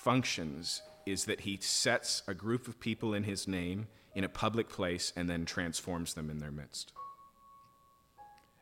functions 0.00 0.80
is 1.06 1.24
that 1.24 1.40
He 1.40 1.58
sets 1.60 2.22
a 2.28 2.34
group 2.34 2.68
of 2.68 2.78
people 2.78 3.12
in 3.12 3.24
His 3.24 3.48
name 3.48 3.88
in 4.18 4.24
a 4.24 4.28
public 4.28 4.68
place 4.68 5.12
and 5.14 5.30
then 5.30 5.44
transforms 5.44 6.14
them 6.14 6.28
in 6.28 6.38
their 6.38 6.50
midst. 6.50 6.92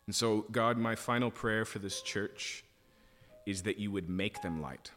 And 0.04 0.14
so, 0.14 0.44
God, 0.52 0.76
my 0.76 0.94
final 0.94 1.30
prayer 1.30 1.64
for 1.64 1.78
this 1.78 2.02
church 2.02 2.62
is 3.46 3.62
that 3.62 3.78
you 3.78 3.90
would 3.90 4.10
make 4.10 4.42
them 4.42 4.60
light 4.60 4.90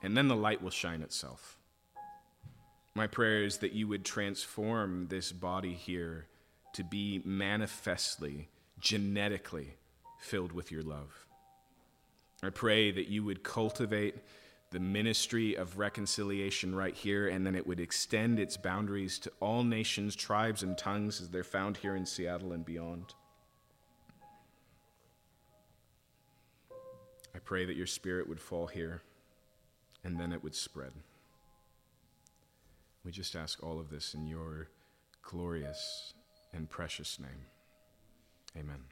and 0.00 0.16
then 0.16 0.28
the 0.28 0.36
light 0.36 0.62
will 0.62 0.70
shine 0.70 1.02
itself. 1.02 1.58
My 2.94 3.08
prayer 3.08 3.42
is 3.42 3.58
that 3.58 3.72
you 3.72 3.88
would 3.88 4.04
transform 4.04 5.08
this 5.08 5.32
body 5.32 5.72
here 5.72 6.28
to 6.74 6.84
be 6.84 7.20
manifestly, 7.24 8.50
genetically 8.78 9.74
filled 10.20 10.52
with 10.52 10.70
your 10.70 10.82
love. 10.82 11.26
I 12.40 12.50
pray 12.50 12.92
that 12.92 13.08
you 13.08 13.24
would 13.24 13.42
cultivate 13.42 14.14
the 14.72 14.80
ministry 14.80 15.54
of 15.54 15.78
reconciliation 15.78 16.74
right 16.74 16.94
here, 16.94 17.28
and 17.28 17.46
then 17.46 17.54
it 17.54 17.66
would 17.66 17.78
extend 17.78 18.38
its 18.38 18.56
boundaries 18.56 19.18
to 19.20 19.32
all 19.38 19.62
nations, 19.62 20.16
tribes, 20.16 20.62
and 20.62 20.76
tongues 20.76 21.20
as 21.20 21.28
they're 21.28 21.44
found 21.44 21.76
here 21.76 21.94
in 21.94 22.06
Seattle 22.06 22.52
and 22.52 22.64
beyond. 22.64 23.14
I 27.34 27.38
pray 27.38 27.64
that 27.64 27.76
your 27.76 27.86
spirit 27.86 28.28
would 28.28 28.40
fall 28.40 28.66
here 28.66 29.02
and 30.04 30.18
then 30.18 30.32
it 30.32 30.42
would 30.42 30.54
spread. 30.54 30.92
We 33.04 33.12
just 33.12 33.34
ask 33.34 33.62
all 33.62 33.80
of 33.80 33.90
this 33.90 34.14
in 34.14 34.26
your 34.26 34.68
glorious 35.22 36.14
and 36.52 36.68
precious 36.68 37.18
name. 37.18 37.46
Amen. 38.56 38.84